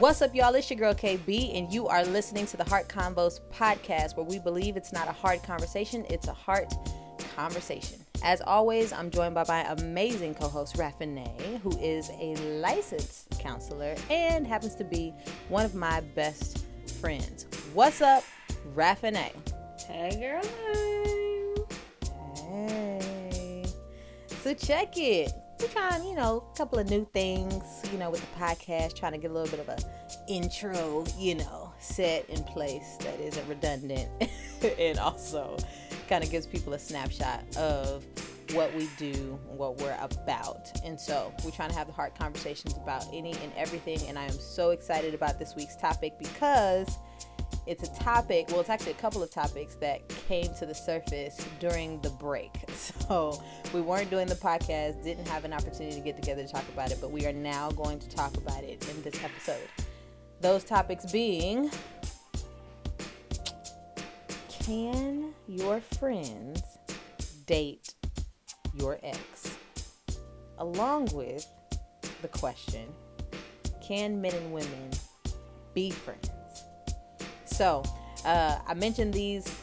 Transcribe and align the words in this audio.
What's 0.00 0.22
up, 0.22 0.34
y'all? 0.34 0.54
It's 0.54 0.70
your 0.70 0.78
girl 0.78 0.94
KB, 0.94 1.58
and 1.58 1.70
you 1.70 1.86
are 1.86 2.06
listening 2.06 2.46
to 2.46 2.56
the 2.56 2.64
Heart 2.64 2.88
Convos 2.88 3.38
podcast, 3.52 4.16
where 4.16 4.24
we 4.24 4.38
believe 4.38 4.78
it's 4.78 4.94
not 4.94 5.08
a 5.08 5.12
hard 5.12 5.42
conversation, 5.42 6.06
it's 6.08 6.26
a 6.26 6.32
heart 6.32 6.72
conversation. 7.36 7.98
As 8.24 8.40
always, 8.40 8.94
I'm 8.94 9.10
joined 9.10 9.34
by 9.34 9.44
my 9.46 9.60
amazing 9.72 10.36
co 10.36 10.48
host, 10.48 10.76
Raffinay, 10.76 11.60
who 11.60 11.78
is 11.78 12.08
a 12.18 12.34
licensed 12.62 13.28
counselor 13.40 13.94
and 14.08 14.46
happens 14.46 14.74
to 14.76 14.84
be 14.84 15.12
one 15.50 15.66
of 15.66 15.74
my 15.74 16.00
best 16.00 16.64
friends. 16.98 17.44
What's 17.74 18.00
up, 18.00 18.24
Raffinay? 18.74 19.32
Hey, 19.86 20.18
girl. 20.18 20.42
Hey. 22.48 23.64
So, 24.42 24.54
check 24.54 24.96
it 24.96 25.30
we're 25.60 25.68
trying, 25.68 26.04
you 26.06 26.14
know, 26.14 26.44
a 26.52 26.56
couple 26.56 26.78
of 26.78 26.88
new 26.88 27.06
things, 27.12 27.62
you 27.92 27.98
know, 27.98 28.10
with 28.10 28.20
the 28.20 28.38
podcast, 28.38 28.94
trying 28.96 29.12
to 29.12 29.18
get 29.18 29.30
a 29.30 29.34
little 29.34 29.50
bit 29.50 29.60
of 29.60 29.68
a 29.68 29.78
intro, 30.28 31.04
you 31.18 31.34
know, 31.34 31.72
set 31.80 32.28
in 32.30 32.42
place 32.44 32.96
that 33.00 33.20
isn't 33.20 33.46
redundant 33.48 34.08
and 34.78 34.98
also 34.98 35.56
kind 36.08 36.24
of 36.24 36.30
gives 36.30 36.46
people 36.46 36.72
a 36.72 36.78
snapshot 36.78 37.44
of 37.56 38.04
what 38.52 38.74
we 38.74 38.88
do, 38.96 39.38
what 39.46 39.78
we're 39.78 39.96
about. 40.00 40.70
And 40.84 40.98
so 40.98 41.32
we're 41.44 41.50
trying 41.50 41.70
to 41.70 41.76
have 41.76 41.86
the 41.86 41.92
hard 41.92 42.14
conversations 42.14 42.74
about 42.76 43.04
any 43.12 43.32
and 43.32 43.52
everything. 43.56 44.00
And 44.08 44.18
I 44.18 44.24
am 44.24 44.38
so 44.38 44.70
excited 44.70 45.14
about 45.14 45.38
this 45.38 45.54
week's 45.54 45.76
topic 45.76 46.18
because 46.18 46.98
it's 47.66 47.88
a 47.88 48.02
topic, 48.02 48.48
well, 48.48 48.60
it's 48.60 48.70
actually 48.70 48.92
a 48.92 48.96
couple 48.96 49.22
of 49.22 49.30
topics 49.30 49.74
that 49.76 50.08
came 50.28 50.52
to 50.58 50.66
the 50.66 50.74
surface 50.74 51.44
during 51.58 52.00
the 52.00 52.10
break. 52.10 52.50
So 53.10 53.42
we 53.74 53.80
weren't 53.80 54.08
doing 54.08 54.28
the 54.28 54.36
podcast, 54.36 55.02
didn't 55.02 55.26
have 55.26 55.44
an 55.44 55.52
opportunity 55.52 55.96
to 55.96 56.00
get 56.00 56.14
together 56.14 56.44
to 56.44 56.48
talk 56.48 56.64
about 56.72 56.92
it, 56.92 56.98
but 57.00 57.10
we 57.10 57.26
are 57.26 57.32
now 57.32 57.72
going 57.72 57.98
to 57.98 58.08
talk 58.08 58.36
about 58.36 58.62
it 58.62 58.88
in 58.88 59.02
this 59.02 59.22
episode. 59.24 59.68
Those 60.40 60.62
topics 60.62 61.10
being 61.10 61.70
Can 64.48 65.34
your 65.48 65.80
friends 65.80 66.62
date 67.46 67.92
your 68.78 69.00
ex? 69.02 69.56
Along 70.58 71.08
with 71.12 71.44
the 72.22 72.28
question 72.28 72.86
Can 73.82 74.20
men 74.20 74.34
and 74.34 74.52
women 74.52 74.90
be 75.74 75.90
friends? 75.90 76.30
So, 77.60 77.82
uh, 78.24 78.56
I 78.66 78.72
mentioned 78.72 79.12
these 79.12 79.54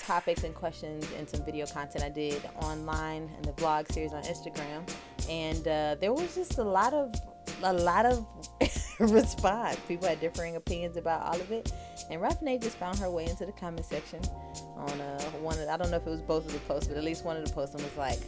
topics 0.00 0.42
and 0.42 0.52
questions 0.52 1.06
and 1.16 1.28
some 1.28 1.44
video 1.44 1.66
content 1.66 2.02
I 2.02 2.08
did 2.08 2.42
online 2.56 3.30
in 3.36 3.42
the 3.42 3.52
vlog 3.52 3.92
series 3.92 4.12
on 4.12 4.24
Instagram, 4.24 4.82
and 5.30 5.68
uh, 5.68 5.94
there 6.00 6.12
was 6.12 6.34
just 6.34 6.58
a 6.58 6.64
lot 6.64 6.92
of 6.92 7.14
a 7.62 7.72
lot 7.72 8.06
of 8.06 8.26
response. 8.98 9.76
People 9.86 10.08
had 10.08 10.20
differing 10.20 10.56
opinions 10.56 10.96
about 10.96 11.22
all 11.22 11.40
of 11.40 11.52
it, 11.52 11.70
and 12.10 12.20
Raffinay 12.20 12.60
just 12.60 12.76
found 12.76 12.98
her 12.98 13.08
way 13.08 13.26
into 13.26 13.46
the 13.46 13.52
comment 13.52 13.86
section 13.86 14.20
on 14.74 15.00
uh, 15.00 15.22
one. 15.40 15.56
Of, 15.56 15.68
I 15.68 15.76
don't 15.76 15.92
know 15.92 15.98
if 15.98 16.06
it 16.08 16.10
was 16.10 16.22
both 16.22 16.46
of 16.46 16.52
the 16.52 16.58
posts, 16.58 16.88
but 16.88 16.96
at 16.96 17.04
least 17.04 17.24
one 17.24 17.36
of 17.36 17.46
the 17.46 17.54
posts 17.54 17.76
and 17.76 17.84
was 17.84 17.96
like, 17.96 18.18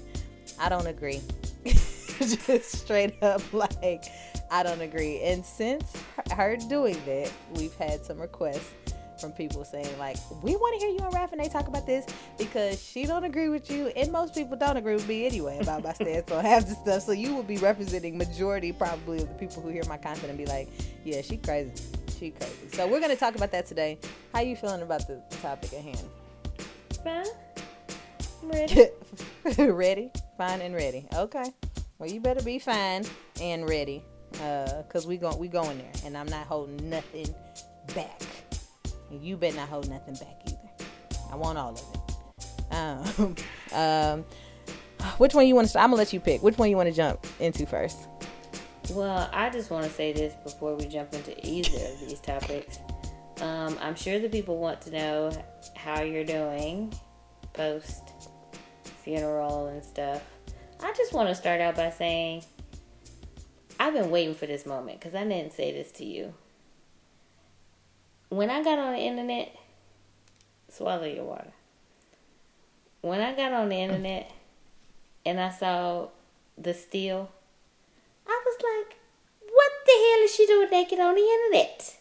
"I 0.61 0.69
don't 0.69 0.87
agree." 0.87 1.21
just 1.65 2.71
straight 2.71 3.21
up 3.25 3.43
like, 3.53 4.05
"I 4.53 4.63
don't 4.63 4.83
agree." 4.83 5.21
And 5.23 5.45
since 5.45 5.93
her 6.31 6.57
doing 6.69 6.97
that, 7.07 7.33
we've 7.57 7.75
had 7.75 8.05
some 8.05 8.21
requests 8.21 8.73
from 9.21 9.33
people 9.33 9.65
saying 9.65 9.99
like, 9.99 10.17
we 10.43 10.57
want 10.57 10.81
to 10.81 10.87
hear 10.87 10.95
you 10.95 11.05
and 11.05 11.15
Raffinay 11.15 11.51
talk 11.51 11.69
about 11.69 11.87
this 11.87 12.07
because 12.39 12.83
she 12.83 13.05
don't 13.07 13.25
agree 13.25 13.49
with 13.49 13.71
you, 13.71 13.89
and 13.89 14.11
most 14.13 14.35
people 14.35 14.57
don't 14.57 14.77
agree 14.77 14.95
with 14.95 15.09
me 15.09 15.27
anyway 15.27 15.59
about 15.61 15.83
my 15.83 15.93
stance 15.93 16.31
on 16.31 16.45
half 16.45 16.67
the 16.67 16.75
stuff. 16.75 17.03
So 17.03 17.13
you 17.13 17.35
will 17.35 17.43
be 17.43 17.59
representing 17.59 18.19
majority 18.19 18.73
probably 18.73 19.23
of 19.23 19.29
the 19.29 19.35
people 19.35 19.63
who 19.63 19.69
hear 19.69 19.85
my 19.89 19.97
content 19.97 20.29
and 20.29 20.39
be 20.39 20.47
like, 20.47 20.69
yeah, 21.05 21.23
she 21.23 21.37
crazy, 21.37 21.73
she 22.19 22.31
crazy. 22.31 22.69
So 22.73 22.87
we're 22.87 23.01
gonna 23.01 23.17
talk 23.17 23.35
about 23.35 23.53
that 23.53 23.67
today. 23.67 23.99
How 24.33 24.41
you 24.41 24.57
feeling 24.57 24.83
about 24.83 25.07
the 25.07 25.23
topic 25.43 25.73
at 25.73 25.83
hand? 25.83 26.05
Fine. 27.03 27.27
Ready. 28.43 28.89
ready, 29.73 30.11
fine, 30.37 30.61
and 30.61 30.75
ready. 30.75 31.07
Okay. 31.15 31.53
Well, 31.99 32.11
you 32.11 32.21
better 32.21 32.43
be 32.43 32.59
fine 32.59 33.05
and 33.41 33.69
ready, 33.69 34.05
uh, 34.43 34.83
cause 34.91 35.07
we 35.07 35.17
go 35.17 35.35
we 35.37 35.49
going 35.49 35.79
there, 35.79 35.93
and 36.05 36.17
I'm 36.17 36.27
not 36.27 36.47
holding 36.47 36.91
nothing 36.91 37.35
back. 37.95 38.21
You 39.11 39.37
better 39.37 39.57
not 39.57 39.69
hold 39.69 39.89
nothing 39.89 40.15
back 40.15 40.43
either. 40.47 40.89
I 41.31 41.37
want 41.37 41.59
all 41.59 41.73
of 41.73 41.83
it. 41.95 42.75
Um, 42.75 43.37
um, 43.73 44.25
which 45.19 45.35
one 45.35 45.47
you 45.47 45.55
want 45.55 45.69
to? 45.69 45.79
I'm 45.79 45.91
gonna 45.91 45.97
let 45.97 46.13
you 46.13 46.21
pick. 46.21 46.43
Which 46.43 46.59
one 46.59 46.71
you 46.71 46.77
want 46.77 46.89
to 46.89 46.95
jump 46.95 47.25
into 47.41 47.67
first? 47.67 48.09
Well, 48.91 49.29
I 49.33 49.51
just 49.51 49.71
want 49.71 49.85
to 49.85 49.91
say 49.91 50.13
this 50.13 50.35
before 50.45 50.75
we 50.77 50.87
jump 50.87 51.13
into 51.13 51.35
either 51.47 51.93
of 51.93 52.01
these 52.01 52.21
topics. 52.21 52.79
Um, 53.41 53.77
I'm 53.81 53.95
sure 53.95 54.19
the 54.19 54.29
people 54.29 54.59
want 54.59 54.81
to 54.83 54.91
know 54.91 55.31
how 55.75 56.03
you're 56.03 56.25
doing 56.25 56.93
post 57.53 58.03
funeral 59.03 59.67
and 59.69 59.85
stuff. 59.85 60.23
I 60.83 60.93
just 60.97 61.13
want 61.13 61.29
to 61.29 61.35
start 61.35 61.61
out 61.61 61.77
by 61.77 61.91
saying 61.91 62.45
I've 63.79 63.93
been 63.93 64.11
waiting 64.11 64.35
for 64.35 64.47
this 64.47 64.67
moment 64.67 65.01
because 65.01 65.15
I 65.15 65.25
didn't 65.25 65.53
say 65.53 65.73
this 65.73 65.93
to 65.93 66.05
you 66.05 66.35
when 68.29 68.51
I 68.51 68.63
got 68.63 68.79
on 68.79 68.93
the 68.93 69.01
internet, 69.01 69.55
swallow 70.69 71.05
your 71.05 71.25
water. 71.25 71.53
When 73.01 73.21
I 73.21 73.35
got 73.35 73.53
on 73.53 73.69
the 73.69 73.77
internet 73.77 74.33
and 75.25 75.41
I 75.41 75.51
saw 75.51 76.09
the 76.59 76.75
steal, 76.75 77.31
I 78.27 78.43
was 78.45 78.57
like, 78.57 78.97
what 79.49 79.73
the 79.87 79.93
hell 79.93 80.25
is 80.25 80.35
she 80.35 80.47
doing 80.47 80.71
naked 80.71 80.99
on 80.99 81.15
the 81.15 81.21
internet? 81.21 81.97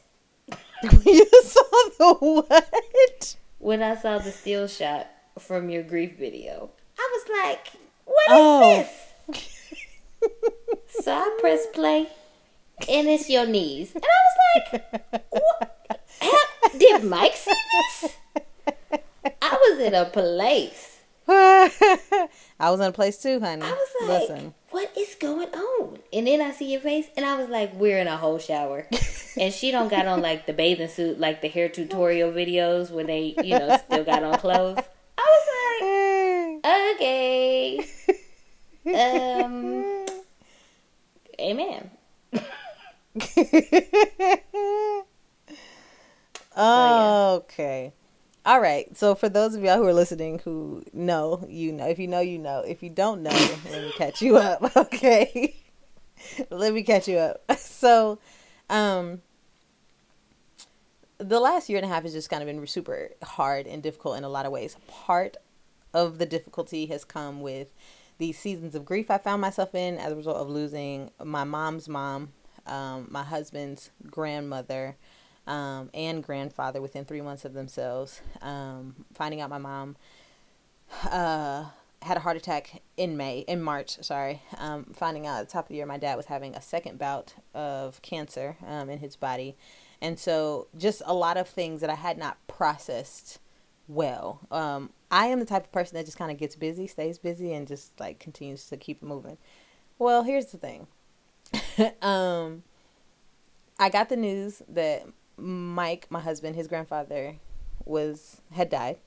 you 1.05 1.25
saw 1.43 1.89
the 1.97 2.15
what? 2.19 3.35
When 3.59 3.81
I 3.81 3.95
saw 3.95 4.17
the 4.17 4.31
steal 4.31 4.67
shot 4.67 5.07
from 5.39 5.69
your 5.69 5.83
grief 5.83 6.17
video, 6.17 6.69
I 6.97 7.09
was 7.13 7.45
like, 7.45 7.67
what 8.05 8.27
is 8.29 8.31
oh. 8.31 8.87
this? 9.27 11.01
so 11.03 11.11
I 11.11 11.37
pressed 11.39 11.73
play 11.73 12.07
and 12.89 13.07
it's 13.07 13.29
your 13.29 13.45
knees. 13.45 13.93
And 13.95 14.03
I 14.03 14.07
was 14.07 14.73
like, 14.73 15.23
what? 15.29 15.74
Did 16.77 17.03
Mike 17.03 17.35
see 17.35 17.51
this? 17.71 18.17
I 19.41 19.57
was 19.69 19.79
in 19.79 19.93
a 19.93 20.05
place. 20.05 20.99
I 21.27 21.71
was 22.59 22.79
in 22.79 22.85
a 22.87 22.91
place 22.91 23.17
too, 23.21 23.39
honey. 23.39 23.63
I 23.63 23.71
was 23.71 23.89
like, 24.01 24.29
Listen. 24.29 24.53
what 24.69 24.91
is 24.97 25.15
going 25.15 25.49
on? 25.49 25.97
And 26.13 26.27
then 26.27 26.41
I 26.41 26.51
see 26.51 26.71
your 26.71 26.81
face, 26.81 27.07
and 27.17 27.25
I 27.25 27.35
was 27.37 27.49
like, 27.49 27.73
we're 27.73 27.97
in 27.97 28.07
a 28.07 28.17
whole 28.17 28.37
shower. 28.37 28.85
and 29.37 29.51
she 29.53 29.71
don't 29.71 29.89
got 29.89 30.05
on 30.05 30.21
like 30.21 30.45
the 30.45 30.53
bathing 30.53 30.87
suit, 30.87 31.19
like 31.19 31.41
the 31.41 31.47
hair 31.47 31.69
tutorial 31.69 32.31
videos 32.31 32.91
when 32.91 33.07
they, 33.07 33.33
you 33.43 33.57
know, 33.57 33.75
still 33.77 34.03
got 34.03 34.23
on 34.23 34.37
clothes. 34.37 34.79
I 35.17 35.25
was 35.33 36.61
like, 36.61 36.95
okay. 36.95 37.85
Um, 38.87 40.05
amen. 41.39 41.89
Oh, 46.55 47.35
okay. 47.43 47.93
All 48.45 48.61
right. 48.61 48.95
So 48.95 49.15
for 49.15 49.27
those 49.27 49.55
of 49.55 49.63
y'all 49.63 49.77
who 49.77 49.85
are 49.85 49.93
listening 49.93 50.39
who 50.39 50.83
know, 50.93 51.45
you 51.49 51.71
know. 51.71 51.87
If 51.87 51.99
you 51.99 52.07
know, 52.07 52.19
you 52.19 52.37
know. 52.37 52.59
If 52.59 52.83
you 52.83 52.89
don't 52.89 53.23
know, 53.23 53.31
let 53.71 53.83
me 53.83 53.91
catch 53.97 54.21
you 54.21 54.37
up. 54.37 54.63
Okay. 54.77 55.55
let 56.49 56.73
me 56.73 56.83
catch 56.83 57.07
you 57.07 57.17
up. 57.17 57.43
So, 57.57 58.19
um, 58.69 59.21
the 61.17 61.39
last 61.39 61.69
year 61.69 61.77
and 61.77 61.85
a 61.85 61.89
half 61.89 62.03
has 62.03 62.13
just 62.13 62.29
kind 62.29 62.41
of 62.41 62.47
been 62.47 62.65
super 62.67 63.11
hard 63.21 63.67
and 63.67 63.83
difficult 63.83 64.17
in 64.17 64.23
a 64.23 64.29
lot 64.29 64.45
of 64.45 64.51
ways. 64.51 64.75
Part 64.87 65.37
of 65.93 66.17
the 66.17 66.25
difficulty 66.25 66.87
has 66.87 67.03
come 67.05 67.41
with 67.41 67.67
the 68.17 68.31
seasons 68.31 68.75
of 68.75 68.85
grief 68.85 69.11
I 69.11 69.17
found 69.17 69.41
myself 69.41 69.75
in 69.75 69.97
as 69.97 70.11
a 70.11 70.15
result 70.15 70.37
of 70.37 70.49
losing 70.49 71.11
my 71.23 71.43
mom's 71.43 71.87
mom, 71.87 72.29
um, 72.65 73.07
my 73.09 73.23
husband's 73.23 73.91
grandmother, 74.09 74.95
um, 75.47 75.89
and 75.93 76.23
grandfather 76.23 76.81
within 76.81 77.05
three 77.05 77.21
months 77.21 77.45
of 77.45 77.53
themselves. 77.53 78.21
Um, 78.41 79.05
finding 79.13 79.41
out 79.41 79.49
my 79.49 79.57
mom 79.57 79.95
uh, 81.03 81.65
had 82.01 82.17
a 82.17 82.19
heart 82.19 82.37
attack 82.37 82.81
in 82.97 83.17
May, 83.17 83.39
in 83.39 83.61
March, 83.61 83.97
sorry. 84.03 84.41
Um, 84.57 84.85
finding 84.93 85.25
out 85.25 85.39
at 85.39 85.47
the 85.47 85.51
top 85.51 85.65
of 85.65 85.69
the 85.69 85.75
year 85.75 85.85
my 85.85 85.97
dad 85.97 86.15
was 86.15 86.27
having 86.27 86.55
a 86.55 86.61
second 86.61 86.99
bout 86.99 87.33
of 87.53 88.01
cancer 88.01 88.57
um, 88.65 88.89
in 88.89 88.99
his 88.99 89.15
body. 89.15 89.55
And 90.01 90.19
so 90.19 90.67
just 90.77 91.01
a 91.05 91.13
lot 91.13 91.37
of 91.37 91.47
things 91.47 91.81
that 91.81 91.89
I 91.89 91.95
had 91.95 92.17
not 92.17 92.37
processed 92.47 93.39
well. 93.87 94.41
Um, 94.51 94.91
I 95.09 95.27
am 95.27 95.39
the 95.39 95.45
type 95.45 95.63
of 95.63 95.71
person 95.71 95.95
that 95.97 96.05
just 96.05 96.17
kind 96.17 96.31
of 96.31 96.37
gets 96.37 96.55
busy, 96.55 96.87
stays 96.87 97.17
busy, 97.17 97.53
and 97.53 97.67
just 97.67 97.99
like 97.99 98.19
continues 98.19 98.67
to 98.67 98.77
keep 98.77 99.01
moving. 99.01 99.37
Well, 99.97 100.23
here's 100.23 100.47
the 100.47 100.57
thing. 100.57 100.87
um, 102.01 102.63
I 103.79 103.89
got 103.89 104.09
the 104.09 104.17
news 104.17 104.61
that 104.69 105.07
Mike, 105.37 106.07
my 106.09 106.19
husband, 106.19 106.55
his 106.55 106.67
grandfather 106.67 107.35
was 107.85 108.41
had 108.51 108.69
died. 108.69 108.97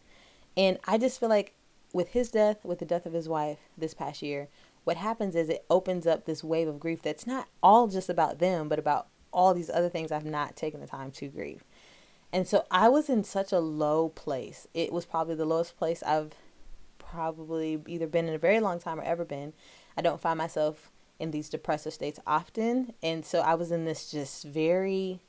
And 0.57 0.79
I 0.87 0.99
just 0.99 1.21
feel 1.21 1.29
like 1.29 1.55
with 1.93 2.09
his 2.09 2.31
death, 2.31 2.65
with 2.65 2.79
the 2.79 2.85
death 2.85 3.07
of 3.07 3.13
his 3.13 3.29
wife 3.29 3.59
this 3.77 3.95
past 3.95 4.23
year, 4.23 4.49
what 4.85 4.97
happens 4.97 5.35
is 5.37 5.49
it 5.49 5.65
opens 5.69 6.07
up 6.07 6.25
this 6.25 6.43
wave 6.43 6.69
of 6.69 6.81
grief 6.81 7.03
that's 7.03 7.27
not 7.27 7.49
all 7.63 7.89
just 7.89 8.09
about 8.09 8.39
them, 8.39 8.69
but 8.69 8.79
about 8.79 9.09
all 9.33 9.55
these 9.55 9.71
other 9.71 9.89
things 9.89 10.11
I've 10.11 10.25
not 10.25 10.57
taken 10.57 10.81
the 10.81 10.87
time 10.87 11.11
to 11.13 11.29
grieve. 11.29 11.65
And 12.33 12.47
so 12.47 12.65
I 12.71 12.89
was 12.89 13.09
in 13.09 13.25
such 13.25 13.53
a 13.53 13.61
low 13.61 14.11
place. 14.11 14.67
It 14.75 14.93
was 14.93 15.07
probably 15.07 15.35
the 15.35 15.45
lowest 15.45 15.77
place 15.79 16.03
I've 16.03 16.33
probably 16.99 17.83
either 17.87 18.07
been 18.07 18.29
in 18.29 18.35
a 18.35 18.39
very 18.39 18.61
long 18.61 18.79
time 18.79 19.01
or 19.01 19.05
ever 19.05 19.25
been. 19.25 19.55
I 19.97 20.03
don't 20.03 20.21
find 20.21 20.39
myself 20.39 20.91
in 21.19 21.31
these 21.31 21.49
depressive 21.49 21.93
states 21.93 22.21
often. 22.27 22.93
And 23.03 23.25
so 23.25 23.41
I 23.41 23.55
was 23.55 23.71
in 23.71 23.85
this 23.85 24.11
just 24.11 24.45
very 24.45 25.21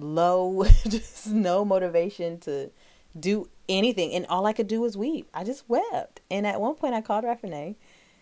low, 0.00 0.64
just 0.88 1.28
no 1.28 1.64
motivation 1.64 2.38
to 2.40 2.70
do 3.18 3.48
anything. 3.68 4.12
And 4.12 4.26
all 4.26 4.46
I 4.46 4.52
could 4.52 4.68
do 4.68 4.80
was 4.80 4.96
weep. 4.96 5.28
I 5.32 5.44
just 5.44 5.68
wept. 5.68 6.20
And 6.30 6.46
at 6.46 6.60
one 6.60 6.74
point 6.74 6.94
I 6.94 7.00
called 7.00 7.24
Raffinay 7.24 7.76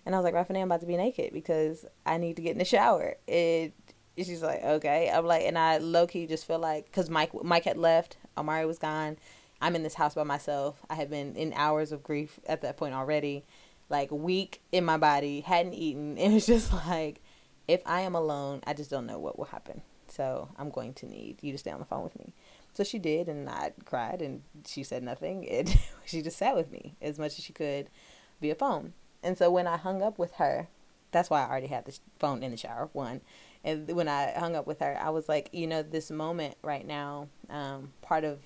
and 0.04 0.14
I 0.14 0.18
was 0.18 0.24
like, 0.24 0.34
Raffinay, 0.34 0.60
I'm 0.60 0.68
about 0.68 0.80
to 0.80 0.86
be 0.86 0.96
naked 0.96 1.32
because 1.32 1.86
I 2.04 2.18
need 2.18 2.36
to 2.36 2.42
get 2.42 2.52
in 2.52 2.58
the 2.58 2.64
shower. 2.64 3.16
It 3.26 3.72
she's 4.16 4.42
like, 4.42 4.62
okay. 4.62 5.10
I'm 5.12 5.26
like, 5.26 5.44
and 5.44 5.58
I 5.58 5.78
low 5.78 6.06
key 6.06 6.26
just 6.26 6.46
feel 6.46 6.58
like, 6.58 6.90
cause 6.92 7.08
Mike 7.08 7.30
Mike 7.44 7.64
had 7.64 7.78
left, 7.78 8.16
Amari 8.36 8.66
was 8.66 8.78
gone. 8.78 9.16
I'm 9.60 9.76
in 9.76 9.84
this 9.84 9.94
house 9.94 10.14
by 10.14 10.24
myself. 10.24 10.82
I 10.90 10.96
had 10.96 11.08
been 11.08 11.36
in 11.36 11.52
hours 11.52 11.92
of 11.92 12.02
grief 12.02 12.40
at 12.46 12.62
that 12.62 12.76
point 12.76 12.94
already, 12.94 13.44
like 13.88 14.10
weak 14.10 14.60
in 14.72 14.84
my 14.84 14.96
body, 14.96 15.40
hadn't 15.40 15.74
eaten. 15.74 16.18
It 16.18 16.32
was 16.32 16.46
just 16.46 16.72
like, 16.72 17.20
if 17.68 17.80
I 17.86 18.00
am 18.00 18.16
alone, 18.16 18.60
I 18.66 18.74
just 18.74 18.90
don't 18.90 19.06
know 19.06 19.20
what 19.20 19.38
will 19.38 19.46
happen. 19.46 19.82
So 20.12 20.48
I'm 20.58 20.70
going 20.70 20.92
to 20.94 21.06
need 21.06 21.38
you 21.40 21.52
to 21.52 21.58
stay 21.58 21.70
on 21.70 21.78
the 21.78 21.86
phone 21.86 22.04
with 22.04 22.18
me. 22.18 22.34
So 22.74 22.84
she 22.84 22.98
did, 22.98 23.28
and 23.28 23.48
I 23.48 23.72
cried, 23.84 24.20
and 24.20 24.42
she 24.66 24.82
said 24.82 25.02
nothing. 25.02 25.44
It 25.44 25.74
she 26.04 26.20
just 26.22 26.36
sat 26.36 26.54
with 26.54 26.70
me 26.70 26.94
as 27.00 27.18
much 27.18 27.38
as 27.38 27.44
she 27.44 27.52
could 27.52 27.88
via 28.40 28.54
phone. 28.54 28.92
And 29.22 29.38
so 29.38 29.50
when 29.50 29.66
I 29.66 29.76
hung 29.76 30.02
up 30.02 30.18
with 30.18 30.32
her, 30.34 30.68
that's 31.12 31.30
why 31.30 31.42
I 31.42 31.48
already 31.48 31.68
had 31.68 31.84
the 31.86 31.98
phone 32.18 32.42
in 32.42 32.50
the 32.50 32.56
shower. 32.56 32.90
One, 32.92 33.22
and 33.64 33.90
when 33.92 34.08
I 34.08 34.32
hung 34.32 34.54
up 34.54 34.66
with 34.66 34.80
her, 34.80 34.98
I 35.00 35.10
was 35.10 35.28
like, 35.28 35.48
you 35.52 35.66
know, 35.66 35.82
this 35.82 36.10
moment 36.10 36.56
right 36.62 36.86
now, 36.86 37.28
um, 37.48 37.92
part 38.02 38.24
of 38.24 38.40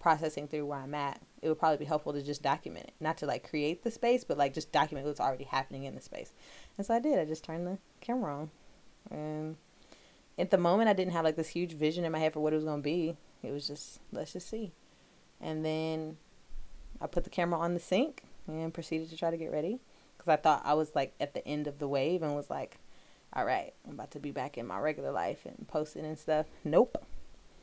processing 0.00 0.48
through 0.48 0.66
where 0.66 0.80
I'm 0.80 0.94
at, 0.94 1.22
it 1.40 1.48
would 1.48 1.58
probably 1.58 1.78
be 1.78 1.84
helpful 1.84 2.12
to 2.12 2.22
just 2.22 2.42
document 2.42 2.86
it, 2.86 2.94
not 3.00 3.16
to 3.18 3.26
like 3.26 3.48
create 3.48 3.82
the 3.82 3.90
space, 3.90 4.24
but 4.24 4.36
like 4.36 4.52
just 4.52 4.72
document 4.72 5.06
what's 5.06 5.20
already 5.20 5.44
happening 5.44 5.84
in 5.84 5.94
the 5.94 6.02
space. 6.02 6.32
And 6.76 6.86
so 6.86 6.94
I 6.94 6.98
did. 6.98 7.18
I 7.18 7.24
just 7.24 7.44
turned 7.44 7.66
the 7.66 7.78
camera 8.00 8.36
on, 8.36 8.50
and 9.10 9.56
at 10.38 10.50
the 10.50 10.58
moment, 10.58 10.88
I 10.88 10.92
didn't 10.92 11.12
have 11.12 11.24
like 11.24 11.36
this 11.36 11.48
huge 11.48 11.72
vision 11.72 12.04
in 12.04 12.12
my 12.12 12.18
head 12.18 12.32
for 12.32 12.40
what 12.40 12.52
it 12.52 12.56
was 12.56 12.64
gonna 12.64 12.82
be. 12.82 13.16
It 13.42 13.52
was 13.52 13.66
just 13.66 14.00
let's 14.12 14.32
just 14.32 14.48
see, 14.48 14.72
and 15.40 15.64
then 15.64 16.16
I 17.00 17.06
put 17.06 17.24
the 17.24 17.30
camera 17.30 17.58
on 17.58 17.74
the 17.74 17.80
sink 17.80 18.24
and 18.46 18.72
proceeded 18.72 19.10
to 19.10 19.16
try 19.16 19.30
to 19.30 19.36
get 19.36 19.52
ready 19.52 19.80
because 20.16 20.32
I 20.32 20.36
thought 20.36 20.62
I 20.64 20.74
was 20.74 20.94
like 20.94 21.14
at 21.20 21.34
the 21.34 21.46
end 21.46 21.66
of 21.66 21.78
the 21.78 21.88
wave 21.88 22.22
and 22.22 22.34
was 22.34 22.50
like 22.50 22.78
all 23.34 23.44
right, 23.44 23.72
I'm 23.86 23.94
about 23.94 24.10
to 24.12 24.20
be 24.20 24.30
back 24.30 24.58
in 24.58 24.66
my 24.66 24.78
regular 24.78 25.10
life 25.10 25.46
and 25.46 25.66
posting 25.68 26.04
and 26.04 26.18
stuff. 26.18 26.46
Nope. 26.64 27.02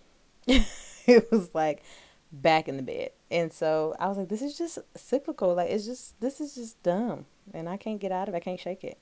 it 0.48 1.31
was 1.31 1.51
like 1.54 1.83
back 2.31 2.68
in 2.68 2.77
the 2.77 2.83
bed. 2.83 3.12
And 3.30 3.54
so 3.54 3.95
I 4.00 4.07
was 4.07 4.18
like, 4.18 4.30
this 4.30 4.42
is 4.42 4.57
just 4.57 4.80
cyclical. 4.95 5.54
Like, 5.54 5.69
it's 5.69 5.86
just, 5.86 6.19
this 6.22 6.42
is 6.42 6.56
just 6.56 6.81
dumb. 6.81 7.25
And 7.54 7.69
I 7.69 7.77
can't 7.77 8.00
get 8.00 8.12
out 8.12 8.27
of 8.27 8.33
it. 8.33 8.38
I 8.38 8.42
can't 8.42 8.60
shake 8.60 8.83
it. 8.83 8.98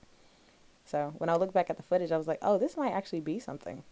So 0.87 1.13
when 1.17 1.29
I 1.29 1.35
look 1.35 1.53
back 1.53 1.69
at 1.69 1.77
the 1.77 1.83
footage, 1.83 2.11
I 2.11 2.17
was 2.17 2.27
like, 2.27 2.39
oh, 2.41 2.57
this 2.57 2.77
might 2.77 2.91
actually 2.91 3.19
be 3.19 3.39
something. 3.39 3.83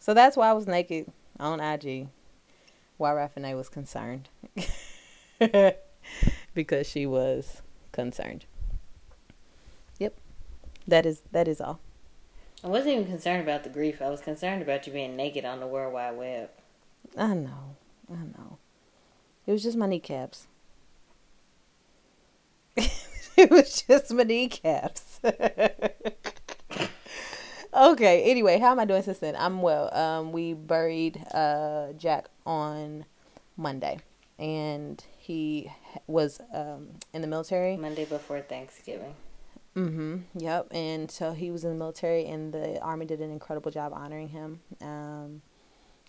So 0.00 0.12
that's 0.12 0.36
why 0.36 0.50
I 0.50 0.52
was 0.52 0.66
naked 0.66 1.12
on 1.38 1.60
IG 1.60 2.08
why 3.00 3.12
Raffinay 3.12 3.56
was 3.56 3.68
concerned. 3.70 4.28
because 6.54 6.86
she 6.86 7.06
was 7.06 7.62
concerned. 7.92 8.44
Yep. 9.98 10.14
That 10.86 11.06
is 11.06 11.22
that 11.32 11.48
is 11.48 11.60
all. 11.60 11.80
I 12.62 12.68
wasn't 12.68 12.92
even 12.94 13.06
concerned 13.06 13.42
about 13.42 13.64
the 13.64 13.70
grief. 13.70 14.02
I 14.02 14.10
was 14.10 14.20
concerned 14.20 14.60
about 14.60 14.86
you 14.86 14.92
being 14.92 15.16
naked 15.16 15.46
on 15.46 15.60
the 15.60 15.66
World 15.66 15.94
Wide 15.94 16.16
Web. 16.16 16.50
I 17.16 17.34
know. 17.34 17.76
I 18.12 18.16
know. 18.16 18.58
It 19.46 19.52
was 19.52 19.62
just 19.62 19.78
my 19.78 19.86
kneecaps. 19.86 20.46
it 22.76 23.50
was 23.50 23.82
just 23.82 24.12
my 24.12 24.24
kneecaps. 24.24 25.09
okay, 27.74 28.22
anyway, 28.24 28.58
how 28.58 28.72
am 28.72 28.80
I 28.80 28.84
doing 28.84 29.02
since 29.02 29.18
then? 29.18 29.36
I'm 29.36 29.62
well. 29.62 29.94
Um, 29.94 30.32
we 30.32 30.54
buried 30.54 31.22
uh, 31.32 31.92
Jack 31.96 32.28
on 32.46 33.04
Monday, 33.56 33.98
and 34.38 35.02
he 35.18 35.70
was 36.06 36.40
um, 36.54 36.88
in 37.12 37.22
the 37.22 37.28
military. 37.28 37.76
Monday 37.76 38.04
before 38.04 38.40
Thanksgiving. 38.40 39.14
Mm-hmm. 39.76 40.16
Yep. 40.38 40.68
And 40.72 41.10
so 41.10 41.32
he 41.32 41.50
was 41.50 41.64
in 41.64 41.70
the 41.70 41.76
military, 41.76 42.26
and 42.26 42.52
the 42.52 42.80
army 42.80 43.06
did 43.06 43.20
an 43.20 43.30
incredible 43.30 43.70
job 43.70 43.92
honoring 43.94 44.28
him. 44.28 44.60
Um, 44.80 45.42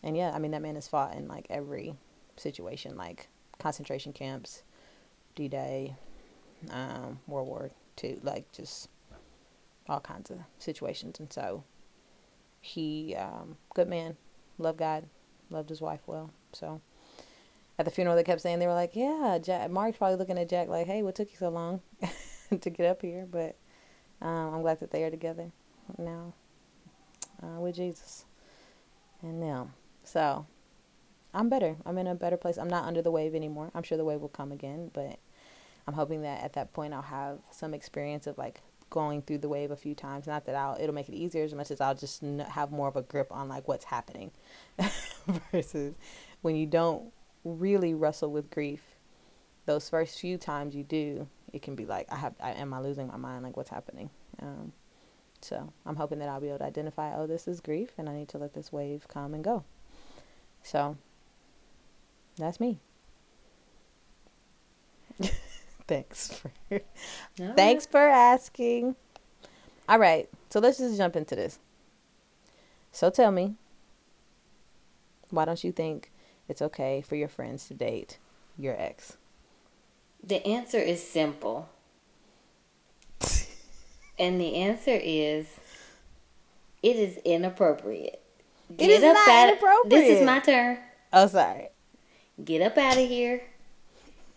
and 0.03 0.17
yeah, 0.17 0.31
I 0.33 0.39
mean 0.39 0.51
that 0.51 0.61
man 0.61 0.75
has 0.75 0.87
fought 0.87 1.15
in 1.15 1.27
like 1.27 1.45
every 1.49 1.95
situation, 2.37 2.97
like 2.97 3.27
concentration 3.59 4.13
camps, 4.13 4.63
D 5.35 5.47
Day, 5.47 5.95
um, 6.71 7.19
World 7.27 7.47
War 7.47 7.69
Two, 7.95 8.19
like 8.23 8.51
just 8.51 8.89
all 9.91 9.99
kinds 9.99 10.31
of 10.31 10.39
situations. 10.57 11.19
And 11.19 11.31
so 11.31 11.63
he, 12.61 13.15
um, 13.15 13.57
good 13.75 13.87
man, 13.87 14.17
loved 14.57 14.79
God, 14.79 15.05
loved 15.49 15.69
his 15.69 15.81
wife 15.81 16.01
well. 16.07 16.31
So 16.53 16.81
at 17.77 17.85
the 17.85 17.91
funeral, 17.91 18.15
they 18.15 18.23
kept 18.23 18.41
saying 18.41 18.59
they 18.59 18.67
were 18.67 18.73
like, 18.73 18.95
"Yeah, 18.95 19.37
Jack." 19.41 19.69
Mark's 19.69 19.97
probably 19.97 20.17
looking 20.17 20.37
at 20.37 20.49
Jack 20.49 20.67
like, 20.67 20.87
"Hey, 20.87 21.03
what 21.03 21.15
took 21.15 21.31
you 21.31 21.37
so 21.37 21.49
long?" 21.49 21.81
to 22.61 22.69
get 22.69 22.85
up 22.85 23.01
here, 23.01 23.27
but 23.29 23.55
um, 24.21 24.55
I'm 24.55 24.61
glad 24.61 24.79
that 24.81 24.91
they 24.91 25.03
are 25.03 25.09
together 25.09 25.51
now 25.97 26.33
uh, 27.41 27.59
with 27.59 27.75
Jesus 27.75 28.25
and 29.21 29.39
now. 29.39 29.69
So 30.03 30.45
I'm 31.33 31.49
better. 31.49 31.77
I'm 31.85 31.97
in 31.97 32.07
a 32.07 32.15
better 32.15 32.37
place. 32.37 32.57
I'm 32.57 32.69
not 32.69 32.85
under 32.85 33.01
the 33.01 33.11
wave 33.11 33.35
anymore. 33.35 33.71
I'm 33.73 33.83
sure 33.83 33.97
the 33.97 34.05
wave 34.05 34.21
will 34.21 34.29
come 34.29 34.51
again, 34.51 34.91
but 34.93 35.19
I'm 35.87 35.93
hoping 35.93 36.21
that 36.23 36.43
at 36.43 36.53
that 36.53 36.73
point 36.73 36.93
I'll 36.93 37.01
have 37.01 37.39
some 37.51 37.73
experience 37.73 38.27
of 38.27 38.37
like 38.37 38.61
going 38.91 39.23
through 39.23 39.39
the 39.39 39.49
wave 39.49 39.71
a 39.71 39.75
few 39.75 39.95
times. 39.95 40.27
Not 40.27 40.45
that 40.45 40.55
I'll 40.55 40.77
it'll 40.79 40.93
make 40.93 41.09
it 41.09 41.15
easier 41.15 41.43
as 41.43 41.55
much 41.55 41.71
as 41.71 41.81
I'll 41.81 41.95
just 41.95 42.21
have 42.21 42.71
more 42.71 42.87
of 42.87 42.95
a 42.95 43.01
grip 43.01 43.31
on 43.31 43.49
like 43.49 43.67
what's 43.67 43.85
happening 43.85 44.29
versus 45.51 45.95
when 46.43 46.55
you 46.55 46.67
don't 46.67 47.11
really 47.43 47.95
wrestle 47.95 48.31
with 48.31 48.51
grief. 48.51 48.81
Those 49.65 49.89
first 49.89 50.19
few 50.19 50.37
times 50.37 50.75
you 50.75 50.83
do, 50.83 51.27
it 51.53 51.61
can 51.61 51.75
be 51.75 51.85
like 51.85 52.07
I 52.11 52.15
have 52.15 52.33
I, 52.41 52.51
am 52.51 52.73
I 52.73 52.79
losing 52.79 53.07
my 53.07 53.17
mind 53.17 53.43
like 53.43 53.57
what's 53.57 53.69
happening 53.69 54.09
um, 54.41 54.71
so 55.41 55.71
I'm 55.85 55.95
hoping 55.95 56.19
that 56.19 56.29
I'll 56.29 56.41
be 56.41 56.49
able 56.49 56.59
to 56.59 56.65
identify 56.65 57.15
oh 57.15 57.27
this 57.27 57.47
is 57.47 57.59
grief 57.61 57.91
and 57.97 58.09
I 58.09 58.13
need 58.13 58.29
to 58.29 58.37
let 58.37 58.53
this 58.53 58.71
wave 58.71 59.07
come 59.07 59.33
and 59.33 59.43
go 59.43 59.63
so 60.63 60.97
that's 62.37 62.59
me 62.59 62.79
thanks 65.91 66.41
for 66.69 66.81
thanks 67.55 67.85
for 67.85 67.99
asking 67.99 68.95
all 69.89 69.99
right 69.99 70.29
so 70.49 70.59
let's 70.59 70.77
just 70.77 70.97
jump 70.97 71.15
into 71.15 71.35
this 71.35 71.59
so 72.91 73.09
tell 73.09 73.31
me 73.31 73.55
why 75.29 75.45
don't 75.45 75.63
you 75.63 75.71
think 75.71 76.11
it's 76.47 76.61
okay 76.61 77.01
for 77.01 77.15
your 77.15 77.27
friends 77.27 77.67
to 77.67 77.73
date 77.73 78.17
your 78.57 78.75
ex 78.79 79.17
the 80.23 80.45
answer 80.45 80.77
is 80.77 81.05
simple. 81.05 81.67
and 84.19 84.39
the 84.39 84.55
answer 84.55 84.97
is 85.01 85.47
it 86.83 86.95
is 86.95 87.17
inappropriate. 87.25 88.21
Get 88.75 88.89
it 88.89 88.93
is 88.93 89.01
not 89.01 89.49
inappropriate. 89.49 89.89
This 89.89 90.19
is 90.19 90.25
my 90.25 90.39
turn. 90.39 90.77
Oh, 91.11 91.27
sorry. 91.27 91.69
Get 92.43 92.61
up 92.61 92.77
out 92.77 92.97
of 92.97 93.09
here. 93.09 93.41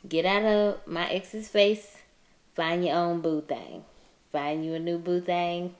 Get 0.08 0.24
out 0.26 0.44
of 0.44 0.86
my 0.86 1.08
ex's 1.08 1.48
face. 1.48 1.98
Find 2.54 2.84
your 2.84 2.96
own 2.96 3.20
boo 3.20 3.40
thing. 3.40 3.84
Find 4.32 4.64
you 4.64 4.74
a 4.74 4.78
new 4.78 4.98
boo 4.98 5.20
thing. 5.20 5.74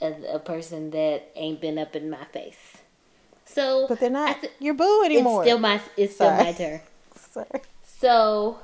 A, 0.00 0.34
a 0.34 0.38
person 0.38 0.90
that 0.90 1.30
ain't 1.34 1.60
been 1.60 1.78
up 1.78 1.96
in 1.96 2.10
my 2.10 2.24
face. 2.26 2.78
So, 3.46 3.86
but 3.88 4.00
they're 4.00 4.10
not 4.10 4.40
th- 4.40 4.52
your 4.58 4.74
boo 4.74 5.02
anymore. 5.04 5.42
It's 5.42 5.48
still 5.48 5.58
my. 5.58 5.80
It's 5.96 6.14
still 6.14 6.30
my 6.30 6.52
turn. 6.52 6.80
Sorry. 7.16 7.62
So 7.82 8.58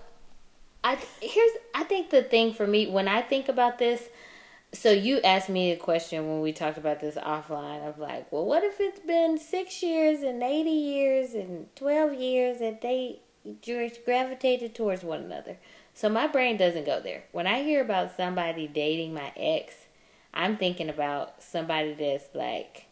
I 0.85 0.99
here's 1.21 1.51
I 1.75 1.85
think 1.85 2.11
the 2.11 2.23
thing 2.23 2.53
for 2.53 2.67
me 2.67 2.89
when 2.89 3.09
I 3.09 3.23
think 3.23 3.49
about 3.49 3.79
this. 3.79 4.09
So 4.75 4.91
you 4.91 5.21
asked 5.21 5.51
me 5.51 5.71
a 5.73 5.77
question 5.77 6.27
when 6.29 6.41
we 6.41 6.53
talked 6.53 6.79
about 6.79 7.01
this 7.01 7.17
offline 7.17 7.87
of 7.87 7.99
like, 7.99 8.33
well, 8.33 8.47
what 8.47 8.65
if 8.65 8.81
it's 8.81 9.01
been 9.01 9.39
six 9.39 9.83
years 9.83 10.23
and 10.23 10.43
eighty 10.43 10.71
years 10.71 11.35
and 11.35 11.75
twelve 11.77 12.15
years 12.15 12.59
that 12.59 12.81
they 12.81 13.21
gravitated 14.05 14.75
towards 14.75 15.03
one 15.03 15.23
another? 15.23 15.59
So 15.95 16.09
my 16.09 16.27
brain 16.27 16.57
doesn't 16.57 16.87
go 16.87 17.01
there. 17.01 17.25
When 17.33 17.47
I 17.47 17.63
hear 17.63 17.83
about 17.83 18.17
somebody 18.17 18.67
dating 18.67 19.15
my 19.15 19.33
ex, 19.37 19.75
I'm 20.33 20.57
thinking 20.57 20.89
about 20.89 21.43
somebody 21.43 21.95
that's 21.95 22.35
like, 22.35 22.87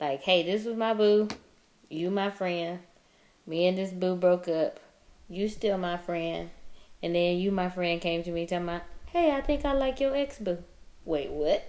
like, 0.00 0.22
hey, 0.22 0.42
this 0.42 0.64
was 0.64 0.76
my 0.76 0.94
boo, 0.94 1.28
you 1.88 2.10
my 2.10 2.30
friend, 2.30 2.80
me 3.46 3.66
and 3.66 3.76
this 3.76 3.90
boo 3.90 4.16
broke 4.16 4.48
up, 4.48 4.78
you 5.28 5.48
still 5.48 5.78
my 5.78 5.96
friend 5.96 6.50
and 7.02 7.14
then 7.14 7.38
you, 7.38 7.50
my 7.50 7.68
friend, 7.68 8.00
came 8.00 8.22
to 8.22 8.30
me 8.30 8.46
talking 8.46 8.64
about, 8.64 8.82
hey, 9.06 9.32
I 9.32 9.40
think 9.40 9.64
I 9.64 9.72
like 9.72 10.00
your 10.00 10.16
ex 10.16 10.38
boo. 10.38 10.58
Wait, 11.04 11.30
what? 11.30 11.62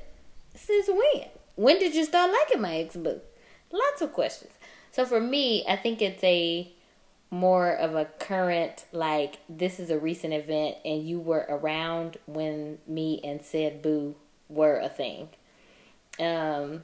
Since 0.55 0.88
when? 0.88 1.27
when 1.57 1.79
did 1.79 1.96
you 1.96 2.05
start 2.05 2.31
liking 2.31 2.62
my 2.62 2.77
ex 2.77 2.96
boo? 2.96 3.19
Lots 3.72 4.01
of 4.01 4.13
questions. 4.13 4.53
So 4.91 5.05
for 5.05 5.19
me, 5.19 5.65
I 5.67 5.75
think 5.75 6.01
it's 6.01 6.24
a 6.24 6.72
more 7.29 7.72
of 7.72 7.96
a 7.96 8.05
current 8.05 8.86
like 8.91 9.39
this 9.50 9.79
is 9.79 9.89
a 9.89 10.00
recent 10.00 10.34
event 10.34 10.77
and 10.86 11.07
you 11.07 11.19
were 11.19 11.46
around 11.50 12.17
when 12.25 12.77
me 12.88 13.19
and 13.24 13.41
said 13.41 13.81
boo 13.81 14.15
were 14.50 14.79
a 14.79 14.89
thing. 14.89 15.29
Um 16.19 16.84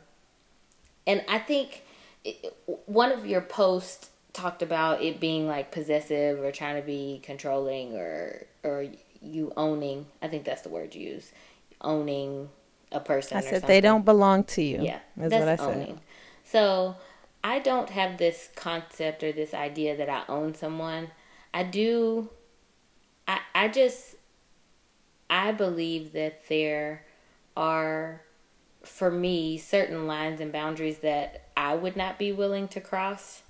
and 1.07 1.23
I 1.27 1.39
think 1.39 1.83
it, 2.23 2.55
one 2.85 3.11
of 3.11 3.25
your 3.25 3.41
posts 3.41 4.09
talked 4.33 4.61
about 4.61 5.01
it 5.01 5.19
being 5.19 5.47
like 5.47 5.71
possessive 5.71 6.39
or 6.39 6.51
trying 6.51 6.75
to 6.75 6.85
be 6.85 7.21
controlling 7.23 7.95
or 7.95 8.45
or 8.63 8.87
you 9.21 9.53
owning. 9.55 10.05
I 10.21 10.27
think 10.27 10.43
that's 10.43 10.61
the 10.61 10.69
word 10.69 10.95
you 10.95 11.09
use. 11.09 11.31
Owning 11.81 12.49
a 12.91 12.99
person. 12.99 13.37
I 13.37 13.41
said 13.41 13.63
they 13.63 13.81
don't 13.81 14.05
belong 14.05 14.43
to 14.45 14.61
you. 14.61 14.81
Yeah, 14.81 14.99
that's 15.15 15.33
what 15.33 15.47
I 15.47 15.55
said. 15.55 15.77
Owning. 15.77 15.99
So 16.43 16.95
I 17.43 17.59
don't 17.59 17.89
have 17.89 18.17
this 18.17 18.49
concept 18.55 19.23
or 19.23 19.31
this 19.31 19.53
idea 19.53 19.97
that 19.97 20.09
I 20.09 20.23
own 20.29 20.55
someone. 20.55 21.09
I 21.53 21.63
do. 21.63 22.29
I 23.27 23.39
I 23.53 23.67
just 23.67 24.15
I 25.29 25.51
believe 25.51 26.13
that 26.13 26.47
there 26.47 27.05
are 27.57 28.21
for 28.83 29.11
me 29.11 29.57
certain 29.57 30.07
lines 30.07 30.41
and 30.41 30.51
boundaries 30.51 30.99
that 30.99 31.49
I 31.55 31.75
would 31.75 31.95
not 31.95 32.17
be 32.17 32.31
willing 32.31 32.67
to 32.69 32.81
cross. 32.81 33.43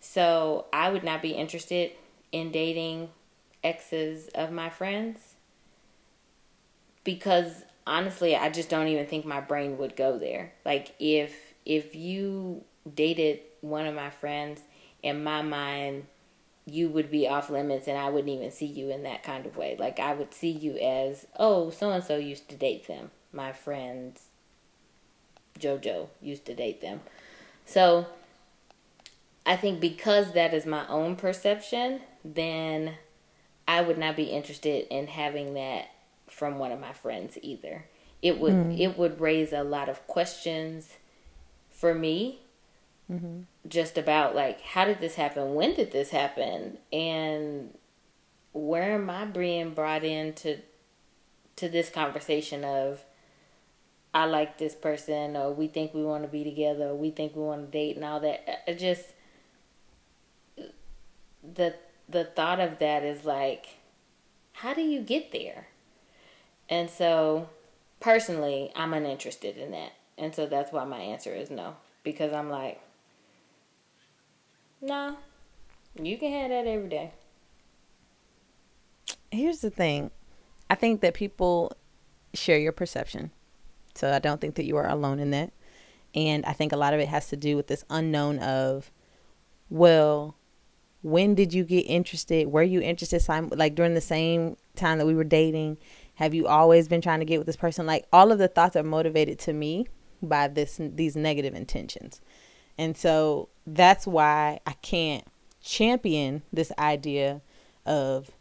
So 0.00 0.66
I 0.72 0.90
would 0.90 1.04
not 1.04 1.22
be 1.22 1.30
interested 1.30 1.92
in 2.32 2.50
dating 2.50 3.10
exes 3.62 4.28
of 4.34 4.50
my 4.50 4.68
friends 4.68 5.34
because 7.04 7.62
honestly 7.86 8.34
I 8.34 8.50
just 8.50 8.68
don't 8.68 8.88
even 8.88 9.06
think 9.06 9.24
my 9.24 9.40
brain 9.40 9.78
would 9.78 9.96
go 9.96 10.18
there. 10.18 10.52
Like 10.64 10.94
if 10.98 11.34
if 11.64 11.94
you 11.94 12.64
dated 12.92 13.40
one 13.60 13.86
of 13.86 13.94
my 13.94 14.10
friends 14.10 14.60
in 15.02 15.22
my 15.22 15.42
mind 15.42 16.06
you 16.64 16.88
would 16.88 17.10
be 17.10 17.26
off 17.26 17.50
limits 17.50 17.88
and 17.88 17.98
I 17.98 18.08
wouldn't 18.08 18.32
even 18.32 18.50
see 18.50 18.66
you 18.66 18.90
in 18.90 19.02
that 19.02 19.24
kind 19.24 19.46
of 19.46 19.56
way. 19.56 19.76
Like 19.78 19.98
I 19.98 20.14
would 20.14 20.32
see 20.32 20.50
you 20.50 20.76
as, 20.76 21.26
oh, 21.36 21.70
so 21.70 21.90
and 21.90 22.04
so 22.04 22.16
used 22.16 22.48
to 22.50 22.56
date 22.56 22.86
them. 22.86 23.10
My 23.32 23.52
friends 23.52 24.22
JoJo 25.58 26.08
used 26.20 26.44
to 26.46 26.54
date 26.54 26.80
them. 26.80 27.00
So 27.66 28.06
I 29.44 29.56
think 29.56 29.80
because 29.80 30.32
that 30.32 30.54
is 30.54 30.66
my 30.66 30.86
own 30.88 31.16
perception, 31.16 32.00
then 32.24 32.94
I 33.66 33.80
would 33.82 33.98
not 33.98 34.16
be 34.16 34.24
interested 34.24 34.86
in 34.88 35.08
having 35.08 35.54
that 35.54 35.90
from 36.28 36.58
one 36.58 36.72
of 36.72 36.80
my 36.80 36.92
friends 36.92 37.38
either. 37.42 37.86
It 38.20 38.38
would 38.38 38.52
mm. 38.52 38.78
it 38.78 38.96
would 38.96 39.20
raise 39.20 39.52
a 39.52 39.64
lot 39.64 39.88
of 39.88 40.06
questions 40.06 40.90
for 41.70 41.92
me 41.92 42.41
mm-hmm. 43.10 43.40
just 43.68 43.98
about 43.98 44.34
like 44.34 44.60
how 44.60 44.84
did 44.84 45.00
this 45.00 45.14
happen? 45.14 45.54
When 45.54 45.74
did 45.74 45.92
this 45.92 46.10
happen? 46.10 46.78
And 46.92 47.76
where 48.52 48.94
am 48.94 49.08
I 49.10 49.24
being 49.24 49.74
brought 49.74 50.04
into 50.04 50.58
to 51.56 51.68
this 51.68 51.90
conversation 51.90 52.64
of 52.64 53.04
I 54.14 54.26
like 54.26 54.58
this 54.58 54.74
person 54.74 55.36
or 55.36 55.52
we 55.52 55.68
think 55.68 55.94
we 55.94 56.02
want 56.02 56.22
to 56.24 56.28
be 56.28 56.44
together 56.44 56.88
or 56.88 56.94
we 56.94 57.10
think 57.10 57.34
we 57.34 57.42
want 57.42 57.66
to 57.66 57.70
date 57.70 57.96
and 57.96 58.04
all 58.04 58.20
that. 58.20 58.62
It 58.66 58.78
just 58.78 59.06
the 61.42 61.74
the 62.08 62.24
thought 62.24 62.60
of 62.60 62.78
that 62.78 63.02
is 63.02 63.24
like 63.24 63.66
how 64.52 64.74
do 64.74 64.82
you 64.82 65.00
get 65.00 65.32
there? 65.32 65.68
And 66.68 66.88
so 66.88 67.48
personally, 68.00 68.70
I'm 68.76 68.92
uninterested 68.92 69.56
in 69.56 69.70
that. 69.72 69.92
And 70.18 70.34
so 70.34 70.46
that's 70.46 70.72
why 70.72 70.84
my 70.84 70.98
answer 70.98 71.34
is 71.34 71.50
no 71.50 71.76
because 72.04 72.32
I'm 72.32 72.50
like 72.50 72.80
nah. 74.82 75.14
You 76.00 76.18
can 76.18 76.32
have 76.32 76.50
that 76.50 76.66
every 76.66 76.88
day. 76.88 77.12
Here's 79.30 79.60
the 79.60 79.70
thing. 79.70 80.10
I 80.68 80.74
think 80.74 81.00
that 81.00 81.14
people 81.14 81.72
share 82.34 82.58
your 82.58 82.72
perception 82.72 83.30
so 83.94 84.12
I 84.12 84.18
don't 84.18 84.40
think 84.40 84.54
that 84.56 84.64
you 84.64 84.76
are 84.76 84.88
alone 84.88 85.18
in 85.18 85.30
that. 85.32 85.52
And 86.14 86.44
I 86.44 86.52
think 86.52 86.72
a 86.72 86.76
lot 86.76 86.94
of 86.94 87.00
it 87.00 87.08
has 87.08 87.28
to 87.28 87.36
do 87.36 87.56
with 87.56 87.68
this 87.68 87.84
unknown 87.88 88.38
of, 88.38 88.90
well, 89.70 90.36
when 91.02 91.34
did 91.34 91.54
you 91.54 91.64
get 91.64 91.80
interested? 91.80 92.48
Were 92.48 92.62
you 92.62 92.80
interested 92.80 93.22
like 93.56 93.74
during 93.74 93.94
the 93.94 94.00
same 94.00 94.56
time 94.76 94.98
that 94.98 95.06
we 95.06 95.14
were 95.14 95.24
dating? 95.24 95.78
Have 96.16 96.34
you 96.34 96.46
always 96.46 96.86
been 96.86 97.00
trying 97.00 97.20
to 97.20 97.24
get 97.24 97.38
with 97.38 97.46
this 97.46 97.56
person? 97.56 97.86
Like 97.86 98.06
all 98.12 98.30
of 98.30 98.38
the 98.38 98.48
thoughts 98.48 98.76
are 98.76 98.82
motivated 98.82 99.38
to 99.40 99.52
me 99.52 99.86
by 100.22 100.48
this 100.48 100.78
these 100.80 101.16
negative 101.16 101.54
intentions. 101.54 102.20
And 102.82 102.96
so 102.96 103.48
that's 103.64 104.08
why 104.08 104.58
I 104.66 104.72
can't 104.72 105.24
champion 105.62 106.42
this 106.52 106.72
idea 106.80 107.40
of 107.86 108.32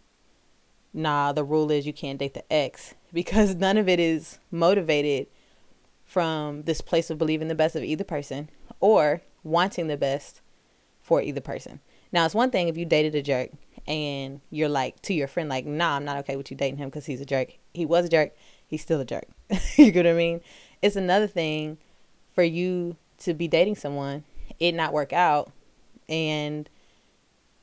nah, 0.96 1.32
the 1.32 1.44
rule 1.44 1.70
is 1.70 1.86
you 1.86 1.94
can't 1.94 2.18
date 2.18 2.34
the 2.34 2.52
ex 2.52 2.96
because 3.14 3.54
none 3.54 3.78
of 3.78 3.88
it 3.88 4.00
is 4.00 4.40
motivated 4.50 5.28
from 6.06 6.64
this 6.64 6.82
place 6.82 7.12
of 7.12 7.20
believing 7.20 7.50
the 7.50 7.56
best 7.56 7.76
of 7.76 7.84
either 7.84 8.04
person 8.04 8.50
or 8.80 9.22
wanting 9.44 9.86
the 9.86 9.96
best 9.96 10.42
for 11.04 11.22
either 11.22 11.40
person. 11.40 11.80
Now, 12.12 12.26
it's 12.26 12.34
one 12.34 12.50
thing 12.50 12.68
if 12.68 12.76
you 12.76 12.86
dated 12.86 13.14
a 13.14 13.22
jerk 13.22 13.52
and 13.86 14.42
you're 14.50 14.70
like 14.70 15.04
to 15.04 15.14
your 15.14 15.28
friend, 15.28 15.50
like, 15.50 15.68
nah, 15.68 15.98
I'm 15.98 16.04
not 16.04 16.18
okay 16.18 16.36
with 16.36 16.50
you 16.50 16.58
dating 16.58 16.78
him 16.78 16.90
because 16.90 17.06
he's 17.06 17.22
a 17.22 17.26
jerk. 17.26 17.54
He 17.76 17.86
was 17.86 18.06
a 18.06 18.10
jerk. 18.10 18.36
He's 18.66 18.82
still 18.82 19.02
a 19.02 19.06
jerk. 19.06 19.26
you 19.78 19.92
get 19.92 20.06
what 20.06 20.14
I 20.14 20.18
mean? 20.18 20.42
It's 20.82 20.96
another 20.96 21.28
thing 21.28 21.78
for 22.34 22.44
you 22.44 22.98
to 23.20 23.34
be 23.34 23.48
dating 23.48 23.76
someone, 23.76 24.24
it 24.62 24.74
not 24.74 24.94
work 24.94 25.12
out, 25.12 25.51
and 26.08 26.70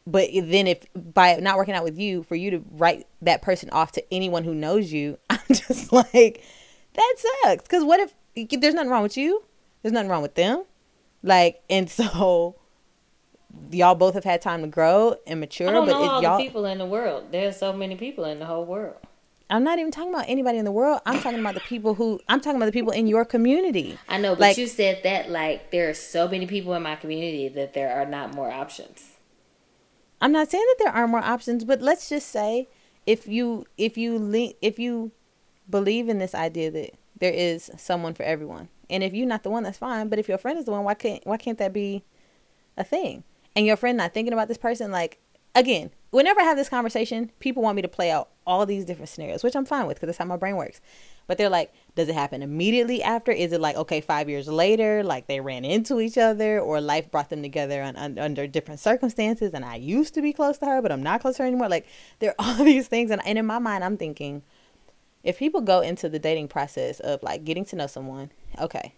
but 0.07 0.31
then 0.33 0.67
if 0.67 0.85
by 0.95 1.37
not 1.37 1.57
working 1.57 1.75
out 1.75 1.85
with 1.85 1.99
you, 1.99 2.23
for 2.25 2.35
you 2.35 2.51
to 2.51 2.65
write 2.73 3.07
that 3.23 3.43
person 3.43 3.71
off 3.71 3.93
to 3.93 4.15
anyone 4.15 4.45
who 4.45 4.55
knows 4.55 4.93
you, 4.93 5.19
I'm 5.31 5.39
just 5.49 5.93
like, 5.93 6.43
that 6.95 7.15
sucks. 7.45 7.63
Because 7.63 7.85
what 7.85 8.01
if 8.01 8.15
there's 8.61 8.75
nothing 8.75 8.91
wrong 8.91 9.03
with 9.03 9.17
you. 9.17 9.45
There's 9.83 9.93
nothing 9.93 10.09
wrong 10.09 10.23
with 10.23 10.35
them. 10.35 10.65
Like, 11.23 11.63
and 11.69 11.91
so 11.91 12.57
y'all 13.71 13.95
both 13.95 14.15
have 14.15 14.25
had 14.25 14.41
time 14.43 14.63
to 14.63 14.69
grow 14.69 15.17
and 15.27 15.41
mature. 15.41 15.69
I 15.69 15.73
don't 15.73 15.87
but 15.87 15.93
know 15.93 16.09
all 16.09 16.23
y'all, 16.23 16.39
the 16.39 16.45
people 16.45 16.65
in 16.65 16.79
the 16.79 16.87
world. 16.87 17.27
There's 17.31 17.57
so 17.57 17.73
many 17.73 17.97
people 17.97 18.25
in 18.25 18.39
the 18.39 18.47
whole 18.47 18.65
world. 18.65 18.97
I'm 19.51 19.65
not 19.65 19.79
even 19.79 19.91
talking 19.91 20.13
about 20.13 20.27
anybody 20.29 20.59
in 20.59 20.65
the 20.65 20.73
world. 20.73 21.01
I'm 21.07 21.21
talking 21.21 21.41
about 21.41 21.55
the 21.55 21.61
people 21.61 21.95
who 21.95 22.21
I'm 22.29 22.41
talking 22.41 22.57
about 22.57 22.67
the 22.67 22.73
people 22.73 22.93
in 22.93 23.07
your 23.07 23.25
community. 23.25 23.99
I 24.09 24.19
know, 24.19 24.35
but 24.35 24.41
like, 24.41 24.59
you 24.59 24.67
said 24.67 25.03
that 25.05 25.31
like 25.31 25.71
there 25.71 25.89
are 25.89 25.95
so 25.95 26.29
many 26.29 26.47
people 26.47 26.75
in 26.75 26.83
my 26.83 26.97
community 26.97 27.49
that 27.49 27.73
there 27.73 27.93
are 27.95 28.05
not 28.05 28.35
more 28.35 28.51
options. 28.51 29.17
I'm 30.21 30.33
not 30.33 30.51
saying 30.51 30.65
that 30.69 30.85
there 30.85 30.93
are 30.93 31.09
more 31.09 31.21
options, 31.21 31.65
but 31.65 31.81
let's 31.81 32.09
just 32.09 32.29
say 32.29 32.69
if 33.07 33.27
you 33.27 33.65
if 33.79 33.97
you 33.97 34.19
le- 34.19 34.55
if 34.61 34.79
you 34.79 35.13
believe 35.71 36.09
in 36.09 36.19
this 36.19 36.35
idea 36.35 36.71
that 36.71 36.91
there 37.19 37.33
is 37.33 37.71
someone 37.77 38.15
for 38.15 38.25
everyone. 38.25 38.69
And 38.91 39.03
if 39.03 39.13
you're 39.13 39.27
not 39.27 39.43
the 39.43 39.51
one, 39.51 39.63
that's 39.63 39.79
fine. 39.79 40.09
But 40.09 40.19
if 40.19 40.29
your 40.29 40.39
friend 40.39 40.59
is 40.59 40.65
the 40.65 40.73
one, 40.73 40.85
why 40.85 40.95
can't 40.95 41.27
why 41.27 41.37
can't 41.37 41.59
that 41.59 41.73
be 41.73 42.05
a 42.77 42.85
thing? 42.85 43.25
And 43.57 43.65
your 43.67 43.77
friend 43.77 43.97
not 43.97 44.13
thinking 44.15 44.33
about 44.33 44.49
this 44.49 44.59
person, 44.59 44.91
like 44.91 45.19
again, 45.55 45.91
whenever 46.11 46.41
I 46.41 46.45
have 46.45 46.57
this 46.57 46.69
conversation, 46.69 47.31
people 47.39 47.63
want 47.63 47.77
me 47.77 47.83
to 47.83 47.89
play 47.89 48.11
out 48.11 48.31
all 48.47 48.65
these 48.65 48.85
different 48.85 49.09
scenarios, 49.09 49.43
which 49.43 49.55
I'm 49.55 49.67
fine 49.67 49.87
with 49.87 49.97
because 49.97 50.09
that's 50.09 50.19
how 50.19 50.25
my 50.25 50.37
brain 50.37 50.57
works. 50.57 50.81
But 51.27 51.37
they're 51.37 51.51
like, 51.51 51.73
does 51.95 52.09
it 52.09 52.15
happen 52.15 52.43
immediately 52.43 53.03
after? 53.03 53.31
Is 53.31 53.53
it 53.53 53.61
like, 53.61 53.77
okay, 53.77 54.01
five 54.01 54.31
years 54.31 54.49
later, 54.49 55.05
like 55.05 55.27
they 55.27 55.41
ran 55.41 55.65
into 55.65 56.01
each 56.01 56.17
other 56.17 56.59
or 56.59 56.81
life 56.81 57.11
brought 57.11 57.29
them 57.29 57.43
together 57.43 57.83
on, 57.83 57.97
on, 57.97 58.19
under 58.19 58.47
different 58.47 58.81
circumstances? 58.81 59.53
And 59.53 59.65
I 59.65 59.77
used 59.77 60.15
to 60.15 60.23
be 60.23 60.33
close 60.33 60.57
to 60.59 60.67
her, 60.67 60.81
but 60.81 60.91
I'm 60.91 61.03
not 61.03 61.21
close 61.21 61.37
to 61.37 61.43
her 61.43 61.47
anymore. 61.47 61.69
Like, 61.69 61.87
there 62.21 62.31
are 62.31 62.35
all 62.59 62.65
these 62.65 62.89
things. 62.89 63.11
And, 63.11 63.25
and 63.27 63.39
in 63.39 63.45
my 63.45 63.59
mind, 63.59 63.85
I'm 63.85 63.99
thinking, 63.99 64.43
if 65.23 65.39
people 65.39 65.61
go 65.61 65.81
into 65.81 66.09
the 66.09 66.19
dating 66.19 66.49
process 66.49 67.01
of 67.01 67.23
like 67.23 67.45
getting 67.45 67.67
to 67.67 67.77
know 67.77 67.87
someone, 67.87 68.31
okay, 68.59 68.95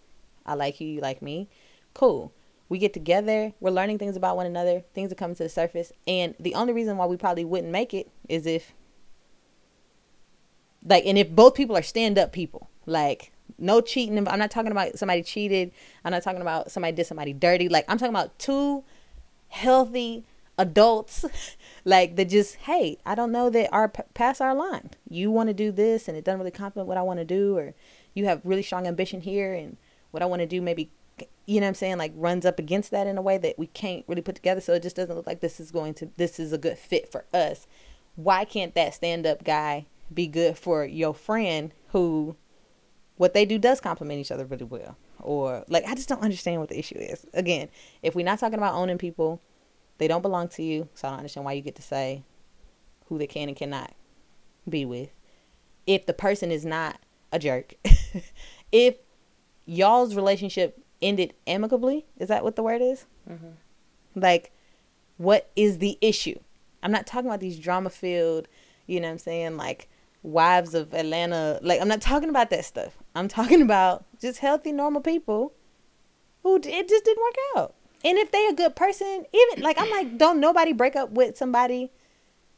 I 0.46 0.54
like 0.54 0.80
you, 0.80 0.86
you 0.86 1.00
like 1.00 1.22
me, 1.22 1.48
cool. 1.94 2.32
We 2.70 2.78
get 2.78 2.94
together, 2.94 3.52
we're 3.60 3.70
learning 3.70 3.98
things 3.98 4.16
about 4.16 4.36
one 4.36 4.46
another, 4.46 4.84
things 4.94 5.12
are 5.12 5.16
coming 5.16 5.36
to 5.36 5.42
the 5.42 5.48
surface. 5.50 5.92
And 6.06 6.34
the 6.40 6.54
only 6.54 6.72
reason 6.72 6.96
why 6.96 7.04
we 7.04 7.18
probably 7.18 7.44
wouldn't 7.44 7.70
make 7.70 7.92
it 7.92 8.10
is 8.28 8.46
if, 8.46 8.72
like, 10.82 11.04
and 11.04 11.18
if 11.18 11.30
both 11.30 11.54
people 11.54 11.76
are 11.76 11.82
stand 11.82 12.18
up 12.18 12.32
people, 12.32 12.70
like, 12.86 13.32
no 13.58 13.82
cheating. 13.82 14.16
I'm 14.26 14.38
not 14.38 14.50
talking 14.50 14.72
about 14.72 14.98
somebody 14.98 15.22
cheated. 15.22 15.72
I'm 16.04 16.12
not 16.12 16.22
talking 16.22 16.40
about 16.40 16.70
somebody 16.70 16.96
did 16.96 17.06
somebody 17.06 17.34
dirty. 17.34 17.68
Like, 17.68 17.84
I'm 17.88 17.98
talking 17.98 18.14
about 18.14 18.38
two 18.38 18.84
healthy 19.48 20.24
adults 20.60 21.24
like 21.84 22.16
that 22.16 22.28
just 22.28 22.54
hey 22.56 22.98
i 23.06 23.14
don't 23.14 23.32
know 23.32 23.48
that 23.48 23.68
our 23.72 23.88
pass 23.88 24.40
our 24.42 24.54
line 24.54 24.90
you 25.08 25.30
want 25.30 25.48
to 25.48 25.54
do 25.54 25.72
this 25.72 26.06
and 26.06 26.16
it 26.16 26.24
doesn't 26.24 26.38
really 26.38 26.50
complement 26.50 26.86
what 26.86 26.98
i 26.98 27.02
want 27.02 27.18
to 27.18 27.24
do 27.24 27.56
or 27.56 27.72
you 28.12 28.26
have 28.26 28.42
really 28.44 28.62
strong 28.62 28.86
ambition 28.86 29.22
here 29.22 29.54
and 29.54 29.78
what 30.10 30.22
i 30.22 30.26
want 30.26 30.40
to 30.40 30.46
do 30.46 30.60
maybe 30.60 30.90
you 31.46 31.60
know 31.60 31.66
what 31.66 31.68
i'm 31.68 31.74
saying 31.74 31.98
like 31.98 32.12
runs 32.14 32.44
up 32.46 32.58
against 32.58 32.90
that 32.90 33.06
in 33.06 33.18
a 33.18 33.22
way 33.22 33.38
that 33.38 33.58
we 33.58 33.66
can't 33.68 34.04
really 34.06 34.22
put 34.22 34.34
together 34.34 34.60
so 34.60 34.72
it 34.72 34.82
just 34.82 34.96
doesn't 34.96 35.16
look 35.16 35.26
like 35.26 35.40
this 35.40 35.60
is 35.60 35.70
going 35.70 35.94
to 35.94 36.08
this 36.16 36.38
is 36.38 36.52
a 36.52 36.58
good 36.58 36.78
fit 36.78 37.10
for 37.10 37.24
us 37.32 37.66
why 38.16 38.44
can't 38.44 38.74
that 38.74 38.94
stand 38.94 39.26
up 39.26 39.44
guy 39.44 39.86
be 40.12 40.26
good 40.26 40.58
for 40.58 40.84
your 40.84 41.14
friend 41.14 41.72
who 41.88 42.36
what 43.20 43.34
they 43.34 43.44
do 43.44 43.58
does 43.58 43.82
complement 43.82 44.18
each 44.18 44.32
other 44.32 44.46
really 44.46 44.64
well. 44.64 44.96
Or 45.20 45.62
like 45.68 45.84
I 45.86 45.94
just 45.94 46.08
don't 46.08 46.22
understand 46.22 46.58
what 46.58 46.70
the 46.70 46.78
issue 46.78 46.96
is. 46.96 47.26
Again, 47.34 47.68
if 48.02 48.14
we're 48.14 48.24
not 48.24 48.38
talking 48.38 48.56
about 48.56 48.72
owning 48.72 48.96
people, 48.96 49.42
they 49.98 50.08
don't 50.08 50.22
belong 50.22 50.48
to 50.48 50.62
you. 50.62 50.88
So 50.94 51.06
I 51.06 51.10
don't 51.10 51.18
understand 51.18 51.44
why 51.44 51.52
you 51.52 51.60
get 51.60 51.76
to 51.76 51.82
say 51.82 52.22
who 53.08 53.18
they 53.18 53.26
can 53.26 53.48
and 53.48 53.56
cannot 53.56 53.92
be 54.66 54.86
with. 54.86 55.10
If 55.86 56.06
the 56.06 56.14
person 56.14 56.50
is 56.50 56.64
not 56.64 56.98
a 57.30 57.38
jerk, 57.38 57.74
if 58.72 58.96
y'all's 59.66 60.14
relationship 60.14 60.82
ended 61.02 61.34
amicably, 61.46 62.06
is 62.18 62.28
that 62.28 62.44
what 62.44 62.56
the 62.56 62.62
word 62.62 62.82
is? 62.82 63.06
Mm-hmm. 63.28 64.20
Like, 64.20 64.52
what 65.16 65.50
is 65.56 65.78
the 65.78 65.98
issue? 66.00 66.38
I'm 66.82 66.92
not 66.92 67.06
talking 67.06 67.26
about 67.26 67.40
these 67.40 67.58
drama 67.58 67.90
filled, 67.90 68.48
you 68.86 69.00
know 69.00 69.08
what 69.08 69.12
I'm 69.12 69.18
saying, 69.18 69.56
like 69.56 69.88
wives 70.22 70.74
of 70.74 70.94
Atlanta. 70.94 71.58
Like, 71.62 71.80
I'm 71.80 71.88
not 71.88 72.00
talking 72.00 72.28
about 72.28 72.50
that 72.50 72.64
stuff. 72.64 72.96
I'm 73.14 73.28
talking 73.28 73.62
about 73.62 74.04
just 74.20 74.38
healthy, 74.38 74.72
normal 74.72 75.00
people 75.00 75.52
who 76.42 76.56
it 76.56 76.88
just 76.88 77.04
didn't 77.04 77.22
work 77.22 77.34
out. 77.56 77.74
And 78.02 78.16
if 78.16 78.30
they 78.30 78.46
a 78.46 78.54
good 78.54 78.76
person, 78.76 79.26
even 79.32 79.62
like 79.62 79.78
I'm 79.78 79.90
like, 79.90 80.16
don't 80.16 80.40
nobody 80.40 80.72
break 80.72 80.96
up 80.96 81.10
with 81.10 81.36
somebody 81.36 81.90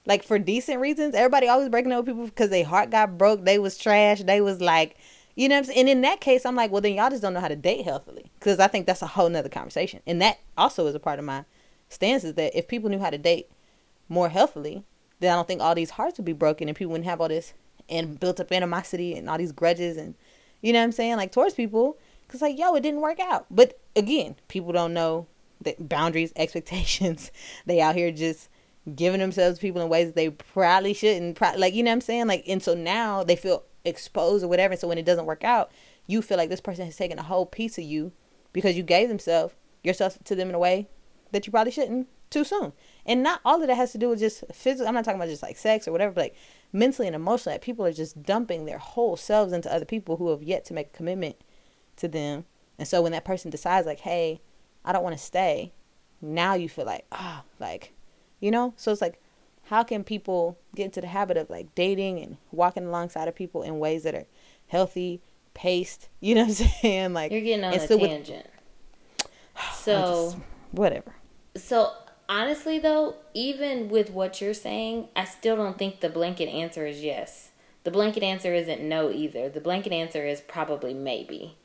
like 0.07 0.23
for 0.23 0.39
decent 0.39 0.81
reasons. 0.81 1.15
Everybody 1.15 1.49
always 1.49 1.69
breaking 1.69 1.93
up 1.93 1.99
with 1.99 2.15
people 2.15 2.27
because 2.27 2.51
their 2.51 2.65
heart 2.65 2.91
got 2.91 3.19
broke. 3.19 3.45
They 3.45 3.59
was 3.59 3.77
trash. 3.77 4.23
They 4.23 4.41
was 4.41 4.61
like, 4.61 4.97
you 5.35 5.49
know 5.49 5.55
what 5.55 5.61
I'm 5.61 5.65
saying? 5.65 5.79
And 5.81 5.89
in 5.89 6.01
that 6.03 6.21
case, 6.21 6.45
I'm 6.45 6.57
like, 6.57 6.71
well, 6.71 6.81
then 6.81 6.95
y'all 6.95 7.11
just 7.11 7.23
don't 7.23 7.33
know 7.33 7.41
how 7.41 7.49
to 7.49 7.57
date 7.57 7.85
healthily. 7.85 8.31
Because 8.39 8.59
I 8.59 8.67
think 8.67 8.87
that's 8.87 9.03
a 9.03 9.07
whole 9.07 9.29
nother 9.29 9.49
conversation. 9.49 10.01
And 10.07 10.21
that 10.21 10.39
also 10.57 10.87
is 10.87 10.95
a 10.95 11.01
part 11.01 11.19
of 11.19 11.25
my 11.25 11.45
stance 11.89 12.25
is 12.25 12.35
that 12.35 12.57
if 12.57 12.69
people 12.69 12.91
knew 12.91 12.99
how 12.99 13.11
to 13.11 13.19
date 13.19 13.51
more 14.09 14.29
healthily, 14.29 14.85
then 15.21 15.33
I 15.33 15.37
don't 15.37 15.49
think 15.49 15.61
all 15.61 15.75
these 15.75 15.91
hearts 15.91 16.19
would 16.19 16.25
be 16.25 16.33
broken 16.33 16.69
and 16.69 16.77
people 16.77 16.93
wouldn't 16.93 17.09
have 17.09 17.21
all 17.21 17.29
this 17.29 17.55
and 17.89 18.19
built 18.19 18.41
up 18.41 18.53
animosity 18.53 19.15
and 19.15 19.29
all 19.29 19.39
these 19.39 19.53
grudges 19.53 19.97
and, 19.97 20.15
you 20.61 20.73
know 20.73 20.81
what 20.81 20.85
I'm 20.85 20.93
saying? 20.93 21.17
Like 21.17 21.33
towards 21.33 21.55
people. 21.55 21.97
Because, 22.27 22.43
like, 22.43 22.59
yo, 22.59 22.75
it 22.75 22.81
didn't 22.81 23.03
work 23.03 23.21
out. 23.21 23.45
But 23.51 23.79
again, 23.95 24.37
people 24.49 24.73
don't 24.73 24.95
know 24.95 25.27
the 25.61 25.77
boundaries, 25.79 26.33
expectations. 26.37 27.31
they 27.67 27.81
out 27.81 27.95
here 27.95 28.11
just 28.11 28.49
giving 28.95 29.21
themselves 29.21 29.59
people 29.59 29.81
in 29.81 29.89
ways 29.89 30.13
they 30.13 30.31
probably 30.31 30.95
shouldn't. 30.95 31.41
Like, 31.41 31.75
you 31.75 31.83
know 31.83 31.91
what 31.91 31.97
I'm 31.97 32.01
saying? 32.01 32.27
Like, 32.27 32.45
and 32.49 32.63
so 32.63 32.75
now 32.75 33.23
they 33.23 33.37
feel 33.37 33.65
exposed 33.85 34.45
or 34.45 34.49
whatever. 34.49 34.77
So 34.77 34.89
when 34.89 34.99
it 34.99 35.07
doesn't 35.07 35.27
work 35.27 35.45
out, 35.45 35.71
you 36.07 36.23
feel 36.23 36.37
like 36.37 36.51
this 36.51 36.61
person 36.61 36.85
has 36.87 36.97
taken 36.97 37.19
a 37.19 37.23
whole 37.23 37.47
piece 37.47 37.79
of 37.79 37.85
you 37.85 38.13
because 38.53 38.77
you 38.77 38.83
gave 38.83 39.09
themselves 39.09 39.55
yourself 39.83 40.19
to 40.25 40.35
them 40.35 40.49
in 40.49 40.55
a 40.55 40.59
way 40.59 40.89
that 41.33 41.47
you 41.47 41.51
probably 41.51 41.73
shouldn't 41.73 42.09
too 42.31 42.45
soon. 42.45 42.73
And 43.05 43.23
not 43.23 43.41
all 43.45 43.61
of 43.61 43.69
that 43.69 43.75
has 43.75 43.93
to 43.93 43.99
do 43.99 44.09
with 44.09 44.19
just 44.19 44.45
physical. 44.53 44.89
I'm 44.89 44.95
not 44.95 45.05
talking 45.05 45.21
about 45.21 45.29
just 45.29 45.43
like 45.43 45.57
sex 45.57 45.87
or 45.87 45.93
whatever, 45.93 46.13
but 46.13 46.23
like 46.23 46.37
mentally 46.73 47.07
and 47.07 47.17
emotionally. 47.17 47.55
Like 47.55 47.63
people 47.63 47.85
are 47.85 47.93
just 47.93 48.23
dumping 48.23 48.65
their 48.65 48.79
whole 48.79 49.17
selves 49.17 49.53
into 49.53 49.73
other 49.73 49.85
people 49.85 50.17
who 50.17 50.31
have 50.31 50.43
yet 50.43 50.65
to 50.67 50.75
make 50.75 50.89
a 50.89 50.97
commitment 50.97 51.37
to 51.97 52.09
them. 52.09 52.45
And 52.79 52.89
so 52.89 53.03
when 53.03 53.13
that 53.13 53.25
person 53.25 53.51
decides 53.51 53.87
like, 53.87 54.01
hey, 54.01 54.41
I 54.85 54.93
don't 54.93 55.05
want 55.05 55.17
to 55.17 55.23
stay, 55.23 55.73
now 56.21 56.55
you 56.55 56.69
feel 56.69 56.87
like, 56.87 57.05
ah, 57.13 57.43
oh, 57.45 57.49
like, 57.61 57.93
you 58.41 58.51
know? 58.51 58.75
So 58.77 58.91
it's 58.91 59.03
like, 59.03 59.21
how 59.73 59.83
can 59.83 60.05
people 60.05 60.59
get 60.77 60.85
into 60.85 61.01
the 61.01 61.07
habit 61.07 61.39
of 61.39 61.49
like 61.49 61.75
dating 61.75 62.19
and 62.19 62.37
walking 62.51 62.85
alongside 62.85 63.27
of 63.27 63.35
people 63.35 63.63
in 63.63 63.79
ways 63.79 64.03
that 64.03 64.15
are 64.15 64.27
healthy, 64.67 65.23
paced, 65.55 66.11
you 66.21 66.35
know 66.35 66.43
what 66.43 66.61
I'm 66.61 66.67
saying? 66.83 67.15
Like 67.15 67.33
You're 67.33 67.41
getting 67.41 67.65
on 67.65 67.73
a 67.73 67.89
tangent. 67.89 68.47
With, 69.57 69.65
so 69.75 70.33
just, 70.35 70.37
whatever. 70.73 71.15
So 71.57 71.91
honestly 72.29 72.81
though, 72.81 73.15
even 73.33 73.89
with 73.89 74.11
what 74.11 74.43
you're 74.43 74.53
saying, 74.53 75.09
I 75.17 75.25
still 75.25 75.57
don't 75.57 75.79
think 75.79 76.01
the 76.01 76.11
blanket 76.11 76.51
answer 76.51 76.87
is 76.87 77.03
yes. 77.03 77.53
The 77.85 77.91
blanket 77.91 78.23
answer 78.23 78.53
isn't 78.53 78.83
no 78.83 79.11
either. 79.11 79.49
The 79.49 79.61
blanket 79.61 79.93
answer 79.95 80.27
is 80.27 80.43
probably 80.43 80.93
maybe 80.93 81.57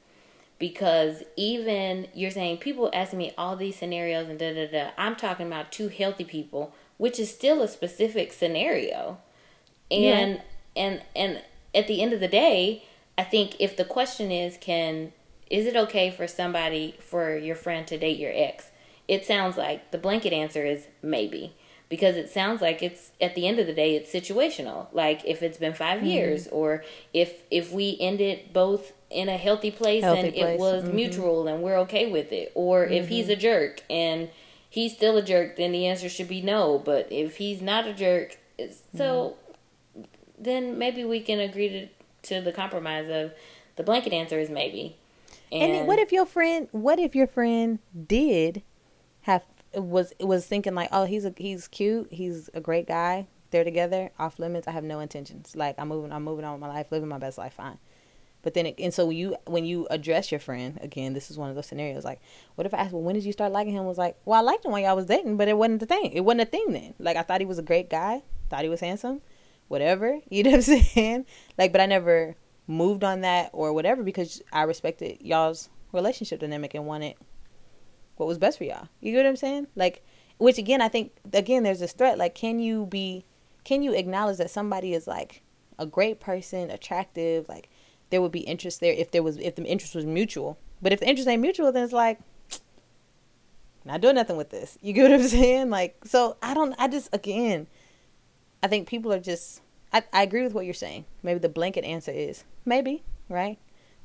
because 0.60 1.24
even 1.36 2.08
you're 2.14 2.32
saying 2.32 2.58
people 2.58 2.90
asking 2.94 3.20
me 3.20 3.34
all 3.38 3.56
these 3.56 3.76
scenarios 3.76 4.30
and 4.30 4.39
da 4.39 4.54
da 4.54 4.72
da. 4.72 4.91
I'm 4.98 5.15
talking 5.15 5.48
about 5.48 5.72
two 5.72 5.89
healthy 5.89 6.24
people, 6.24 6.74
which 6.97 7.19
is 7.19 7.31
still 7.31 7.62
a 7.62 7.67
specific 7.67 8.33
scenario, 8.33 9.17
and 9.89 10.41
yeah. 10.75 10.83
and 10.83 11.01
and 11.15 11.43
at 11.73 11.88
the 11.88 12.01
end 12.01 12.13
of 12.13 12.19
the 12.19 12.27
day, 12.27 12.83
I 13.17 13.23
think 13.23 13.55
if 13.60 13.77
the 13.77 13.86
question 13.86 14.31
is, 14.31 14.57
can 14.57 15.13
is 15.49 15.65
it 15.65 15.75
okay 15.75 16.12
for 16.12 16.27
somebody 16.27 16.95
for 16.99 17.38
your 17.38 17.55
friend 17.55 17.88
to 17.88 17.97
date 17.97 18.17
your 18.17 18.31
ex? 18.33 18.71
It 19.07 19.25
sounds 19.25 19.55
like 19.57 19.91
the 19.91 19.97
blanket 19.97 20.33
answer 20.33 20.65
is 20.65 20.88
maybe 21.01 21.55
because 21.89 22.15
it 22.15 22.29
sounds 22.29 22.62
like 22.62 22.83
it's 22.83 23.12
at 23.21 23.36
the 23.36 23.47
end 23.47 23.60
of 23.60 23.67
the 23.67 23.73
day 23.73 23.95
it's 23.95 24.12
situational 24.12 24.88
like 24.91 25.23
if 25.25 25.41
it's 25.41 25.57
been 25.57 25.73
5 25.73 25.99
mm-hmm. 25.99 26.07
years 26.07 26.47
or 26.47 26.83
if 27.13 27.43
if 27.49 27.71
we 27.71 27.97
ended 27.99 28.51
both 28.53 28.93
in 29.10 29.29
a 29.29 29.38
healthy 29.38 29.71
place 29.71 30.03
healthy 30.03 30.27
and 30.27 30.33
place. 30.33 30.55
it 30.55 30.60
was 30.60 30.83
mm-hmm. 30.83 30.95
mutual 30.95 31.47
and 31.47 31.63
we're 31.63 31.77
okay 31.77 32.12
with 32.12 32.31
it 32.31 32.51
or 32.55 32.83
mm-hmm. 32.83 32.93
if 32.93 33.07
he's 33.07 33.29
a 33.29 33.36
jerk 33.36 33.81
and 33.89 34.29
he's 34.69 34.93
still 34.93 35.17
a 35.17 35.21
jerk 35.21 35.56
then 35.56 35.71
the 35.71 35.86
answer 35.86 36.10
should 36.10 36.27
be 36.27 36.41
no. 36.41 36.80
But 36.80 37.12
if 37.12 37.38
he's 37.38 37.62
not 37.62 37.88
a 37.88 37.93
jerk 37.93 38.38
so 38.95 39.36
mm-hmm. 39.95 40.03
then 40.39 40.77
maybe 40.77 41.03
we 41.03 41.21
can 41.21 41.39
agree 41.39 41.69
to 41.69 41.88
to 42.23 42.41
the 42.41 42.51
compromise 42.51 43.10
of 43.10 43.34
the 43.75 43.84
blanket 43.84 44.12
answer 44.12 44.39
is 44.39 44.49
maybe. 44.49 44.97
And, 45.51 45.71
and 45.71 45.88
what 45.88 45.99
if 45.99 46.12
your 46.12 46.25
friend 46.25 46.67
what 46.71 46.99
if 46.99 47.15
your 47.15 47.27
friend 47.27 47.80
did 48.08 48.63
have 49.21 49.45
was 49.73 50.13
was 50.19 50.45
thinking 50.45 50.75
like 50.75 50.89
oh 50.91 51.06
he's 51.06 51.25
a 51.25 51.34
he's 51.38 51.67
cute 51.67 52.08
he's 52.12 52.49
a 52.53 52.60
great 52.60 52.88
guy 52.88 53.27
they're 53.51 53.63
together 53.63 54.12
off 54.17 54.39
limits 54.39 54.67
i 54.67 54.71
have 54.71 54.84
no 54.84 54.99
intentions 54.99 55.56
like 55.56 55.75
i'm 55.77 55.89
moving 55.89 56.12
i'm 56.12 56.23
moving 56.23 56.43
on 56.43 56.53
with 56.53 56.62
my 56.62 56.67
life 56.67 56.91
living 56.91 57.08
my 57.08 57.17
best 57.17 57.38
life 57.38 57.53
fine 57.53 57.77
but 58.43 58.54
then, 58.54 58.65
it, 58.67 58.76
and 58.80 58.93
so 58.93 59.06
when 59.08 59.17
you 59.17 59.36
when 59.45 59.65
you 59.65 59.88
address 59.89 60.32
your 60.32 60.39
friend 60.39 60.78
again, 60.82 61.13
this 61.13 61.30
is 61.30 61.38
one 61.38 61.50
of 61.50 61.56
those 61.56 61.65
scenarios. 61.65 62.06
Like, 62.06 62.21
what 62.56 62.65
if 62.65 62.73
I 62.73 62.78
asked, 62.78 62.93
well, 62.93 63.02
when 63.02 63.15
did 63.15 63.23
you 63.23 63.32
start 63.32 63.52
liking 63.52 63.73
him? 63.73 63.86
Was 63.86 63.97
like, 63.97 64.15
well, 64.26 64.39
I 64.39 64.41
liked 64.41 64.65
him 64.65 64.71
when 64.71 64.84
y'all 64.84 64.95
was 64.95 65.06
dating, 65.08 65.38
but 65.38 65.47
it 65.47 65.58
wasn't 65.58 65.80
the 65.80 65.86
thing. 65.86 66.12
It 66.12 66.21
wasn't 66.21 66.41
a 66.41 66.45
thing 66.45 66.71
then. 66.71 66.93
Like, 67.00 67.17
I 67.17 67.23
thought 67.23 67.41
he 67.41 67.45
was 67.45 67.60
a 67.60 67.63
great 67.63 67.89
guy, 67.89 68.23
thought 68.50 68.63
he 68.63 68.69
was 68.69 68.80
handsome, 68.80 69.21
whatever. 69.67 70.19
You 70.30 70.43
know 70.43 70.52
what 70.52 70.56
I'm 70.58 70.62
saying? 70.62 71.26
Like, 71.58 71.71
but 71.71 71.82
I 71.82 71.88
never 71.88 72.36
moved 72.67 73.04
on 73.04 73.21
that 73.21 73.50
or 73.54 73.73
whatever 73.73 74.04
because 74.04 74.41
I 74.52 74.63
respected 74.63 75.17
y'all's 75.21 75.69
relationship 75.93 76.39
dynamic 76.39 76.73
and 76.73 76.86
wanted 76.86 77.15
what 78.17 78.28
was 78.28 78.38
best 78.38 78.58
for 78.58 78.65
y'all. 78.65 78.89
You 79.00 79.12
get 79.13 79.23
what 79.23 79.30
I'm 79.30 79.36
saying? 79.36 79.67
Like, 79.76 80.06
which 80.38 80.58
again, 80.58 80.82
I 80.82 80.89
think 80.89 81.13
again, 81.34 81.63
there's 81.63 81.80
this 81.80 81.93
threat. 81.93 82.17
Like, 82.17 82.36
can 82.36 82.60
you 82.60 82.86
be, 82.86 83.26
can 83.63 83.82
you 83.82 83.93
acknowledge 83.93 84.38
that 84.38 84.52
somebody 84.52 84.93
is 84.93 85.08
like 85.08 85.41
a 85.80 85.86
great 85.86 86.19
person, 86.19 86.69
attractive, 86.69 87.47
like 87.47 87.69
there 88.10 88.22
would 88.22 88.32
be 88.32 88.41
interest 88.41 88.80
there 88.80 88.93
if 88.93 89.12
there 89.12 89.24
was 89.24 89.38
if 89.38 89.56
the 89.56 89.63
interest 89.63 89.96
was 89.96 90.06
mutual. 90.06 90.58
But 90.82 90.93
if 90.93 91.00
the 91.00 91.08
interest 91.08 91.28
ain't 91.28 91.41
mutual, 91.41 91.72
then 91.72 91.84
it's 91.84 91.93
like 91.93 92.20
not 93.86 94.02
doing 94.02 94.15
nothing 94.15 94.38
with 94.38 94.50
this. 94.50 94.78
You 94.82 94.93
get 94.93 95.10
what 95.10 95.20
I'm 95.20 95.28
saying? 95.28 95.70
Like 95.70 95.98
so 96.06 96.38
I 96.41 96.54
don't 96.54 96.76
I 96.78 96.88
just 96.88 97.13
again 97.13 97.67
I 98.63 98.67
think 98.67 98.88
people 98.88 99.12
are 99.13 99.20
just 99.20 99.62
I, 99.91 100.04
I 100.12 100.24
agree 100.24 100.43
with 100.43 100.54
what 100.54 100.65
you're 100.65 100.74
saying. 100.74 101.06
Maybe 101.24 101.39
the 101.39 101.50
blanket 101.50 101.84
answer 101.84 102.12
is 102.12 102.43
maybe, 102.65 103.04
right? 103.30 103.58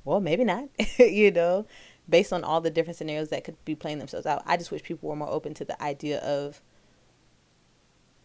Well, 0.05 0.21
maybe 0.21 0.45
not. 0.45 0.69
you 0.99 1.31
know, 1.31 1.67
based 2.09 2.33
on 2.33 2.45
all 2.45 2.61
the 2.61 2.71
different 2.71 2.97
scenarios 2.97 3.31
that 3.31 3.45
could 3.45 3.62
be 3.65 3.75
playing 3.75 3.99
themselves 3.99 4.27
out. 4.27 4.43
I 4.47 4.57
just 4.57 4.71
wish 4.71 4.83
people 4.83 5.09
were 5.09 5.17
more 5.17 5.31
open 5.31 5.55
to 5.55 5.65
the 5.65 5.81
idea 5.83 6.19
of 6.21 6.61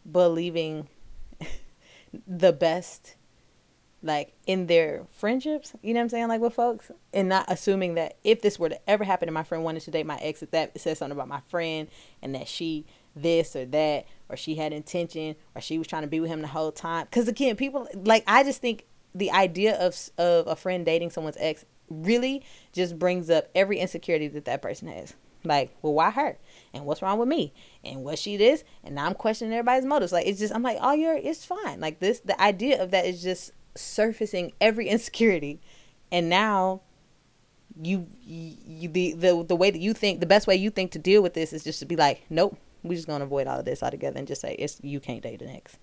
believing 0.09 0.87
the 2.27 2.53
best 2.53 3.15
like 4.03 4.33
in 4.45 4.67
their 4.67 5.05
friendships, 5.11 5.73
you 5.81 5.93
know 5.93 5.99
what 5.99 6.03
I'm 6.03 6.09
saying, 6.09 6.27
like 6.27 6.41
with 6.41 6.53
folks, 6.53 6.91
and 7.13 7.29
not 7.29 7.45
assuming 7.47 7.95
that 7.95 8.17
if 8.23 8.41
this 8.41 8.59
were 8.59 8.69
to 8.69 8.89
ever 8.89 9.03
happen 9.03 9.27
and 9.27 9.33
my 9.33 9.43
friend 9.43 9.63
wanted 9.63 9.81
to 9.83 9.91
date 9.91 10.05
my 10.05 10.17
ex, 10.17 10.41
that 10.41 10.51
that 10.51 10.79
says 10.79 10.99
something 10.99 11.15
about 11.15 11.27
my 11.27 11.41
friend 11.47 11.87
and 12.21 12.35
that 12.35 12.47
she 12.47 12.85
this 13.15 13.55
or 13.55 13.65
that 13.65 14.05
or 14.29 14.37
she 14.37 14.55
had 14.55 14.73
intention 14.73 15.35
or 15.55 15.61
she 15.61 15.77
was 15.77 15.87
trying 15.87 16.03
to 16.03 16.07
be 16.07 16.19
with 16.19 16.29
him 16.29 16.41
the 16.41 16.47
whole 16.47 16.71
time. 16.71 17.05
Because 17.05 17.27
again, 17.27 17.55
people 17.55 17.87
like 17.95 18.23
I 18.27 18.43
just 18.43 18.61
think 18.61 18.85
the 19.15 19.31
idea 19.31 19.75
of 19.77 19.97
of 20.17 20.47
a 20.47 20.55
friend 20.55 20.85
dating 20.85 21.09
someone's 21.09 21.37
ex 21.39 21.65
really 21.89 22.43
just 22.73 22.99
brings 22.99 23.29
up 23.29 23.49
every 23.55 23.79
insecurity 23.79 24.27
that 24.27 24.45
that 24.45 24.61
person 24.61 24.87
has. 24.87 25.15
Like, 25.43 25.75
well, 25.81 25.93
why 25.93 26.11
her? 26.11 26.37
And 26.73 26.85
what's 26.85 27.01
wrong 27.01 27.19
with 27.19 27.29
me? 27.29 27.53
And 27.83 28.03
what 28.03 28.19
she 28.19 28.37
this? 28.37 28.63
And 28.83 28.95
now 28.95 29.05
I'm 29.05 29.13
questioning 29.13 29.53
everybody's 29.53 29.85
motives. 29.85 30.11
Like, 30.11 30.27
it's 30.27 30.39
just 30.39 30.53
I'm 30.53 30.63
like, 30.63 30.77
oh, 30.81 30.93
you're 30.93 31.15
it's 31.15 31.45
fine. 31.45 31.79
Like 31.79 31.99
this, 31.99 32.19
the 32.19 32.39
idea 32.41 32.81
of 32.81 32.91
that 32.91 33.05
is 33.05 33.23
just 33.23 33.51
surfacing 33.77 34.53
every 34.59 34.87
insecurity. 34.89 35.59
And 36.11 36.29
now 36.29 36.81
you, 37.79 38.07
you 38.23 38.89
the, 38.89 39.13
the 39.13 39.45
the 39.47 39.55
way 39.55 39.69
that 39.69 39.79
you 39.79 39.93
think 39.93 40.19
the 40.19 40.25
best 40.25 40.47
way 40.47 40.55
you 40.55 40.69
think 40.69 40.91
to 40.91 40.99
deal 40.99 41.21
with 41.21 41.33
this 41.33 41.53
is 41.53 41.63
just 41.63 41.77
to 41.77 41.85
be 41.85 41.95
like 41.95 42.23
nope 42.27 42.57
we're 42.81 42.95
just 42.95 43.07
gonna 43.07 43.23
avoid 43.23 43.45
all 43.45 43.59
of 43.59 43.65
this 43.65 43.83
altogether 43.83 44.17
and 44.17 44.27
just 44.27 44.41
say 44.41 44.55
it's 44.57 44.79
you 44.81 44.99
can't 44.99 45.21
date 45.21 45.43
an 45.43 45.49
ex 45.49 45.77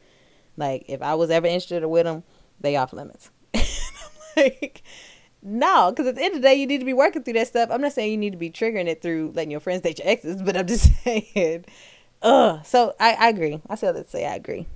like 0.57 0.85
if 0.89 1.01
i 1.03 1.15
was 1.15 1.31
ever 1.31 1.47
interested 1.47 1.87
with 1.87 2.05
them 2.05 2.25
they 2.61 2.77
off 2.77 2.93
limits. 2.93 3.31
Like 4.37 4.83
no 5.43 5.93
because 5.93 6.09
at 6.09 6.17
the 6.17 6.23
end 6.25 6.35
of 6.35 6.43
the 6.43 6.49
day 6.49 6.55
you 6.57 6.67
need 6.67 6.79
to 6.79 6.85
be 6.85 6.93
working 6.93 7.23
through 7.23 7.35
that 7.35 7.47
stuff. 7.47 7.69
I'm 7.71 7.81
not 7.81 7.93
saying 7.93 8.11
you 8.11 8.17
need 8.17 8.33
to 8.33 8.39
be 8.39 8.51
triggering 8.51 8.89
it 8.89 9.01
through 9.01 9.31
letting 9.33 9.53
your 9.53 9.61
friends 9.61 9.83
date 9.83 10.01
your 10.01 10.09
exes 10.09 10.43
but 10.43 10.57
i'm 10.57 10.67
just 10.75 10.91
saying 11.05 11.65
uh 12.21 12.61
so 12.63 12.97
i, 12.99 13.13
I 13.13 13.29
agree. 13.29 13.61
I 13.71 13.77
said 13.77 13.95
let's 13.95 14.11
say 14.11 14.27
i 14.27 14.35
agree 14.35 14.67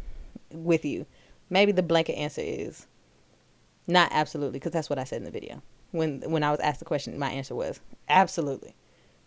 with 0.52 0.85
you. 0.85 1.07
Maybe 1.50 1.72
the 1.72 1.83
blanket 1.83 2.12
answer 2.12 2.42
is 2.44 2.87
not 3.88 4.11
absolutely, 4.12 4.59
because 4.59 4.72
that's 4.72 4.90
what 4.90 4.98
I 4.98 5.05
said 5.05 5.18
in 5.18 5.24
the 5.24 5.31
video. 5.31 5.62
when 5.90 6.20
when 6.31 6.42
I 6.42 6.51
was 6.51 6.61
asked 6.61 6.79
the 6.79 6.85
question, 6.85 7.18
my 7.18 7.31
answer 7.31 7.55
was 7.55 7.81
absolutely. 8.09 8.74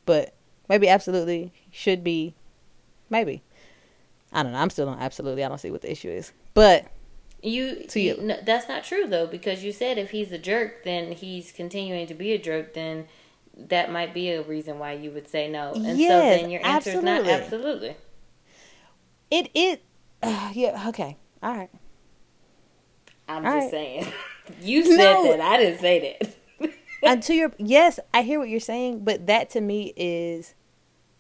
But 0.06 0.34
maybe 0.70 0.88
absolutely 0.88 1.52
should 1.72 2.04
be 2.04 2.36
maybe. 3.10 3.44
I 4.32 4.44
don't 4.44 4.54
know. 4.54 4.60
I'm 4.60 4.70
still 4.70 4.88
on 4.88 5.00
absolutely. 5.00 5.44
I 5.44 5.50
don't 5.50 5.58
see 5.58 5.72
what 5.72 5.82
the 5.82 5.92
issue 5.92 6.10
is. 6.10 6.32
But 6.54 6.86
you, 7.42 7.86
you 7.94 8.18
no, 8.22 8.38
that's 8.46 8.70
not 8.70 8.84
true 8.84 9.08
though 9.08 9.28
because 9.28 9.64
you 9.64 9.72
said 9.72 9.98
if 9.98 10.12
he's 10.12 10.32
a 10.32 10.38
jerk, 10.38 10.84
then 10.84 11.12
he's 11.12 11.52
continuing 11.52 12.08
to 12.08 12.14
be 12.14 12.32
a 12.34 12.38
jerk. 12.38 12.74
Then 12.74 13.08
that 13.58 13.92
might 13.92 14.14
be 14.14 14.30
a 14.30 14.42
reason 14.42 14.80
why 14.80 14.94
you 14.94 15.12
would 15.12 15.28
say 15.28 15.50
no. 15.50 15.74
And 15.74 15.98
yes, 15.98 16.10
so 16.10 16.20
then 16.42 16.50
your 16.50 16.66
answer 16.66 16.92
absolutely. 16.92 17.10
is 17.10 17.28
not 17.28 17.42
absolutely. 17.42 17.96
It 19.30 19.50
it 19.54 19.84
uh, 20.24 20.52
yeah 20.54 20.90
okay 20.90 21.18
all 21.42 21.56
right. 21.56 21.70
I'm 23.28 23.46
all 23.46 23.54
just 23.54 23.64
right. 23.66 23.72
saying. 23.72 24.14
you 24.62 24.86
said 24.86 24.98
no. 24.98 25.24
that. 25.32 25.42
I 25.42 25.58
didn't 25.58 25.80
say 25.80 26.18
that. 27.02 27.22
to 27.24 27.34
your 27.34 27.52
yes, 27.58 28.00
I 28.14 28.22
hear 28.22 28.40
what 28.40 28.50
you're 28.50 28.60
saying, 28.60 29.04
but 29.04 29.28
that 29.28 29.50
to 29.52 29.62
me 29.62 29.94
is 29.96 30.56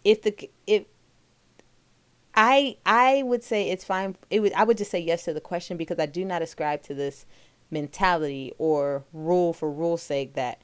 if 0.04 0.22
the 0.22 0.50
if 0.68 0.86
I 2.36 2.78
I 2.86 3.24
would 3.24 3.44
say 3.44 3.70
it's 3.70 3.84
fine. 3.84 4.16
It 4.30 4.40
would 4.40 4.54
I 4.54 4.64
would 4.64 4.78
just 4.78 4.92
say 4.92 5.00
yes 5.00 5.24
to 5.26 5.34
the 5.34 5.42
question 5.42 5.78
because 5.78 6.00
I 6.00 6.06
do 6.06 6.24
not 6.24 6.42
ascribe 6.42 6.82
to 6.84 6.94
this 6.94 7.26
mentality 7.70 8.54
or 8.58 9.06
rule 9.14 9.54
for 9.54 9.72
rule's 9.72 10.04
sake 10.04 10.34
that 10.34 10.62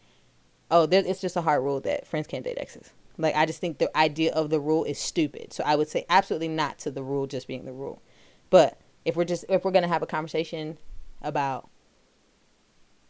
oh 0.69 0.85
there, 0.85 1.03
it's 1.05 1.21
just 1.21 1.35
a 1.35 1.41
hard 1.41 1.63
rule 1.63 1.79
that 1.81 2.07
friends 2.07 2.27
can't 2.27 2.43
date 2.43 2.57
exes. 2.59 2.91
Like 3.17 3.35
I 3.35 3.45
just 3.45 3.59
think 3.59 3.79
the 3.79 3.95
idea 3.97 4.31
of 4.33 4.49
the 4.49 4.59
rule 4.59 4.83
is 4.83 4.99
stupid. 4.99 5.53
So 5.53 5.63
I 5.65 5.75
would 5.75 5.89
say 5.89 6.05
absolutely 6.09 6.49
not 6.49 6.79
to 6.79 6.91
the 6.91 7.03
rule 7.03 7.27
just 7.27 7.47
being 7.47 7.65
the 7.65 7.73
rule. 7.73 8.01
But 8.49 8.79
if 9.03 9.15
we're 9.15 9.25
just 9.25 9.45
if 9.49 9.65
we're 9.65 9.71
gonna 9.71 9.87
have 9.87 10.03
a 10.03 10.07
conversation 10.07 10.77
about 11.21 11.69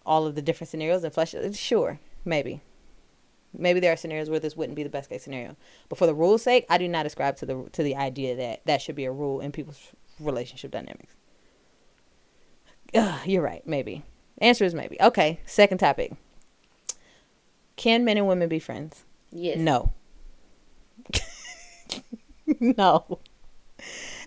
all 0.07 0.25
of 0.25 0.33
the 0.33 0.41
different 0.41 0.69
scenarios 0.69 1.03
and 1.03 1.13
flesh, 1.13 1.35
uh, 1.35 1.51
sure, 1.51 1.99
maybe 2.25 2.61
maybe 3.53 3.79
there 3.79 3.93
are 3.93 3.97
scenarios 3.97 4.29
where 4.29 4.39
this 4.39 4.55
wouldn't 4.55 4.75
be 4.75 4.83
the 4.83 4.89
best 4.89 5.09
case 5.09 5.23
scenario. 5.23 5.55
But 5.89 5.97
for 5.97 6.05
the 6.05 6.13
rule's 6.13 6.43
sake, 6.43 6.65
I 6.69 6.77
do 6.77 6.87
not 6.87 7.05
ascribe 7.05 7.37
to 7.37 7.45
the 7.45 7.69
to 7.71 7.83
the 7.83 7.95
idea 7.95 8.35
that 8.35 8.65
that 8.65 8.81
should 8.81 8.95
be 8.95 9.05
a 9.05 9.11
rule 9.11 9.39
in 9.39 9.51
people's 9.51 9.91
relationship 10.19 10.71
dynamics. 10.71 11.15
Ugh, 12.93 13.19
you're 13.25 13.41
right. 13.41 13.65
Maybe. 13.65 14.03
Answer 14.39 14.65
is 14.65 14.73
maybe. 14.73 14.97
Okay. 15.01 15.39
Second 15.45 15.79
topic. 15.79 16.13
Can 17.75 18.05
men 18.05 18.17
and 18.17 18.27
women 18.27 18.49
be 18.49 18.59
friends? 18.59 19.03
Yes. 19.31 19.57
No. 19.57 19.93
no. 22.59 23.19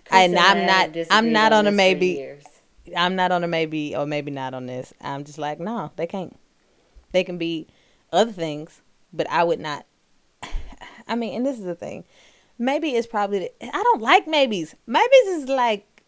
And 0.09 0.37
I'm 0.37 0.65
not. 0.65 1.05
I'm 1.09 1.31
not 1.31 1.53
on 1.53 1.67
a 1.67 1.71
maybe. 1.71 2.37
I'm 2.95 3.15
not 3.15 3.31
on 3.31 3.43
a 3.43 3.47
maybe 3.47 3.95
or 3.95 4.05
maybe 4.05 4.31
not 4.31 4.53
on 4.53 4.65
this. 4.65 4.93
I'm 5.01 5.23
just 5.23 5.37
like, 5.37 5.59
no, 5.59 5.91
they 5.95 6.07
can't. 6.07 6.37
They 7.11 7.23
can 7.23 7.37
be 7.37 7.67
other 8.11 8.31
things, 8.31 8.81
but 9.13 9.29
I 9.29 9.43
would 9.43 9.59
not. 9.59 9.85
I 11.07 11.15
mean, 11.15 11.35
and 11.35 11.45
this 11.45 11.59
is 11.59 11.65
the 11.65 11.75
thing. 11.75 12.05
Maybe 12.57 12.91
it's 12.91 13.07
probably. 13.07 13.39
The, 13.39 13.65
I 13.65 13.83
don't 13.83 14.01
like 14.01 14.27
maybes. 14.27 14.75
Maybes 14.87 15.27
is 15.27 15.49
like 15.49 16.03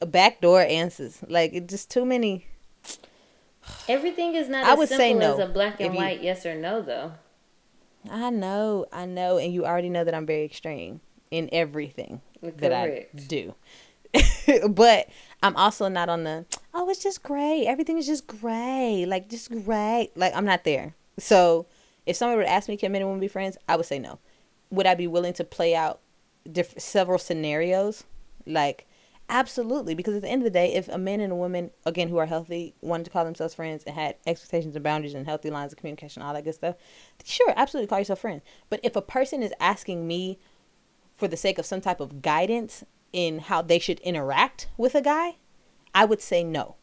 a 0.00 0.06
backdoor 0.06 0.62
answers. 0.62 1.22
Like 1.28 1.52
it's 1.52 1.70
just 1.70 1.90
too 1.90 2.04
many. 2.04 2.46
Everything 3.88 4.34
is 4.34 4.48
not 4.48 4.64
I 4.64 4.74
would 4.74 4.88
say 4.88 5.14
no. 5.14 5.34
as 5.34 5.38
a 5.38 5.52
black 5.52 5.80
and 5.80 5.94
white 5.94 6.22
yes 6.22 6.44
or 6.46 6.54
no, 6.54 6.82
though. 6.82 7.12
I 8.10 8.30
know, 8.30 8.86
I 8.92 9.04
know, 9.04 9.36
and 9.36 9.52
you 9.52 9.66
already 9.66 9.90
know 9.90 10.04
that 10.04 10.14
I'm 10.14 10.24
very 10.24 10.44
extreme 10.44 11.00
in 11.30 11.50
everything 11.52 12.22
Correct. 12.40 12.60
that 12.60 12.72
I 12.72 13.06
do. 13.26 13.54
but 14.70 15.08
I'm 15.42 15.56
also 15.56 15.88
not 15.88 16.08
on 16.08 16.24
the 16.24 16.46
oh, 16.74 16.88
it's 16.88 17.02
just 17.02 17.22
great. 17.22 17.66
Everything 17.66 17.98
is 17.98 18.06
just 18.06 18.26
great, 18.26 19.06
like 19.06 19.28
just 19.28 19.50
great. 19.64 20.10
Like 20.14 20.34
I'm 20.34 20.44
not 20.44 20.64
there. 20.64 20.94
So 21.18 21.66
if 22.06 22.16
somebody 22.16 22.38
would 22.38 22.46
ask 22.46 22.68
me, 22.68 22.76
can 22.76 22.92
men 22.92 23.02
and 23.02 23.08
women 23.08 23.20
be 23.20 23.28
friends? 23.28 23.56
I 23.68 23.76
would 23.76 23.86
say 23.86 23.98
no. 23.98 24.18
Would 24.70 24.86
I 24.86 24.94
be 24.94 25.06
willing 25.06 25.32
to 25.34 25.44
play 25.44 25.74
out 25.74 26.00
diff- 26.50 26.78
several 26.78 27.18
scenarios? 27.18 28.04
Like, 28.46 28.86
absolutely. 29.28 29.94
Because 29.94 30.14
at 30.16 30.22
the 30.22 30.28
end 30.28 30.42
of 30.42 30.44
the 30.44 30.50
day, 30.50 30.74
if 30.74 30.88
a 30.88 30.98
man 30.98 31.20
and 31.20 31.32
a 31.32 31.36
woman, 31.36 31.70
again, 31.84 32.08
who 32.08 32.18
are 32.18 32.26
healthy, 32.26 32.74
wanted 32.80 33.04
to 33.04 33.10
call 33.10 33.24
themselves 33.24 33.54
friends 33.54 33.84
and 33.84 33.94
had 33.94 34.16
expectations 34.26 34.74
and 34.74 34.82
boundaries 34.82 35.14
and 35.14 35.26
healthy 35.26 35.50
lines 35.50 35.72
of 35.72 35.78
communication, 35.78 36.22
all 36.22 36.34
that 36.34 36.44
good 36.44 36.54
stuff, 36.54 36.76
sure, 37.24 37.52
absolutely 37.56 37.88
call 37.88 37.98
yourself 37.98 38.20
friends. 38.20 38.42
But 38.68 38.80
if 38.82 38.96
a 38.96 39.02
person 39.02 39.42
is 39.42 39.52
asking 39.60 40.06
me 40.06 40.38
for 41.16 41.28
the 41.28 41.36
sake 41.36 41.58
of 41.58 41.66
some 41.66 41.80
type 41.80 42.00
of 42.00 42.22
guidance 42.22 42.84
in 43.12 43.40
how 43.40 43.62
they 43.62 43.78
should 43.78 44.00
interact 44.00 44.68
with 44.76 44.94
a 44.94 45.02
guy, 45.02 45.36
I 45.94 46.04
would 46.04 46.20
say 46.20 46.44
no. 46.44 46.76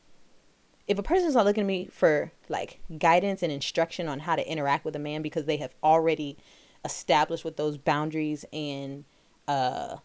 If 0.87 0.97
a 0.97 1.03
person's 1.03 1.35
not 1.35 1.45
looking 1.45 1.63
at 1.63 1.67
me 1.67 1.89
for 1.91 2.31
like 2.49 2.79
guidance 2.97 3.43
and 3.43 3.51
instruction 3.51 4.07
on 4.07 4.19
how 4.19 4.35
to 4.35 4.49
interact 4.49 4.85
with 4.85 4.95
a 4.95 4.99
man 4.99 5.21
because 5.21 5.45
they 5.45 5.57
have 5.57 5.75
already 5.83 6.37
established 6.85 7.43
what 7.43 7.57
those 7.57 7.77
boundaries 7.77 8.45
and 8.53 9.03
uh 9.47 9.97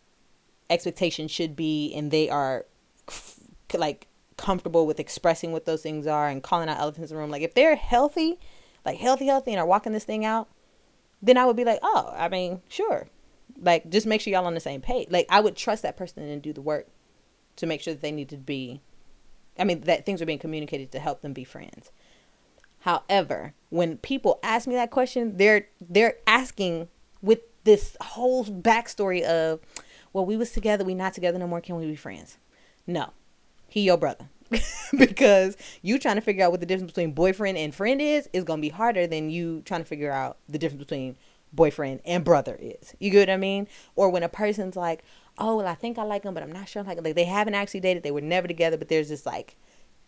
expectations 0.71 1.31
should 1.31 1.55
be 1.55 1.93
and 1.95 2.11
they 2.11 2.29
are 2.29 2.65
like 3.75 4.09
comfortable 4.37 4.87
with 4.87 4.99
expressing 4.99 5.53
what 5.53 5.67
those 5.67 5.83
things 5.83 6.07
are 6.07 6.29
and 6.29 6.43
calling 6.43 6.69
out 6.69 6.79
elephants 6.79 7.11
in 7.11 7.17
the 7.17 7.21
room 7.21 7.31
like 7.31 7.43
if 7.43 7.55
they're 7.55 7.77
healthy 7.77 8.39
like 8.85 8.99
healthy 8.99 9.27
healthy 9.27 9.53
and 9.53 9.61
are 9.61 9.67
walking 9.67 9.93
this 9.93 10.05
thing 10.05 10.25
out 10.25 10.49
then 11.21 11.37
i 11.37 11.45
would 11.45 11.57
be 11.57 11.65
like 11.65 11.79
oh 11.83 12.13
i 12.17 12.29
mean 12.29 12.61
sure 12.69 13.07
like 13.63 13.89
just 13.89 14.07
make 14.07 14.21
sure 14.21 14.33
y'all 14.33 14.45
on 14.47 14.55
the 14.55 14.61
same 14.61 14.81
page 14.81 15.09
like 15.11 15.27
i 15.31 15.41
would 15.41 15.57
trust 15.57 15.83
that 15.83 15.97
person 15.97 16.23
and 16.23 16.43
do 16.43 16.53
the 16.53 16.61
work 16.61 16.89
to 17.57 17.67
make 17.67 17.81
sure 17.81 17.95
that 17.95 18.03
they 18.03 18.13
need 18.13 18.29
to 18.29 18.37
be 18.37 18.81
I 19.59 19.65
mean, 19.65 19.83
that 19.83 20.07
things 20.07 20.23
are 20.23 20.27
being 20.27 20.39
communicated 20.39 20.93
to 20.93 20.99
help 20.99 21.21
them 21.21 21.33
be 21.33 21.45
friends. 21.45 21.91
However, 22.81 23.55
when 23.71 23.99
people 23.99 24.41
ask 24.43 24.67
me 24.67 24.75
that 24.75 24.91
question, 24.91 25.37
they're 25.37 25.69
they're 25.81 26.17
asking 26.27 26.89
with 27.21 27.41
this 27.65 27.97
whole 28.01 28.45
backstory 28.45 29.23
of, 29.23 29.61
well, 30.13 30.27
we 30.27 30.37
was 30.37 30.51
together, 30.51 30.85
we 30.85 30.95
not 30.95 31.15
together 31.15 31.39
no 31.39 31.47
more. 31.47 31.61
Can 31.61 31.77
we 31.77 31.87
be 31.87 31.97
friends? 31.97 32.39
No, 32.87 33.11
he 33.69 33.83
your 33.83 33.99
brother. 33.99 34.29
because 34.99 35.57
you 35.81 35.99
trying 35.99 36.17
to 36.17 36.21
figure 36.21 36.45
out 36.45 36.51
what 36.51 36.61
the 36.61 36.67
difference 36.67 36.93
between 36.93 37.13
boyfriend 37.13 37.57
and 37.57 37.75
friend 37.75 38.03
is 38.03 38.29
is 38.35 38.45
gonna 38.45 38.61
be 38.61 38.69
harder 38.69 39.07
than 39.07 39.31
you 39.31 39.63
trying 39.65 39.81
to 39.81 39.87
figure 39.87 40.11
out 40.11 40.37
the 40.49 40.59
difference 40.59 40.83
between 40.83 41.17
boyfriend 41.53 42.01
and 42.05 42.25
brother 42.25 42.57
is. 42.61 42.95
You 42.99 43.11
get 43.11 43.29
what 43.29 43.35
I 43.35 43.37
mean? 43.37 43.69
Or 43.95 44.11
when 44.11 44.23
a 44.23 44.29
person's 44.29 44.77
like, 44.77 45.05
oh 45.39 45.57
well 45.57 45.67
I 45.67 45.75
think 45.75 45.99
I 45.99 46.03
like 46.03 46.25
him, 46.25 46.35
but 46.35 46.43
I'm 46.43 46.53
not 46.53 46.69
sure. 46.69 46.83
I 46.83 46.87
Like 46.87 46.99
him. 46.99 47.05
like 47.05 47.15
they 47.15 47.25
haven't 47.25 47.55
actually 47.55 47.81
dated, 47.81 48.03
they 48.03 48.11
were 48.11 48.21
never 48.21 48.49
together, 48.49 48.77
but 48.77 48.89
there's 48.89 49.09
this 49.09 49.27
like 49.27 49.57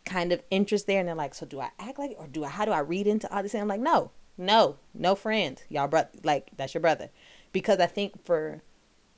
kind 0.05 0.33
of 0.33 0.43
interest 0.51 0.87
there, 0.87 1.01
and 1.01 1.09
they're 1.09 1.15
like, 1.15 1.35
so 1.35 1.47
do 1.47 1.61
I 1.61 1.71
act 1.79 1.99
like, 1.99 2.13
it 2.13 2.17
or 2.19 2.27
do 2.27 2.45
I? 2.45 2.49
How 2.49 2.65
do 2.65 2.73
I 2.73 2.81
read 2.81 3.07
into 3.07 3.33
all 3.35 3.43
this? 3.43 3.55
And 3.55 3.63
I'm 3.63 3.69
like, 3.69 3.81
no, 3.81 4.11
no, 4.37 4.77
no 4.93 5.15
friend, 5.15 5.63
y'all 5.69 5.89
brother, 5.89 6.11
like 6.23 6.51
that's 6.57 6.75
your 6.75 6.81
brother, 6.81 7.11
because 7.53 7.79
I 7.79 7.87
think 7.87 8.25
for 8.25 8.63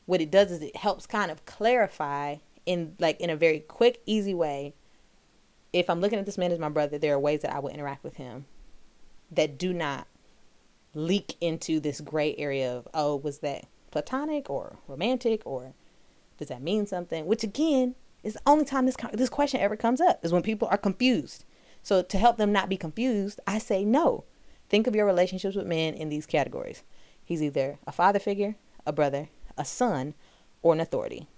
what 0.06 0.20
it 0.20 0.30
does 0.30 0.50
is 0.50 0.62
it 0.62 0.76
helps 0.76 1.06
kind 1.06 1.30
of 1.30 1.44
clarify 1.44 2.36
in 2.64 2.94
like 2.98 3.20
in 3.20 3.30
a 3.30 3.36
very 3.36 3.60
quick, 3.60 4.00
easy 4.06 4.34
way. 4.34 4.74
If 5.72 5.90
I'm 5.90 6.00
looking 6.00 6.18
at 6.18 6.26
this 6.26 6.38
man 6.38 6.52
as 6.52 6.58
my 6.58 6.68
brother, 6.68 6.98
there 6.98 7.14
are 7.14 7.18
ways 7.18 7.42
that 7.42 7.52
I 7.52 7.58
will 7.58 7.70
interact 7.70 8.04
with 8.04 8.14
him 8.14 8.46
that 9.30 9.58
do 9.58 9.72
not 9.72 10.06
leak 10.96 11.36
into 11.42 11.78
this 11.78 12.00
gray 12.00 12.34
area 12.36 12.74
of 12.74 12.88
oh 12.94 13.16
was 13.16 13.38
that 13.40 13.66
platonic 13.90 14.48
or 14.48 14.78
romantic 14.88 15.42
or 15.44 15.74
does 16.38 16.48
that 16.48 16.62
mean 16.62 16.86
something? 16.86 17.26
Which 17.26 17.44
again 17.44 17.94
is 18.22 18.34
the 18.34 18.40
only 18.46 18.64
time 18.64 18.86
this 18.86 18.96
this 19.12 19.28
question 19.28 19.60
ever 19.60 19.76
comes 19.76 20.00
up 20.00 20.24
is 20.24 20.32
when 20.32 20.42
people 20.42 20.68
are 20.68 20.78
confused. 20.78 21.44
So 21.82 22.02
to 22.02 22.18
help 22.18 22.36
them 22.36 22.50
not 22.50 22.68
be 22.68 22.76
confused, 22.76 23.40
I 23.46 23.58
say 23.58 23.84
no. 23.84 24.24
Think 24.68 24.86
of 24.86 24.96
your 24.96 25.06
relationships 25.06 25.54
with 25.54 25.66
men 25.66 25.94
in 25.94 26.08
these 26.08 26.26
categories. 26.26 26.82
He's 27.24 27.42
either 27.42 27.78
a 27.86 27.92
father 27.92 28.18
figure, 28.18 28.56
a 28.84 28.92
brother, 28.92 29.28
a 29.56 29.64
son, 29.64 30.14
or 30.62 30.72
an 30.72 30.80
authority. 30.80 31.28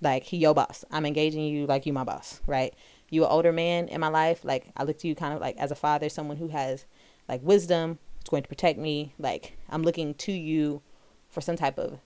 Like 0.00 0.24
he 0.24 0.36
your 0.36 0.54
boss. 0.54 0.84
I'm 0.90 1.06
engaging 1.06 1.44
you 1.44 1.66
like 1.66 1.86
you 1.86 1.92
my 1.92 2.04
boss, 2.04 2.40
right? 2.46 2.74
You 3.10 3.24
an 3.24 3.30
older 3.30 3.52
man 3.52 3.88
in 3.88 4.00
my 4.00 4.08
life. 4.08 4.44
Like 4.44 4.66
I 4.76 4.84
look 4.84 4.98
to 4.98 5.08
you 5.08 5.14
kind 5.14 5.34
of 5.34 5.40
like 5.40 5.56
as 5.56 5.70
a 5.70 5.76
father, 5.76 6.08
someone 6.08 6.36
who 6.36 6.48
has 6.48 6.86
like 7.28 7.42
wisdom, 7.42 7.98
it's 8.20 8.30
going 8.30 8.42
to 8.42 8.48
protect 8.48 8.78
me. 8.78 9.14
Like 9.18 9.56
I'm 9.68 9.82
looking 9.82 10.14
to 10.14 10.32
you 10.32 10.82
for 11.30 11.40
some 11.40 11.56
type 11.56 11.78
of 11.78 11.98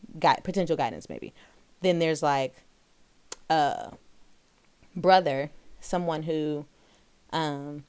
potential 0.43 0.77
guidance 0.77 1.09
maybe. 1.09 1.33
Then 1.81 1.99
there's 1.99 2.23
like 2.23 2.55
a 3.51 3.93
brother, 4.97 5.51
someone 5.81 6.23
who 6.23 6.67
um, 7.33 7.85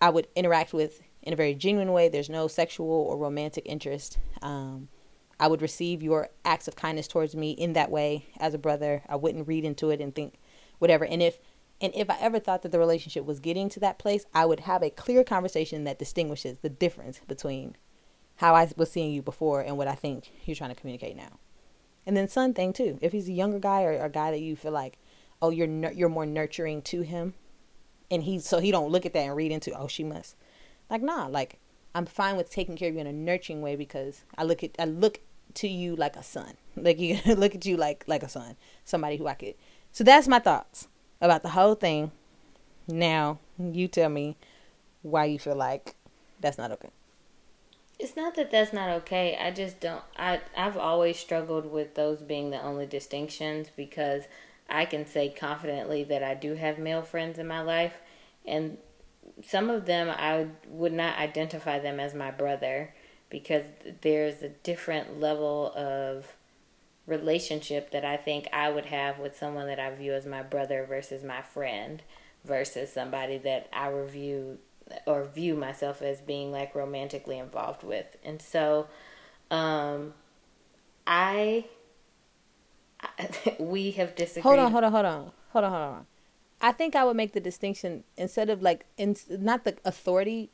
I 0.00 0.10
would 0.10 0.28
interact 0.34 0.72
with 0.72 1.02
in 1.22 1.32
a 1.32 1.36
very 1.36 1.54
genuine 1.54 1.92
way. 1.92 2.08
There's 2.08 2.30
no 2.30 2.48
sexual 2.48 2.88
or 2.88 3.16
romantic 3.16 3.64
interest. 3.66 4.18
Um, 4.42 4.88
I 5.38 5.48
would 5.48 5.60
receive 5.60 6.02
your 6.02 6.30
acts 6.44 6.66
of 6.66 6.76
kindness 6.76 7.08
towards 7.08 7.36
me 7.36 7.50
in 7.50 7.74
that 7.74 7.90
way 7.90 8.26
as 8.38 8.54
a 8.54 8.58
brother. 8.58 9.02
I 9.08 9.16
wouldn't 9.16 9.46
read 9.46 9.64
into 9.64 9.90
it 9.90 10.00
and 10.00 10.14
think 10.14 10.38
whatever. 10.78 11.04
And 11.04 11.22
if 11.22 11.38
and 11.80 11.92
if 11.94 12.08
I 12.08 12.16
ever 12.20 12.38
thought 12.38 12.62
that 12.62 12.72
the 12.72 12.78
relationship 12.78 13.24
was 13.24 13.40
getting 13.40 13.68
to 13.70 13.80
that 13.80 13.98
place, 13.98 14.24
I 14.34 14.46
would 14.46 14.60
have 14.60 14.82
a 14.82 14.90
clear 14.90 15.22
conversation 15.24 15.84
that 15.84 15.98
distinguishes 15.98 16.58
the 16.58 16.70
difference 16.70 17.20
between 17.26 17.76
how 18.36 18.54
I 18.54 18.70
was 18.76 18.90
seeing 18.90 19.12
you 19.12 19.22
before 19.22 19.60
and 19.60 19.76
what 19.76 19.88
I 19.88 19.94
think 19.94 20.30
you're 20.44 20.56
trying 20.56 20.74
to 20.74 20.80
communicate 20.80 21.16
now. 21.16 21.38
And 22.06 22.16
then 22.16 22.28
son 22.28 22.54
thing 22.54 22.72
too. 22.72 22.98
If 23.02 23.12
he's 23.12 23.28
a 23.28 23.32
younger 23.32 23.58
guy 23.58 23.82
or 23.82 24.02
a 24.02 24.08
guy 24.08 24.30
that 24.30 24.40
you 24.40 24.56
feel 24.56 24.72
like, 24.72 24.98
oh, 25.42 25.50
you're 25.50 25.92
you're 25.92 26.08
more 26.08 26.24
nurturing 26.24 26.80
to 26.82 27.02
him, 27.02 27.34
and 28.10 28.22
he 28.22 28.38
so 28.38 28.58
he 28.58 28.70
don't 28.70 28.90
look 28.90 29.04
at 29.04 29.12
that 29.12 29.20
and 29.20 29.36
read 29.36 29.52
into, 29.52 29.76
oh, 29.78 29.88
she 29.88 30.04
must 30.04 30.36
Like, 30.88 31.02
nah, 31.02 31.26
like 31.26 31.58
I'm 31.94 32.06
fine 32.06 32.36
with 32.36 32.50
taking 32.50 32.76
care 32.76 32.88
of 32.88 32.94
you 32.94 33.00
in 33.00 33.06
a 33.06 33.12
nurturing 33.12 33.60
way 33.60 33.76
because 33.76 34.24
I 34.38 34.44
look 34.44 34.62
at 34.62 34.70
I 34.78 34.84
look 34.84 35.20
to 35.54 35.68
you 35.68 35.94
like 35.94 36.16
a 36.16 36.22
son. 36.22 36.54
Like 36.76 37.00
you 37.00 37.18
look 37.34 37.54
at 37.54 37.64
you 37.66 37.76
like 37.76 38.04
like 38.06 38.22
a 38.22 38.28
son, 38.28 38.56
somebody 38.84 39.16
who 39.16 39.26
I 39.26 39.34
could. 39.34 39.54
So 39.92 40.04
that's 40.04 40.28
my 40.28 40.38
thoughts 40.38 40.88
about 41.20 41.42
the 41.42 41.50
whole 41.50 41.74
thing. 41.74 42.10
Now 42.88 43.38
you 43.58 43.88
tell 43.88 44.08
me 44.08 44.36
why 45.02 45.26
you 45.26 45.38
feel 45.38 45.56
like 45.56 45.94
that's 46.40 46.58
not 46.58 46.70
okay. 46.72 46.90
It's 47.98 48.16
not 48.16 48.34
that 48.34 48.50
that's 48.50 48.72
not 48.72 48.90
okay. 48.90 49.38
I 49.40 49.50
just 49.50 49.80
don't. 49.80 50.02
I 50.18 50.40
I've 50.56 50.76
always 50.76 51.18
struggled 51.18 51.70
with 51.70 51.94
those 51.94 52.20
being 52.20 52.50
the 52.50 52.62
only 52.62 52.86
distinctions 52.86 53.68
because 53.74 54.24
I 54.68 54.84
can 54.84 55.06
say 55.06 55.30
confidently 55.30 56.04
that 56.04 56.22
I 56.22 56.34
do 56.34 56.54
have 56.54 56.78
male 56.78 57.02
friends 57.02 57.38
in 57.38 57.46
my 57.46 57.62
life, 57.62 57.94
and 58.44 58.76
some 59.42 59.70
of 59.70 59.86
them 59.86 60.10
I 60.10 60.48
would 60.68 60.92
not 60.92 61.18
identify 61.18 61.78
them 61.78 61.98
as 61.98 62.14
my 62.14 62.30
brother 62.30 62.94
because 63.30 63.64
there's 64.02 64.42
a 64.42 64.48
different 64.48 65.18
level 65.18 65.72
of 65.74 66.34
relationship 67.06 67.90
that 67.92 68.04
I 68.04 68.16
think 68.16 68.48
I 68.52 68.68
would 68.70 68.86
have 68.86 69.18
with 69.18 69.36
someone 69.36 69.66
that 69.68 69.78
I 69.78 69.94
view 69.94 70.12
as 70.12 70.26
my 70.26 70.42
brother 70.42 70.84
versus 70.88 71.22
my 71.22 71.42
friend 71.42 72.02
versus 72.44 72.92
somebody 72.92 73.38
that 73.38 73.68
I 73.72 73.88
review 73.88 74.58
or 75.06 75.24
view 75.24 75.54
myself 75.56 76.02
as 76.02 76.20
being 76.20 76.52
like 76.52 76.74
romantically 76.74 77.38
involved 77.38 77.82
with. 77.82 78.16
And 78.24 78.42
so 78.42 78.88
um 79.50 80.14
I, 81.06 81.66
I 83.00 83.56
we 83.58 83.92
have 83.92 84.16
disagreed. 84.16 84.42
Hold 84.42 84.58
on, 84.58 84.72
hold 84.72 84.84
on, 84.84 84.92
hold 84.92 85.06
on. 85.06 85.32
Hold 85.52 85.64
on, 85.64 85.70
hold 85.70 85.82
on. 85.82 86.06
I 86.60 86.72
think 86.72 86.96
I 86.96 87.04
would 87.04 87.16
make 87.16 87.32
the 87.32 87.40
distinction 87.40 88.04
instead 88.16 88.50
of 88.50 88.62
like 88.62 88.86
in 88.96 89.16
not 89.30 89.64
the 89.64 89.76
authority 89.84 90.50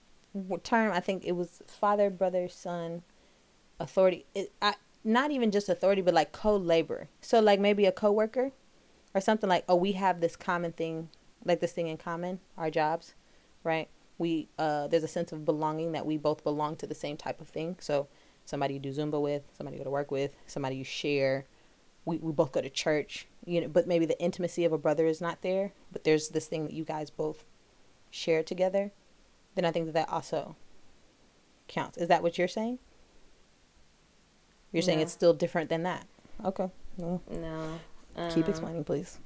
term. 0.63 0.93
I 0.93 1.01
think 1.01 1.25
it 1.25 1.33
was 1.33 1.63
father, 1.67 2.11
brother, 2.11 2.49
son, 2.49 3.03
authority. 3.79 4.27
It, 4.35 4.53
I 4.61 4.75
not 5.05 5.31
even 5.31 5.51
just 5.51 5.69
authority, 5.69 6.03
but 6.03 6.15
like 6.15 6.33
co-labor. 6.33 7.09
So 7.21 7.41
like 7.41 7.61
maybe 7.61 7.87
a 7.87 7.93
coworker 7.93 8.53
or 9.15 9.21
something 9.21 9.49
like, 9.49 9.65
oh, 9.69 9.77
we 9.77 9.93
have 9.93 10.21
this 10.21 10.37
common 10.37 10.73
thing, 10.73 11.09
like 11.45 11.61
this 11.61 11.73
thing 11.73 11.89
in 11.89 11.97
common, 11.97 12.41
our 12.57 12.71
jobs, 12.71 13.15
right? 13.65 13.89
We 14.19 14.49
uh, 14.59 14.87
there's 14.87 15.03
a 15.03 15.09
sense 15.09 15.33
of 15.33 15.45
belonging 15.45 15.93
that 15.93 16.07
we 16.07 16.17
both 16.17 16.45
belong 16.45 16.77
to 16.77 16.87
the 16.87 16.95
same 16.95 17.17
type 17.17 17.41
of 17.41 17.49
thing. 17.49 17.77
So 17.81 18.09
somebody 18.45 18.75
you 18.75 18.81
do 18.81 18.93
Zumba 18.93 19.21
with, 19.21 19.43
somebody 19.57 19.77
you 19.77 19.81
go 19.81 19.85
to 19.85 19.91
work 19.91 20.11
with, 20.11 20.37
somebody 20.47 20.77
you 20.77 20.85
share. 20.85 21.47
We 22.05 22.19
we 22.19 22.33
both 22.33 22.53
go 22.53 22.61
to 22.61 22.71
church, 22.71 23.27
you 23.45 23.61
know, 23.61 23.69
but 23.69 23.87
maybe 23.87 24.07
the 24.07 24.21
intimacy 24.21 24.65
of 24.65 24.73
a 24.73 24.79
brother 24.79 25.07
is 25.07 25.21
not 25.21 25.43
there, 25.43 25.73
but 25.91 26.05
there's 26.05 26.29
this 26.29 26.47
thing 26.47 26.65
that 26.65 26.73
you 26.73 26.85
guys 26.85 27.11
both 27.11 27.45
share 28.11 28.43
together. 28.43 28.93
Then 29.55 29.65
I 29.65 29.73
think 29.73 29.87
that 29.87 29.95
that 29.95 30.09
also 30.09 30.57
counts. 31.69 31.99
Is 31.99 32.09
that 32.09 32.23
what 32.23 32.39
you're 32.39 32.49
saying? 32.49 32.79
You're 34.73 34.83
saying 34.83 35.01
it's 35.01 35.13
still 35.13 35.35
different 35.35 35.69
than 35.69 35.83
that. 35.83 36.07
Okay. 36.45 36.71
No. 36.99 37.21
no. 37.31 37.79
Keep 38.31 38.45
um, 38.45 38.51
explaining, 38.51 38.85
please. 38.85 39.19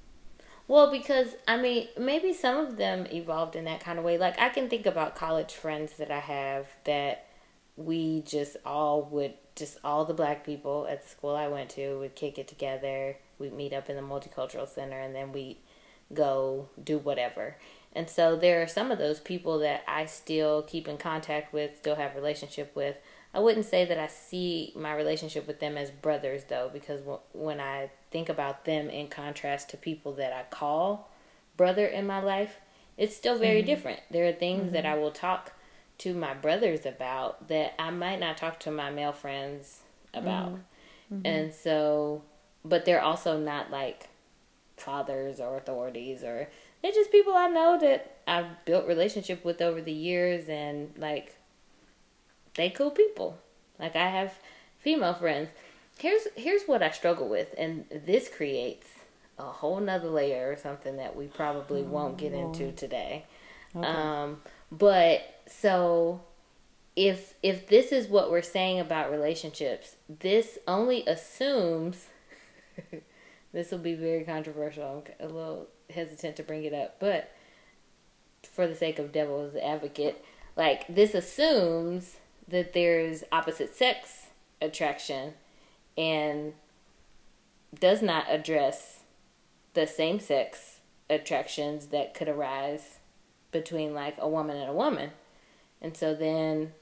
Well, 0.68 0.90
because 0.90 1.28
I 1.46 1.56
mean, 1.56 1.88
maybe 1.96 2.32
some 2.32 2.58
of 2.58 2.76
them 2.76 3.06
evolved 3.12 3.54
in 3.54 3.64
that 3.64 3.80
kind 3.80 3.98
of 3.98 4.04
way. 4.04 4.18
Like 4.18 4.38
I 4.38 4.48
can 4.48 4.68
think 4.68 4.86
about 4.86 5.14
college 5.14 5.52
friends 5.54 5.94
that 5.98 6.10
I 6.10 6.18
have 6.18 6.68
that 6.84 7.26
we 7.76 8.22
just 8.22 8.56
all 8.64 9.02
would 9.04 9.34
just 9.54 9.78
all 9.84 10.04
the 10.04 10.14
black 10.14 10.44
people 10.44 10.86
at 10.90 11.02
the 11.02 11.08
school 11.08 11.34
I 11.34 11.48
went 11.48 11.70
to 11.70 11.98
would 11.98 12.14
kick 12.16 12.38
it 12.38 12.48
together. 12.48 13.16
We'd 13.38 13.52
meet 13.52 13.72
up 13.72 13.88
in 13.88 13.96
the 13.96 14.02
multicultural 14.02 14.68
center 14.68 14.98
and 14.98 15.14
then 15.14 15.32
we 15.32 15.58
go 16.12 16.68
do 16.82 16.98
whatever. 16.98 17.56
And 17.94 18.10
so 18.10 18.36
there 18.36 18.62
are 18.62 18.66
some 18.66 18.90
of 18.90 18.98
those 18.98 19.20
people 19.20 19.58
that 19.60 19.82
I 19.88 20.04
still 20.04 20.62
keep 20.62 20.86
in 20.86 20.98
contact 20.98 21.52
with, 21.52 21.78
still 21.78 21.94
have 21.94 22.14
relationship 22.14 22.74
with, 22.76 22.96
I 23.36 23.40
wouldn't 23.40 23.66
say 23.66 23.84
that 23.84 23.98
I 23.98 24.06
see 24.06 24.72
my 24.74 24.94
relationship 24.94 25.46
with 25.46 25.60
them 25.60 25.76
as 25.76 25.90
brothers 25.90 26.44
though, 26.44 26.70
because 26.72 27.02
when 27.34 27.60
I 27.60 27.90
think 28.10 28.30
about 28.30 28.64
them 28.64 28.88
in 28.88 29.08
contrast 29.08 29.68
to 29.70 29.76
people 29.76 30.14
that 30.14 30.32
I 30.32 30.44
call 30.48 31.10
brother 31.58 31.84
in 31.84 32.06
my 32.06 32.22
life, 32.22 32.56
it's 32.96 33.14
still 33.14 33.36
very 33.36 33.58
mm-hmm. 33.58 33.66
different. 33.66 34.00
There 34.10 34.26
are 34.26 34.32
things 34.32 34.64
mm-hmm. 34.64 34.72
that 34.72 34.86
I 34.86 34.94
will 34.94 35.10
talk 35.10 35.52
to 35.98 36.14
my 36.14 36.32
brothers 36.32 36.86
about 36.86 37.48
that 37.48 37.74
I 37.78 37.90
might 37.90 38.20
not 38.20 38.38
talk 38.38 38.58
to 38.60 38.70
my 38.70 38.88
male 38.88 39.12
friends 39.12 39.82
about. 40.14 40.52
Mm-hmm. 40.52 41.14
mm-hmm. 41.16 41.26
And 41.26 41.54
so, 41.54 42.22
but 42.64 42.86
they're 42.86 43.02
also 43.02 43.38
not 43.38 43.70
like 43.70 44.08
fathers 44.78 45.40
or 45.40 45.58
authorities 45.58 46.22
or 46.22 46.48
they're 46.80 46.92
just 46.92 47.12
people 47.12 47.34
I 47.34 47.48
know 47.48 47.78
that 47.80 48.16
I've 48.26 48.64
built 48.64 48.86
relationship 48.86 49.44
with 49.44 49.60
over 49.60 49.82
the 49.82 49.92
years 49.92 50.48
and 50.48 50.94
like 50.96 51.36
they 52.56 52.70
cool 52.70 52.90
people. 52.90 53.38
Like 53.78 53.96
I 53.96 54.08
have 54.08 54.34
female 54.78 55.14
friends. 55.14 55.50
Here's 55.98 56.26
here's 56.34 56.64
what 56.64 56.82
I 56.82 56.90
struggle 56.90 57.28
with, 57.28 57.54
and 57.56 57.84
this 57.90 58.28
creates 58.28 58.88
a 59.38 59.44
whole 59.44 59.80
nother 59.80 60.08
layer 60.08 60.50
or 60.50 60.56
something 60.56 60.96
that 60.96 61.14
we 61.14 61.26
probably 61.26 61.82
won't 61.82 62.16
get 62.16 62.32
into 62.32 62.72
today. 62.72 63.24
Okay. 63.74 63.86
Um, 63.86 64.40
but 64.72 65.42
so 65.46 66.22
if 66.96 67.34
if 67.42 67.68
this 67.68 67.92
is 67.92 68.08
what 68.08 68.30
we're 68.30 68.42
saying 68.42 68.80
about 68.80 69.10
relationships, 69.10 69.96
this 70.08 70.58
only 70.66 71.04
assumes 71.06 72.06
this 73.52 73.70
will 73.70 73.78
be 73.78 73.94
very 73.94 74.24
controversial. 74.24 75.04
I'm 75.20 75.24
a 75.24 75.32
little 75.32 75.68
hesitant 75.90 76.36
to 76.36 76.42
bring 76.42 76.64
it 76.64 76.72
up, 76.72 76.98
but 76.98 77.32
for 78.50 78.66
the 78.66 78.74
sake 78.74 78.98
of 78.98 79.12
devil's 79.12 79.54
advocate, 79.56 80.24
like 80.56 80.86
this 80.88 81.14
assumes 81.14 82.16
that 82.48 82.72
there's 82.72 83.24
opposite 83.32 83.74
sex 83.74 84.26
attraction 84.60 85.34
and 85.96 86.52
does 87.78 88.02
not 88.02 88.26
address 88.28 89.00
the 89.74 89.86
same 89.86 90.18
sex 90.18 90.80
attractions 91.10 91.86
that 91.88 92.14
could 92.14 92.28
arise 92.28 92.98
between 93.52 93.94
like 93.94 94.16
a 94.18 94.28
woman 94.28 94.56
and 94.56 94.70
a 94.70 94.74
woman. 94.74 95.10
And 95.80 95.96
so 95.96 96.14
then 96.14 96.72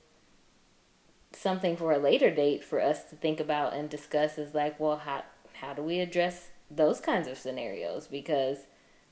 something 1.33 1.77
for 1.77 1.93
a 1.93 1.99
later 1.99 2.31
date 2.31 2.65
for 2.65 2.81
us 2.81 3.05
to 3.05 3.17
think 3.17 3.41
about 3.41 3.75
and 3.75 3.91
discuss 3.91 4.39
is 4.39 4.55
like, 4.55 4.79
well, 4.79 4.99
how 4.99 5.25
how 5.61 5.73
do 5.73 5.83
we 5.83 6.01
address 6.01 6.51
those 6.71 7.01
kinds 7.01 7.29
of 7.29 7.39
scenarios 7.39 8.07
because 8.07 8.59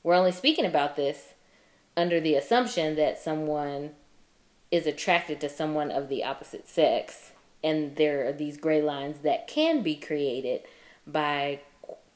we're 0.03 0.15
only 0.15 0.33
speaking 0.33 0.65
about 0.65 0.97
this 0.97 1.35
under 1.97 2.21
the 2.21 2.35
assumption 2.35 2.97
that 2.97 3.19
someone 3.19 3.91
is 4.73 4.87
attracted 4.87 5.41
to 5.41 5.49
someone 5.49 5.93
of 5.93 6.09
the 6.09 6.25
opposite 6.25 6.69
sex 6.69 7.31
and 7.63 7.95
there 7.97 8.27
are 8.27 8.33
these 8.33 8.57
gray 8.57 8.83
lines 8.83 9.19
that 9.19 9.47
can 9.47 9.83
be 9.83 9.95
created 9.95 10.63
by 11.07 11.61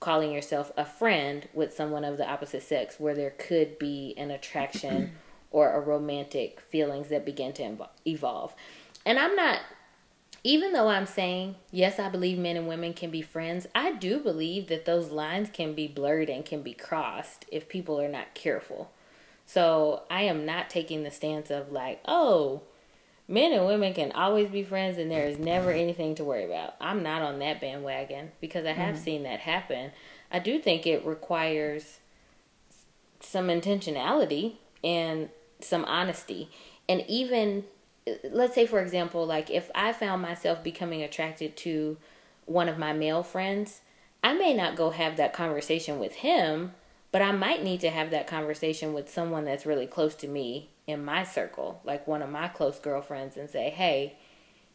calling 0.00 0.32
yourself 0.32 0.72
a 0.76 0.84
friend 0.84 1.48
with 1.54 1.72
someone 1.72 2.04
of 2.04 2.16
the 2.16 2.28
opposite 2.28 2.62
sex 2.62 2.98
where 2.98 3.14
there 3.14 3.34
could 3.38 3.78
be 3.78 4.14
an 4.16 4.30
attraction 4.30 5.12
or 5.50 5.72
a 5.72 5.80
romantic 5.80 6.60
feelings 6.60 7.08
that 7.08 7.24
begin 7.24 7.52
to 7.52 7.88
evolve. 8.06 8.54
And 9.04 9.18
i'm 9.18 9.36
not 9.36 9.60
even 10.42 10.72
though 10.72 10.88
i'm 10.88 11.06
saying 11.06 11.54
yes 11.70 11.98
i 11.98 12.08
believe 12.08 12.38
men 12.38 12.56
and 12.56 12.68
women 12.68 12.92
can 12.92 13.10
be 13.10 13.22
friends 13.22 13.66
i 13.74 13.92
do 13.92 14.18
believe 14.18 14.68
that 14.68 14.84
those 14.84 15.10
lines 15.10 15.48
can 15.52 15.74
be 15.74 15.88
blurred 15.88 16.28
and 16.28 16.44
can 16.44 16.62
be 16.62 16.72
crossed 16.72 17.44
if 17.50 17.68
people 17.68 18.00
are 18.00 18.08
not 18.08 18.34
careful 18.34 18.90
so 19.46 20.02
I 20.10 20.22
am 20.22 20.44
not 20.44 20.68
taking 20.68 21.04
the 21.04 21.10
stance 21.10 21.50
of 21.50 21.70
like, 21.70 22.00
oh, 22.04 22.62
men 23.28 23.52
and 23.52 23.66
women 23.66 23.94
can 23.94 24.12
always 24.12 24.50
be 24.50 24.64
friends 24.64 24.98
and 24.98 25.10
there 25.10 25.26
is 25.26 25.38
never 25.38 25.70
anything 25.70 26.16
to 26.16 26.24
worry 26.24 26.44
about. 26.44 26.74
I'm 26.80 27.02
not 27.02 27.22
on 27.22 27.38
that 27.38 27.60
bandwagon 27.60 28.32
because 28.40 28.66
I 28.66 28.72
have 28.72 28.96
mm-hmm. 28.96 29.04
seen 29.04 29.22
that 29.22 29.40
happen. 29.40 29.92
I 30.32 30.40
do 30.40 30.58
think 30.58 30.86
it 30.86 31.06
requires 31.06 32.00
some 33.20 33.46
intentionality 33.46 34.54
and 34.82 35.28
some 35.60 35.84
honesty. 35.84 36.50
And 36.88 37.04
even, 37.08 37.64
let's 38.24 38.54
say, 38.54 38.66
for 38.66 38.80
example, 38.80 39.24
like 39.26 39.48
if 39.48 39.70
I 39.76 39.92
found 39.92 40.22
myself 40.22 40.62
becoming 40.64 41.02
attracted 41.02 41.56
to 41.58 41.96
one 42.46 42.68
of 42.68 42.78
my 42.78 42.92
male 42.92 43.22
friends, 43.22 43.80
I 44.24 44.34
may 44.34 44.54
not 44.54 44.74
go 44.74 44.90
have 44.90 45.16
that 45.16 45.32
conversation 45.32 46.00
with 46.00 46.16
him 46.16 46.72
but 47.12 47.22
I 47.22 47.32
might 47.32 47.62
need 47.62 47.80
to 47.80 47.90
have 47.90 48.10
that 48.10 48.26
conversation 48.26 48.92
with 48.92 49.12
someone 49.12 49.44
that's 49.44 49.66
really 49.66 49.86
close 49.86 50.14
to 50.16 50.28
me 50.28 50.70
in 50.86 51.04
my 51.04 51.24
circle, 51.24 51.80
like 51.84 52.06
one 52.06 52.22
of 52.22 52.30
my 52.30 52.48
close 52.48 52.78
girlfriends, 52.78 53.36
and 53.36 53.48
say, 53.48 53.70
hey, 53.70 54.16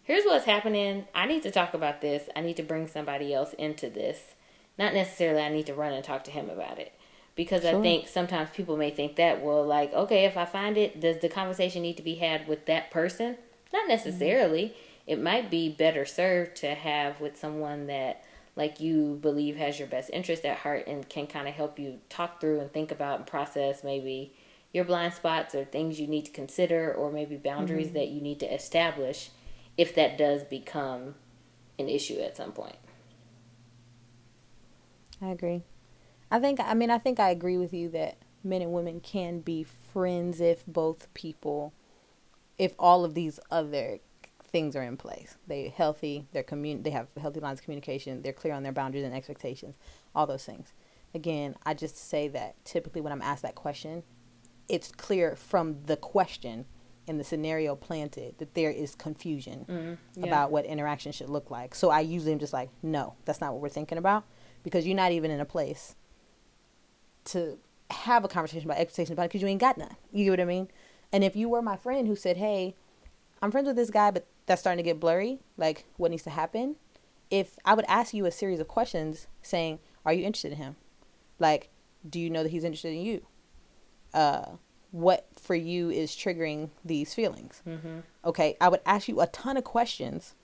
here's 0.04 0.26
what's 0.26 0.46
happening. 0.46 1.06
I 1.14 1.26
need 1.26 1.44
to 1.44 1.52
talk 1.52 1.74
about 1.74 2.02
this. 2.02 2.30
I 2.36 2.42
need 2.42 2.58
to 2.58 2.64
bring 2.64 2.88
somebody 2.88 3.34
else 3.34 3.54
into 3.54 3.90
this. 3.90 4.36
Not 4.78 4.94
necessarily 4.94 5.42
I 5.42 5.50
need 5.50 5.68
to 5.68 5.74
run 5.74 5.94
and 5.94 6.04
talk 6.04 6.24
to 6.26 6.32
him 6.32 6.50
about 6.50 6.80
it. 6.80 6.94
Because 7.36 7.62
sure. 7.62 7.80
I 7.80 7.82
think 7.82 8.08
sometimes 8.08 8.50
people 8.50 8.76
may 8.76 8.92
think 8.92 9.16
that, 9.16 9.42
well, 9.42 9.66
like, 9.66 9.94
okay, 9.94 10.26
if 10.26 10.36
I 10.36 10.46
find 10.46 10.78
it, 10.78 11.00
does 11.00 11.20
the 11.20 11.30
conversation 11.30 11.82
need 11.82 11.98
to 11.98 12.04
be 12.04 12.16
had 12.16 12.48
with 12.48 12.66
that 12.66 12.92
person? 12.92 13.38
Not 13.72 13.88
necessarily. 13.88 14.66
Mm-hmm. 14.66 15.12
It 15.12 15.22
might 15.22 15.50
be 15.50 15.70
better 15.70 16.06
served 16.06 16.58
to 16.58 16.76
have 16.76 17.22
with 17.22 17.38
someone 17.38 17.88
that 17.88 18.24
like 18.56 18.80
you 18.80 19.18
believe 19.22 19.56
has 19.56 19.80
your 19.80 19.88
best 19.88 20.10
interest 20.12 20.46
at 20.46 20.58
heart 20.58 20.88
and 20.88 21.08
can 21.08 21.28
kind 21.28 21.48
of 21.48 21.54
help 21.54 21.80
you 21.80 22.00
talk 22.10 22.42
through 22.42 22.60
and 22.60 22.72
think 22.72 22.92
about 22.92 23.20
and 23.20 23.28
process 23.28 23.84
maybe 23.84 24.34
your 24.74 24.86
blind 24.86 25.14
spots 25.14 25.54
or 25.54 25.66
things 25.66 26.00
you 26.00 26.08
need 26.08 26.26
to 26.26 26.32
consider 26.32 26.94
or 26.94 27.12
maybe 27.12 27.36
boundaries 27.36 27.88
mm-hmm. 27.88 27.98
that 27.98 28.08
you 28.10 28.22
need 28.22 28.40
to 28.40 28.54
establish 28.54 29.30
if 29.78 29.96
that 29.96 30.18
does 30.18 30.44
become 30.44 31.16
an 31.80 31.90
issue 31.90 32.20
at 32.20 32.38
some 32.38 32.52
point. 32.52 32.76
I 35.22 35.30
agree. 35.30 35.64
I 36.30 36.40
think 36.40 36.60
I 36.60 36.74
mean 36.74 36.90
I 36.90 36.98
think 36.98 37.20
I 37.20 37.30
agree 37.30 37.58
with 37.58 37.74
you 37.74 37.90
that 37.90 38.18
men 38.44 38.62
and 38.62 38.72
women 38.72 39.00
can 39.02 39.40
be 39.40 39.64
friends 39.64 40.40
if 40.40 40.66
both 40.66 41.14
people 41.14 41.74
if 42.58 42.74
all 42.80 43.04
of 43.04 43.14
these 43.14 43.40
other 43.50 44.00
things 44.52 44.76
are 44.76 44.84
in 44.84 44.98
place. 44.98 45.38
They 45.48 45.70
healthy, 45.70 46.28
they're 46.32 46.44
commun- 46.44 46.84
they 46.84 46.90
have 46.90 47.08
healthy 47.20 47.40
lines 47.40 47.60
of 47.60 47.64
communication, 47.66 48.22
they're 48.22 48.34
clear 48.34 48.54
on 48.54 48.64
their 48.64 48.72
boundaries 48.72 49.06
and 49.06 49.14
expectations, 49.14 49.76
all 50.14 50.28
those 50.28 50.46
things. 50.46 50.74
Again, 51.14 51.56
I 51.66 51.74
just 51.74 51.98
say 51.98 52.28
that 52.30 52.64
typically 52.66 53.02
when 53.02 53.12
I'm 53.12 53.22
asked 53.22 53.44
that 53.44 53.56
question, 53.56 54.04
it's 54.70 54.92
clear 54.92 55.36
from 55.36 55.84
the 55.86 55.98
question 55.98 56.66
and 57.08 57.20
the 57.20 57.24
scenario 57.24 57.76
planted 57.76 58.38
that 58.38 58.54
there 58.54 58.72
is 58.72 58.96
confusion 58.96 59.66
mm, 59.68 59.98
yeah. 60.16 60.26
about 60.26 60.52
what 60.52 60.66
interaction 60.66 61.12
should 61.12 61.30
look 61.30 61.50
like. 61.50 61.76
So 61.76 61.90
I 61.90 62.02
usually 62.02 62.32
am 62.32 62.40
just 62.40 62.54
like, 62.54 62.70
no, 62.82 63.16
that's 63.26 63.42
not 63.42 63.54
what 63.54 63.62
we're 63.62 63.70
thinking 63.70 63.98
about 63.98 64.24
because 64.64 64.86
you're 64.86 64.96
not 64.96 65.12
even 65.12 65.32
in 65.32 65.40
a 65.40 65.46
place 65.46 65.96
to 67.26 67.58
have 67.90 68.24
a 68.24 68.28
conversation 68.28 68.66
about 68.66 68.78
expectations 68.78 69.14
about 69.14 69.24
it 69.24 69.30
because 69.30 69.42
you 69.42 69.48
ain't 69.48 69.60
got 69.60 69.78
none. 69.78 69.96
You 70.12 70.26
get 70.26 70.32
what 70.32 70.40
I 70.40 70.46
mean? 70.46 70.70
And 71.12 71.24
if 71.24 71.36
you 71.36 71.50
were 71.50 71.62
my 71.62 71.76
friend 71.76 72.08
who 72.08 72.16
said, 72.16 72.38
hey, 72.38 72.76
I'm 73.42 73.52
friends 73.52 73.68
with 73.68 73.76
this 73.76 73.90
guy, 73.90 74.12
but 74.12 74.28
that's 74.52 74.62
starting 74.62 74.84
to 74.84 74.88
get 74.88 75.00
blurry, 75.00 75.40
like 75.58 75.86
what 75.98 76.12
needs 76.12 76.24
to 76.24 76.30
happen, 76.30 76.76
if 77.30 77.58
I 77.64 77.74
would 77.74 77.86
ask 77.88 78.14
you 78.14 78.26
a 78.26 78.32
series 78.32 78.60
of 78.60 78.68
questions 78.68 79.28
saying, 79.42 79.80
are 80.06 80.14
you 80.14 80.26
interested 80.26 80.52
in 80.52 80.58
him? 80.58 80.76
Like, 81.40 81.70
do 82.08 82.20
you 82.20 82.30
know 82.30 82.44
that 82.44 82.50
he's 82.50 82.66
interested 82.66 82.94
in 82.94 83.02
you? 83.02 83.26
Uh, 84.14 84.52
what 84.92 85.28
for 85.40 85.56
you 85.56 85.90
is 85.90 86.12
triggering 86.12 86.70
these 86.84 87.14
feelings? 87.14 87.62
Mm-hmm. 87.66 88.00
Okay, 88.26 88.58
I 88.60 88.68
would 88.68 88.82
ask 88.86 89.08
you 89.08 89.22
a 89.22 89.28
ton 89.28 89.56
of 89.56 89.64
questions, 89.64 90.36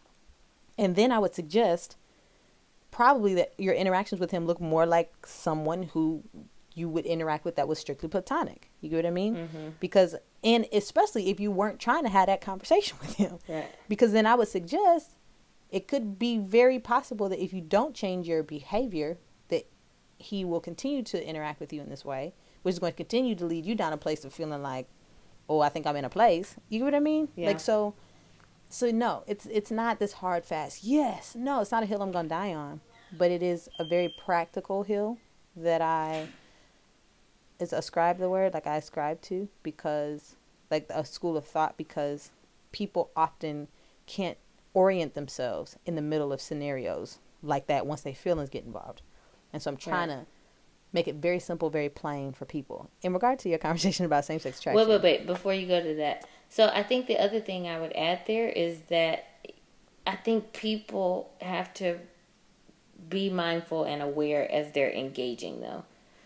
and 0.77 0.95
then 0.95 1.11
I 1.11 1.19
would 1.19 1.35
suggest 1.35 1.97
probably 2.89 3.33
that 3.33 3.53
your 3.57 3.73
interactions 3.73 4.21
with 4.21 4.31
him 4.31 4.45
look 4.45 4.61
more 4.61 4.85
like 4.85 5.13
someone 5.25 5.83
who 5.83 6.23
you 6.73 6.87
would 6.87 7.05
interact 7.05 7.43
with 7.43 7.57
that 7.57 7.67
was 7.67 7.77
strictly 7.77 8.07
platonic. 8.07 8.66
You 8.81 8.89
get 8.89 8.97
what 8.97 9.05
I 9.05 9.11
mean? 9.11 9.35
Mm-hmm. 9.35 9.69
Because 9.79 10.15
and 10.43 10.67
especially 10.71 11.29
if 11.29 11.39
you 11.39 11.51
weren't 11.51 11.79
trying 11.79 12.03
to 12.03 12.09
have 12.09 12.27
that 12.27 12.41
conversation 12.41 12.97
with 13.01 13.15
him, 13.15 13.39
right. 13.47 13.69
because 13.89 14.11
then 14.11 14.25
I 14.25 14.35
would 14.35 14.47
suggest 14.47 15.15
it 15.69 15.87
could 15.87 16.17
be 16.17 16.37
very 16.37 16.79
possible 16.79 17.29
that 17.29 17.43
if 17.43 17.53
you 17.53 17.61
don't 17.61 17.93
change 17.93 18.27
your 18.27 18.43
behavior, 18.43 19.17
that 19.49 19.67
he 20.17 20.45
will 20.45 20.61
continue 20.61 21.03
to 21.03 21.27
interact 21.27 21.59
with 21.59 21.73
you 21.73 21.81
in 21.81 21.89
this 21.89 22.05
way, 22.05 22.33
which 22.61 22.73
is 22.73 22.79
going 22.79 22.93
to 22.93 22.97
continue 22.97 23.35
to 23.35 23.45
lead 23.45 23.65
you 23.65 23.75
down 23.75 23.93
a 23.93 23.97
place 23.97 24.23
of 24.23 24.33
feeling 24.33 24.61
like, 24.61 24.87
oh, 25.49 25.59
I 25.59 25.69
think 25.69 25.85
I'm 25.85 25.95
in 25.95 26.05
a 26.05 26.09
place. 26.09 26.55
You 26.69 26.79
get 26.79 26.85
what 26.85 26.95
I 26.95 26.99
mean? 26.99 27.29
Yeah. 27.35 27.47
Like 27.47 27.59
so. 27.59 27.95
So 28.69 28.91
no, 28.91 29.23
it's 29.27 29.45
it's 29.45 29.71
not 29.71 29.97
this 29.99 30.11
hard 30.11 30.45
fast. 30.45 30.83
Yes, 30.83 31.35
no, 31.35 31.61
it's 31.61 31.71
not 31.71 31.83
a 31.83 31.85
hill 31.85 32.01
I'm 32.01 32.11
gonna 32.11 32.27
die 32.27 32.53
on, 32.53 32.81
but 33.17 33.31
it 33.31 33.41
is 33.41 33.69
a 33.79 33.85
very 33.85 34.13
practical 34.25 34.83
hill 34.83 35.17
that 35.55 35.81
I 35.81 36.27
is 37.59 37.73
ascribe 37.73 38.17
the 38.17 38.29
word 38.29 38.53
like 38.53 38.67
I 38.67 38.77
ascribe 38.77 39.21
to 39.23 39.49
because 39.63 40.35
like 40.69 40.87
a 40.89 41.05
school 41.05 41.37
of 41.37 41.45
thought 41.45 41.77
because 41.77 42.31
people 42.71 43.09
often 43.15 43.67
can't 44.05 44.37
orient 44.73 45.13
themselves 45.15 45.75
in 45.85 45.95
the 45.95 46.01
middle 46.01 46.31
of 46.31 46.41
scenarios 46.41 47.19
like 47.41 47.67
that 47.67 47.85
once 47.85 48.01
their 48.01 48.13
feelings 48.13 48.49
get 48.49 48.65
involved. 48.65 49.01
And 49.53 49.61
so 49.61 49.71
I'm 49.71 49.77
trying 49.77 50.09
right. 50.09 50.19
to 50.19 50.25
make 50.93 51.07
it 51.07 51.15
very 51.15 51.39
simple, 51.39 51.69
very 51.69 51.89
plain 51.89 52.33
for 52.33 52.45
people. 52.45 52.89
In 53.01 53.13
regard 53.13 53.39
to 53.39 53.49
your 53.49 53.59
conversation 53.59 54.05
about 54.05 54.25
same 54.25 54.39
sex 54.39 54.59
attraction. 54.59 54.77
Wait, 54.77 54.89
wait, 54.89 55.03
wait, 55.03 55.27
before 55.27 55.53
you 55.53 55.67
go 55.67 55.81
to 55.81 55.95
that. 55.95 56.27
So 56.49 56.69
I 56.73 56.83
think 56.83 57.07
the 57.07 57.17
other 57.17 57.39
thing 57.39 57.67
I 57.67 57.79
would 57.79 57.93
add 57.93 58.21
there 58.27 58.49
is 58.49 58.81
that 58.89 59.25
I 60.05 60.15
think 60.15 60.53
people 60.53 61.33
have 61.41 61.73
to 61.75 61.99
be 63.09 63.29
mindful 63.29 63.83
and 63.83 64.01
aware 64.01 64.49
as 64.51 64.71
they're 64.71 64.91
engaging 64.91 65.61
though. 65.61 65.83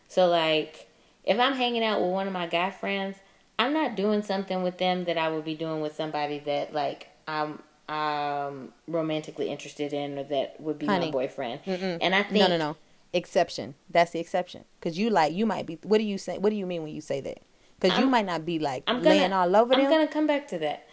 So 0.07 0.27
like 0.27 0.87
if 1.31 1.39
I'm 1.39 1.53
hanging 1.53 1.83
out 1.83 2.01
with 2.01 2.11
one 2.11 2.27
of 2.27 2.33
my 2.33 2.47
guy 2.47 2.69
friends, 2.71 3.17
I'm 3.57 3.73
not 3.73 3.95
doing 3.95 4.21
something 4.21 4.63
with 4.63 4.77
them 4.77 5.05
that 5.05 5.17
I 5.17 5.29
would 5.29 5.45
be 5.45 5.55
doing 5.55 5.81
with 5.81 5.95
somebody 5.95 6.39
that 6.39 6.73
like 6.73 7.07
I'm 7.27 7.63
um 7.89 8.73
romantically 8.87 9.49
interested 9.49 9.93
in 9.93 10.17
or 10.17 10.23
that 10.25 10.59
would 10.59 10.79
be 10.79 10.85
Honey. 10.85 11.05
my 11.07 11.11
boyfriend. 11.11 11.63
Mm-mm. 11.63 11.97
And 12.01 12.13
I 12.13 12.23
think 12.23 12.39
no, 12.39 12.47
no, 12.47 12.57
no, 12.57 12.77
exception. 13.13 13.75
That's 13.89 14.11
the 14.11 14.19
exception 14.19 14.65
because 14.79 14.97
you 14.97 15.09
like 15.09 15.33
you 15.33 15.45
might 15.45 15.65
be. 15.65 15.79
What 15.83 15.99
do 15.99 16.03
you 16.03 16.17
say? 16.17 16.37
What 16.37 16.49
do 16.49 16.55
you 16.55 16.65
mean 16.65 16.83
when 16.83 16.93
you 16.93 17.01
say 17.01 17.21
that? 17.21 17.39
Because 17.79 17.97
you 17.97 18.05
might 18.05 18.27
not 18.27 18.45
be 18.45 18.59
like 18.59 18.83
I'm 18.85 18.97
gonna, 18.97 19.09
laying 19.09 19.33
all 19.33 19.55
over 19.55 19.73
them. 19.73 19.81
I'm 19.81 19.89
gonna 19.89 20.07
come 20.07 20.27
back 20.27 20.47
to 20.49 20.59
that. 20.59 20.87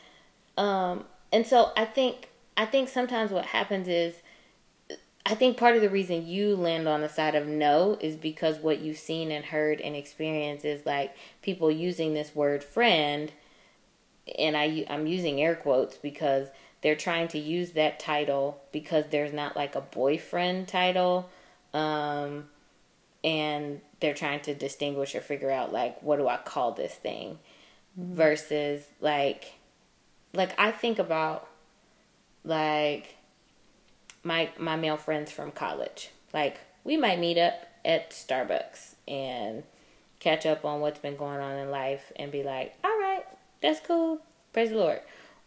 Um, 0.57 1.05
and 1.33 1.47
so 1.47 1.73
I 1.77 1.85
think 1.85 2.29
I 2.57 2.65
think 2.65 2.89
sometimes 2.89 3.31
what 3.31 3.47
happens 3.47 3.89
is 3.89 4.15
I 5.27 5.35
think 5.35 5.59
part 5.59 5.77
of 5.77 5.83
the 5.83 5.91
reason 5.91 6.27
you 6.27 6.57
land 6.57 6.89
on 6.89 7.03
the 7.03 7.09
side 7.09 7.35
of 7.35 7.47
no 7.47 7.99
is 8.01 8.17
because 8.17 8.59
what 8.59 8.81
you've 8.81 8.99
seen 8.99 9.31
and 9.31 9.45
heard 9.45 9.81
and 9.81 9.95
experienced 9.95 10.65
is 10.65 10.87
like 10.87 11.15
people 11.43 11.71
using 11.71 12.15
this 12.15 12.35
word 12.35 12.65
friend, 12.65 13.31
and 14.39 14.57
I 14.57 14.87
I'm 14.89 15.07
using 15.07 15.41
air 15.41 15.55
quotes 15.55 15.97
because 15.99 16.49
they're 16.81 16.97
trying 16.97 17.29
to 17.29 17.39
use 17.39 17.73
that 17.73 18.01
title 18.01 18.63
because 18.73 19.05
there's 19.11 19.33
not 19.33 19.55
like 19.55 19.75
a 19.75 19.83
boyfriend 19.83 20.67
title, 20.69 21.29
um, 21.75 22.49
and 23.23 23.83
they're 24.01 24.15
trying 24.15 24.41
to 24.41 24.55
distinguish 24.55 25.15
or 25.15 25.21
figure 25.21 25.51
out 25.51 25.73
like 25.73 26.03
what 26.03 26.17
do 26.17 26.27
I 26.27 26.39
call 26.39 26.73
this 26.73 26.95
thing, 26.95 27.39
mm-hmm. 28.01 28.15
versus 28.15 28.83
like, 29.01 29.53
like 30.33 30.59
I 30.59 30.71
think 30.71 30.99
about 30.99 31.49
like 32.45 33.17
my 34.23 34.51
my 34.59 34.77
male 34.77 34.97
friends 34.97 35.31
from 35.31 35.51
college. 35.51 36.11
Like 36.33 36.61
we 36.85 36.97
might 36.97 37.19
meet 37.19 37.39
up 37.39 37.55
at 37.85 38.11
Starbucks 38.11 38.95
and 39.07 39.63
catch 40.21 40.47
up 40.47 40.65
on 40.65 40.81
what's 40.81 40.99
been 40.99 41.17
going 41.17 41.41
on 41.41 41.57
in 41.57 41.71
life 41.71 42.13
and 42.17 42.33
be 42.33 42.43
like, 42.43 42.75
"All 42.85 42.99
right, 42.99 43.25
that's 43.61 43.81
cool. 43.81 44.21
Praise 44.53 44.71
the 44.71 44.77
Lord." 44.77 45.01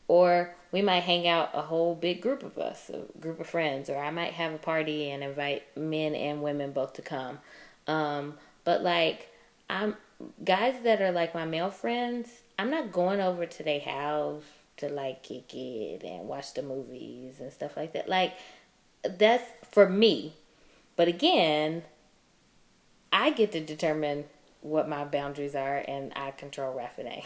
Or 0.07 0.55
we 0.71 0.81
might 0.81 1.01
hang 1.01 1.27
out 1.27 1.51
a 1.53 1.61
whole 1.61 1.95
big 1.95 2.21
group 2.21 2.43
of 2.43 2.57
us, 2.57 2.89
a 2.89 3.19
group 3.19 3.39
of 3.39 3.47
friends, 3.47 3.89
or 3.89 3.97
I 3.97 4.11
might 4.11 4.33
have 4.33 4.53
a 4.53 4.57
party 4.57 5.09
and 5.09 5.23
invite 5.23 5.63
men 5.77 6.15
and 6.15 6.41
women 6.41 6.71
both 6.71 6.93
to 6.93 7.01
come. 7.01 7.39
Um, 7.87 8.35
but 8.63 8.83
like 8.83 9.29
I'm 9.69 9.95
guys 10.43 10.75
that 10.83 11.01
are 11.01 11.11
like 11.11 11.33
my 11.33 11.45
male 11.45 11.71
friends, 11.71 12.29
I'm 12.59 12.69
not 12.69 12.91
going 12.91 13.21
over 13.21 13.45
to 13.45 13.63
their 13.63 13.79
house 13.79 14.43
to 14.77 14.89
like 14.89 15.23
kick 15.23 15.53
it 15.53 16.03
and 16.03 16.27
watch 16.27 16.53
the 16.53 16.61
movies 16.61 17.39
and 17.39 17.51
stuff 17.51 17.77
like 17.77 17.93
that. 17.93 18.09
Like 18.09 18.33
that's 19.03 19.43
for 19.71 19.89
me. 19.89 20.33
But 20.95 21.07
again, 21.07 21.83
I 23.11 23.31
get 23.31 23.51
to 23.53 23.59
determine 23.59 24.25
what 24.61 24.87
my 24.87 25.03
boundaries 25.03 25.55
are, 25.55 25.83
and 25.87 26.13
I 26.15 26.31
control 26.31 26.75
Raffina. 26.75 27.25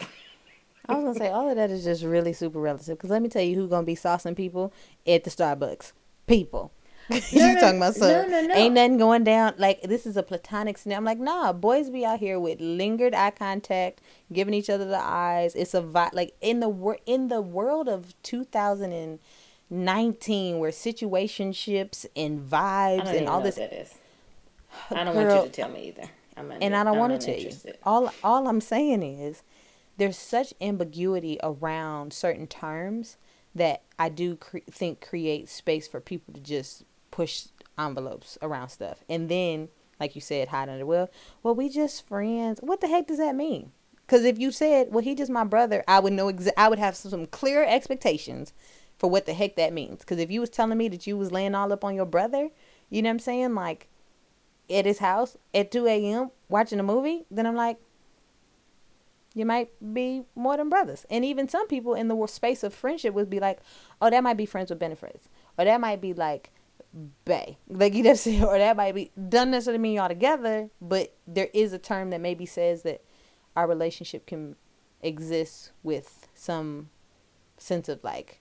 I 0.88 0.94
was 0.94 1.04
gonna 1.04 1.18
say 1.18 1.30
all 1.30 1.50
of 1.50 1.56
that 1.56 1.70
is 1.70 1.84
just 1.84 2.02
really 2.02 2.32
super 2.32 2.60
relative. 2.60 2.96
Because 2.96 3.10
let 3.10 3.22
me 3.22 3.28
tell 3.28 3.42
you, 3.42 3.56
who's 3.56 3.70
gonna 3.70 3.86
be 3.86 3.96
saucing 3.96 4.36
people 4.36 4.72
at 5.06 5.24
the 5.24 5.30
Starbucks? 5.30 5.92
People. 6.26 6.72
No, 7.08 7.16
you 7.30 7.54
no, 7.54 7.60
talking 7.60 7.76
about 7.76 7.96
no, 7.98 8.26
no, 8.26 8.40
no. 8.48 8.54
ain't 8.54 8.74
nothing 8.74 8.98
going 8.98 9.22
down. 9.22 9.54
Like 9.58 9.82
this 9.82 10.06
is 10.06 10.16
a 10.16 10.24
platonic 10.24 10.76
scenario. 10.76 10.98
I'm 10.98 11.04
like, 11.04 11.20
nah, 11.20 11.52
boys 11.52 11.88
be 11.88 12.04
out 12.04 12.18
here 12.18 12.40
with 12.40 12.60
lingered 12.60 13.14
eye 13.14 13.30
contact, 13.30 14.00
giving 14.32 14.52
each 14.54 14.68
other 14.68 14.84
the 14.86 14.98
eyes. 14.98 15.54
It's 15.54 15.72
a 15.72 15.82
vibe. 15.82 16.14
like 16.14 16.34
in 16.40 16.58
the 16.58 16.68
wor- 16.68 16.98
in 17.06 17.28
the 17.28 17.40
world 17.40 17.88
of 17.88 18.20
2000 18.24 18.90
and 18.92 19.20
19 19.70 20.58
where 20.58 20.70
situationships 20.70 22.06
and 22.14 22.40
vibes 22.40 23.06
and 23.06 23.28
all 23.28 23.40
this. 23.40 23.58
I 24.90 25.04
don't 25.04 25.14
Girl, 25.14 25.26
want 25.26 25.44
you 25.46 25.50
to 25.50 25.56
tell 25.56 25.68
me 25.70 25.88
either. 25.88 26.10
and 26.60 26.76
I 26.76 26.84
don't 26.84 26.98
want 26.98 27.18
to 27.20 27.26
tell 27.26 27.40
you. 27.40 27.50
All 27.82 28.12
all 28.22 28.46
I'm 28.48 28.60
saying 28.60 29.02
is 29.02 29.42
there's 29.96 30.18
such 30.18 30.52
ambiguity 30.60 31.38
around 31.42 32.12
certain 32.12 32.46
terms 32.46 33.16
that 33.54 33.82
I 33.98 34.10
do 34.10 34.36
cre- 34.36 34.58
think 34.70 35.00
creates 35.00 35.52
space 35.52 35.88
for 35.88 36.00
people 36.00 36.34
to 36.34 36.40
just 36.40 36.84
push 37.10 37.46
envelopes 37.78 38.36
around 38.42 38.68
stuff. 38.68 39.02
And 39.08 39.30
then, 39.30 39.68
like 39.98 40.14
you 40.14 40.20
said, 40.20 40.48
hide 40.48 40.68
under 40.68 40.84
well, 40.84 41.08
well, 41.42 41.54
we 41.54 41.70
just 41.70 42.06
friends. 42.06 42.60
What 42.62 42.80
the 42.82 42.88
heck 42.88 43.06
does 43.06 43.18
that 43.18 43.34
mean? 43.34 43.72
Because 44.06 44.24
if 44.24 44.38
you 44.38 44.52
said, 44.52 44.88
well, 44.90 45.02
he 45.02 45.14
just 45.14 45.30
my 45.30 45.44
brother, 45.44 45.82
I 45.88 45.98
would 45.98 46.12
know. 46.12 46.26
Exa- 46.30 46.52
I 46.56 46.68
would 46.68 46.78
have 46.78 46.94
some, 46.94 47.10
some 47.10 47.26
clear 47.26 47.64
expectations 47.64 48.52
for 48.98 49.10
what 49.10 49.26
the 49.26 49.34
heck 49.34 49.56
that 49.56 49.72
means. 49.72 50.00
Because 50.00 50.18
if 50.18 50.30
you 50.30 50.40
was 50.40 50.50
telling 50.50 50.78
me 50.78 50.88
that 50.88 51.06
you 51.06 51.16
was 51.16 51.32
laying 51.32 51.54
all 51.54 51.72
up 51.72 51.84
on 51.84 51.94
your 51.94 52.06
brother, 52.06 52.50
you 52.90 53.02
know 53.02 53.08
what 53.08 53.14
I'm 53.14 53.18
saying, 53.20 53.54
like 53.54 53.88
at 54.70 54.86
his 54.86 54.98
house 54.98 55.36
at 55.54 55.70
2 55.70 55.86
a.m. 55.86 56.30
watching 56.48 56.80
a 56.80 56.82
movie, 56.82 57.24
then 57.30 57.46
I'm 57.46 57.56
like, 57.56 57.78
you 59.34 59.44
might 59.44 59.70
be 59.92 60.24
more 60.34 60.56
than 60.56 60.70
brothers. 60.70 61.04
And 61.10 61.24
even 61.24 61.48
some 61.48 61.68
people 61.68 61.94
in 61.94 62.08
the 62.08 62.26
space 62.26 62.62
of 62.62 62.72
friendship 62.72 63.12
would 63.12 63.28
be 63.28 63.38
like, 63.38 63.60
oh, 64.00 64.08
that 64.08 64.22
might 64.22 64.38
be 64.38 64.46
friends 64.46 64.70
with 64.70 64.78
benefits, 64.78 65.28
or 65.58 65.66
that 65.66 65.80
might 65.80 66.00
be 66.00 66.14
like 66.14 66.50
bay, 67.26 67.58
like 67.68 67.94
you 67.94 68.02
just 68.02 68.24
say, 68.24 68.42
or 68.42 68.58
that 68.58 68.76
might 68.76 68.94
be 68.94 69.10
doesn't 69.28 69.50
necessarily 69.50 69.78
mean 69.78 69.94
y'all 69.94 70.08
together, 70.08 70.70
but 70.80 71.14
there 71.26 71.48
is 71.52 71.72
a 71.74 71.78
term 71.78 72.10
that 72.10 72.20
maybe 72.20 72.46
says 72.46 72.82
that 72.82 73.02
our 73.54 73.66
relationship 73.66 74.26
can 74.26 74.56
exist 75.02 75.72
with 75.82 76.28
some 76.34 76.88
sense 77.58 77.88
of 77.88 78.02
like 78.02 78.40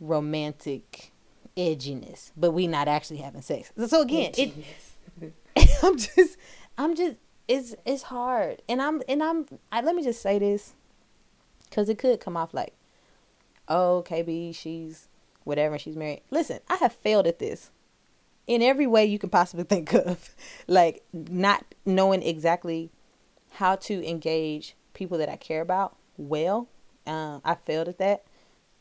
romantic 0.00 1.12
edginess, 1.56 2.30
but 2.36 2.52
we 2.52 2.66
not 2.66 2.88
actually 2.88 3.18
having 3.18 3.42
sex. 3.42 3.72
So 3.86 4.02
again, 4.02 4.32
it 4.36 4.52
I'm 5.82 5.96
just 5.96 6.36
I'm 6.76 6.94
just 6.94 7.16
it's 7.46 7.74
it's 7.84 8.04
hard. 8.04 8.62
And 8.68 8.80
I'm 8.80 9.02
and 9.08 9.22
I'm 9.22 9.46
I, 9.72 9.80
let 9.80 9.94
me 9.94 10.02
just 10.02 10.22
say 10.22 10.38
this 10.38 10.74
cuz 11.70 11.88
it 11.88 11.98
could 11.98 12.20
come 12.20 12.36
off 12.36 12.54
like 12.54 12.74
oh, 13.68 14.02
KB, 14.06 14.54
she's 14.54 15.08
whatever, 15.44 15.78
she's 15.78 15.96
married. 15.96 16.22
Listen, 16.30 16.60
I 16.68 16.76
have 16.76 16.92
failed 16.92 17.26
at 17.26 17.38
this 17.38 17.70
in 18.46 18.62
every 18.62 18.86
way 18.86 19.04
you 19.04 19.18
can 19.18 19.30
possibly 19.30 19.64
think 19.68 19.92
of. 19.94 20.34
like 20.66 21.04
not 21.12 21.64
knowing 21.84 22.22
exactly 22.22 22.90
how 23.52 23.76
to 23.76 24.06
engage 24.08 24.74
people 24.94 25.18
that 25.18 25.28
I 25.28 25.36
care 25.36 25.60
about 25.60 25.96
well. 26.16 26.68
Um, 27.06 27.40
I 27.44 27.54
failed 27.54 27.88
at 27.88 27.98
that 27.98 28.24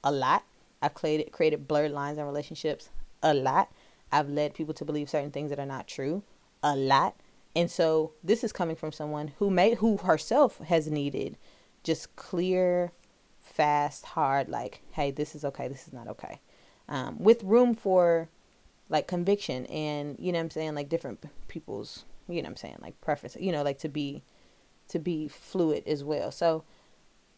a 0.04 0.12
lot. 0.12 0.44
I've 0.82 0.94
created 0.94 1.32
created 1.32 1.68
blurred 1.68 1.92
lines 1.92 2.18
in 2.18 2.26
relationships 2.26 2.90
a 3.24 3.34
lot. 3.34 3.72
I've 4.12 4.30
led 4.30 4.54
people 4.54 4.74
to 4.76 4.86
believe 4.86 5.10
certain 5.10 5.32
things 5.32 5.50
that 5.50 5.60
are 5.60 5.66
not 5.66 5.88
true 5.88 6.24
a 6.64 6.76
lot. 6.76 7.16
And 7.56 7.70
so 7.72 8.14
this 8.24 8.44
is 8.44 8.54
coming 8.54 8.76
from 8.76 8.92
someone 8.92 9.34
who 9.40 9.50
may 9.50 9.76
who 9.76 9.98
herself 9.98 10.60
has 10.60 10.88
needed 10.88 11.38
just 11.84 12.16
clear, 12.16 12.92
fast, 13.40 14.06
hard 14.06 14.50
like, 14.50 14.82
hey, 14.92 15.12
this 15.12 15.34
is 15.36 15.44
okay, 15.46 15.68
this 15.68 15.88
is 15.88 15.94
not 15.94 16.08
okay. 16.08 16.42
Um, 16.90 17.18
with 17.20 17.44
room 17.44 17.74
for 17.74 18.30
like 18.90 19.08
conviction 19.08 19.66
and 19.66 20.16
you 20.20 20.32
know 20.32 20.40
what 20.40 20.46
I'm 20.46 20.52
saying, 20.52 20.76
like 20.76 20.90
different 20.90 21.26
people's, 21.48 22.06
you 22.28 22.36
know 22.36 22.42
what 22.42 22.52
I'm 22.52 22.56
saying, 22.58 22.78
like 22.82 23.00
preference, 23.02 23.36
you 23.40 23.52
know, 23.52 23.64
like 23.64 23.80
to 23.80 23.90
be 23.90 24.24
to 24.90 25.00
be 25.00 25.28
fluid 25.28 25.84
as 25.88 26.04
well. 26.04 26.32
So 26.32 26.64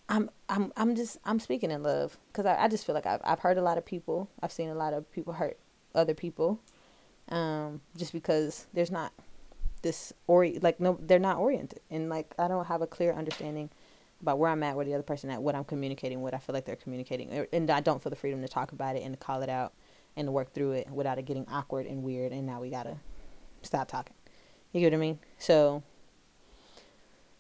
I'm 0.10 0.30
I'm 0.50 0.74
I'm 0.76 0.96
just 0.96 1.18
I'm 1.24 1.40
speaking 1.40 1.70
in 1.70 1.84
love 1.84 2.18
because 2.32 2.46
I, 2.48 2.64
I 2.64 2.68
just 2.68 2.86
feel 2.86 2.96
like 2.96 3.06
I've 3.06 3.22
I've 3.24 3.40
hurt 3.40 3.58
a 3.58 3.62
lot 3.62 3.78
of 3.78 3.86
people. 3.86 4.28
I've 4.42 4.52
seen 4.52 4.70
a 4.70 4.76
lot 4.76 4.94
of 4.94 5.10
people 5.12 5.34
hurt 5.34 5.58
other 5.94 6.16
people, 6.16 6.60
um, 7.30 7.82
just 7.96 8.12
because 8.12 8.66
there's 8.74 8.92
not 8.92 9.14
this 9.84 10.12
or 10.28 10.48
like 10.62 10.80
no 10.80 10.98
they're 11.02 11.20
not 11.20 11.38
oriented 11.38 11.80
and 11.90 12.10
like 12.10 12.34
I 12.38 12.50
don't 12.50 12.66
have 12.66 12.82
a 12.82 12.88
clear 12.88 13.14
understanding 13.14 13.70
about 14.22 14.40
where 14.40 14.52
I'm 14.52 14.64
at, 14.64 14.76
where 14.76 14.84
the 14.84 14.94
other 14.96 15.04
person 15.04 15.30
at, 15.30 15.42
what 15.42 15.56
I'm 15.56 15.64
communicating, 15.64 16.22
what 16.22 16.34
I 16.34 16.40
feel 16.40 16.54
like 16.54 16.66
they're 16.66 16.76
communicating, 16.76 17.46
and 17.54 17.70
I 17.70 17.80
don't 17.80 18.04
feel 18.04 18.10
the 18.10 18.18
freedom 18.18 18.42
to 18.42 18.50
talk 18.50 18.74
about 18.74 18.98
it 18.98 19.04
and 19.04 19.14
to 19.14 19.18
call 19.18 19.44
it 19.44 19.50
out 19.50 19.74
and 20.18 20.28
to 20.28 20.32
work 20.32 20.54
through 20.54 20.72
it 20.72 20.90
without 20.90 21.18
it 21.18 21.22
getting 21.24 21.48
awkward 21.50 21.86
and 21.86 22.04
weird. 22.04 22.34
And 22.34 22.46
now 22.46 22.60
we 22.60 22.70
gotta 22.70 22.98
stop 23.62 23.88
talking. 23.88 24.16
You 24.74 24.82
get 24.82 24.92
what 24.92 24.98
I 24.98 25.02
mean? 25.02 25.20
So 25.38 25.84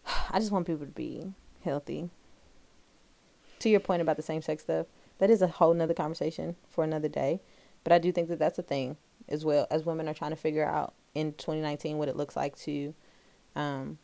I 0.31 0.39
just 0.39 0.51
want 0.51 0.67
people 0.67 0.85
to 0.85 0.91
be 0.91 1.33
healthy. 1.63 2.09
To 3.59 3.69
your 3.69 3.79
point 3.79 4.01
about 4.01 4.17
the 4.17 4.23
same 4.23 4.41
sex 4.41 4.63
stuff, 4.63 4.87
that 5.19 5.29
is 5.29 5.41
a 5.41 5.47
whole 5.47 5.73
nother 5.73 5.93
conversation 5.93 6.55
for 6.69 6.83
another 6.83 7.09
day. 7.09 7.41
But 7.83 7.93
I 7.93 7.99
do 7.99 8.11
think 8.11 8.29
that 8.29 8.39
that's 8.39 8.59
a 8.59 8.63
thing 8.63 8.97
as 9.27 9.45
well 9.45 9.67
as 9.69 9.85
women 9.85 10.07
are 10.07 10.13
trying 10.13 10.31
to 10.31 10.37
figure 10.37 10.65
out 10.65 10.93
in 11.13 11.33
2019 11.33 11.97
what 11.97 12.09
it 12.09 12.15
looks 12.15 12.35
like 12.35 12.57
to 12.57 12.93
um, 13.55 13.97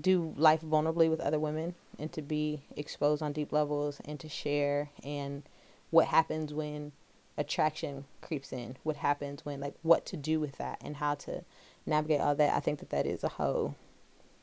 do 0.00 0.34
life 0.36 0.60
vulnerably 0.60 1.10
with 1.10 1.20
other 1.20 1.38
women 1.38 1.74
and 1.98 2.12
to 2.12 2.22
be 2.22 2.62
exposed 2.76 3.22
on 3.22 3.32
deep 3.32 3.52
levels 3.52 4.00
and 4.04 4.20
to 4.20 4.28
share 4.28 4.90
and 5.02 5.42
what 5.90 6.06
happens 6.06 6.52
when 6.54 6.92
attraction 7.36 8.04
creeps 8.20 8.52
in 8.52 8.76
what 8.82 8.96
happens 8.96 9.44
when 9.44 9.60
like 9.60 9.74
what 9.82 10.04
to 10.04 10.16
do 10.16 10.38
with 10.38 10.58
that 10.58 10.78
and 10.84 10.96
how 10.96 11.14
to 11.14 11.42
navigate 11.86 12.20
all 12.20 12.34
that 12.34 12.54
i 12.54 12.60
think 12.60 12.78
that 12.78 12.90
that 12.90 13.06
is 13.06 13.24
a 13.24 13.28
whole 13.28 13.74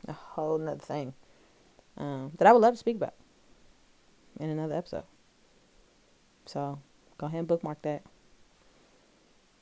a 0.08 0.14
whole 0.14 0.58
nother 0.58 0.80
thing 0.80 1.14
um, 1.98 2.32
that 2.38 2.48
i 2.48 2.52
would 2.52 2.62
love 2.62 2.74
to 2.74 2.80
speak 2.80 2.96
about 2.96 3.14
in 4.40 4.50
another 4.50 4.76
episode 4.76 5.04
so 6.46 6.80
go 7.18 7.28
ahead 7.28 7.40
and 7.40 7.48
bookmark 7.48 7.82
that 7.82 8.04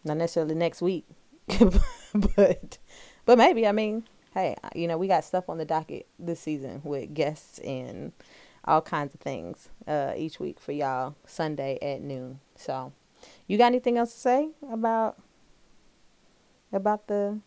not 0.03 0.17
necessarily 0.17 0.55
next 0.55 0.81
week 0.81 1.05
but 2.35 2.77
but 3.25 3.37
maybe 3.37 3.67
i 3.67 3.71
mean 3.71 4.03
hey, 4.35 4.55
you 4.75 4.87
know, 4.87 4.97
we 4.97 5.07
got 5.07 5.23
stuff 5.23 5.49
on 5.49 5.57
the 5.57 5.65
docket 5.65 6.05
this 6.19 6.41
season 6.41 6.81
with 6.83 7.13
guests 7.13 7.57
and 7.59 8.11
all 8.65 8.81
kinds 8.81 9.13
of 9.13 9.21
things 9.21 9.69
uh, 9.87 10.13
each 10.15 10.39
week 10.39 10.59
for 10.59 10.73
y'all 10.73 11.15
Sunday 11.25 11.79
at 11.81 12.01
noon. 12.01 12.39
So, 12.55 12.91
you 13.47 13.57
got 13.57 13.67
anything 13.67 13.97
else 13.97 14.13
to 14.13 14.19
say 14.19 14.49
about 14.69 15.17
about 16.71 17.07
the 17.07 17.39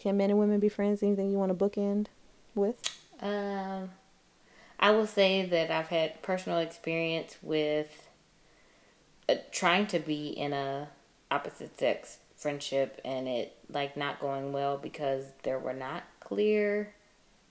can 0.00 0.16
men 0.16 0.28
and 0.28 0.38
women 0.40 0.58
be 0.58 0.68
friends? 0.68 1.04
Anything 1.04 1.30
you 1.30 1.38
want 1.38 1.56
to 1.56 1.64
bookend 1.64 2.06
with? 2.56 2.82
Um, 3.20 3.90
I 4.78 4.90
will 4.90 5.06
say 5.06 5.44
that 5.46 5.70
I've 5.70 5.88
had 5.88 6.22
personal 6.22 6.58
experience 6.58 7.36
with 7.42 8.08
uh, 9.28 9.36
trying 9.50 9.86
to 9.88 9.98
be 9.98 10.28
in 10.28 10.52
a 10.52 10.88
opposite 11.30 11.78
sex 11.78 12.18
friendship 12.36 13.00
and 13.04 13.26
it 13.26 13.56
like 13.70 13.96
not 13.96 14.20
going 14.20 14.52
well 14.52 14.76
because 14.76 15.24
there 15.44 15.58
were 15.58 15.72
not 15.72 16.02
clear 16.20 16.92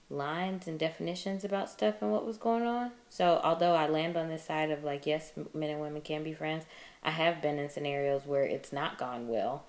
lines 0.10 0.68
and 0.68 0.78
definitions 0.78 1.44
about 1.44 1.70
stuff 1.70 1.96
and 2.02 2.12
what 2.12 2.26
was 2.26 2.38
going 2.38 2.64
on. 2.64 2.92
So, 3.10 3.42
although 3.44 3.74
I 3.74 3.88
land 3.88 4.16
on 4.16 4.30
this 4.30 4.44
side 4.44 4.72
of 4.72 4.84
like, 4.84 5.06
yes, 5.06 5.32
men 5.54 5.70
and 5.70 5.82
women 5.82 6.02
can 6.02 6.24
be 6.24 6.34
friends, 6.34 6.66
I 7.04 7.12
have 7.12 7.42
been 7.42 7.58
in 7.58 7.70
scenarios 7.70 8.26
where 8.26 8.44
it's 8.44 8.72
not 8.72 8.98
gone 8.98 9.28
well. 9.28 9.66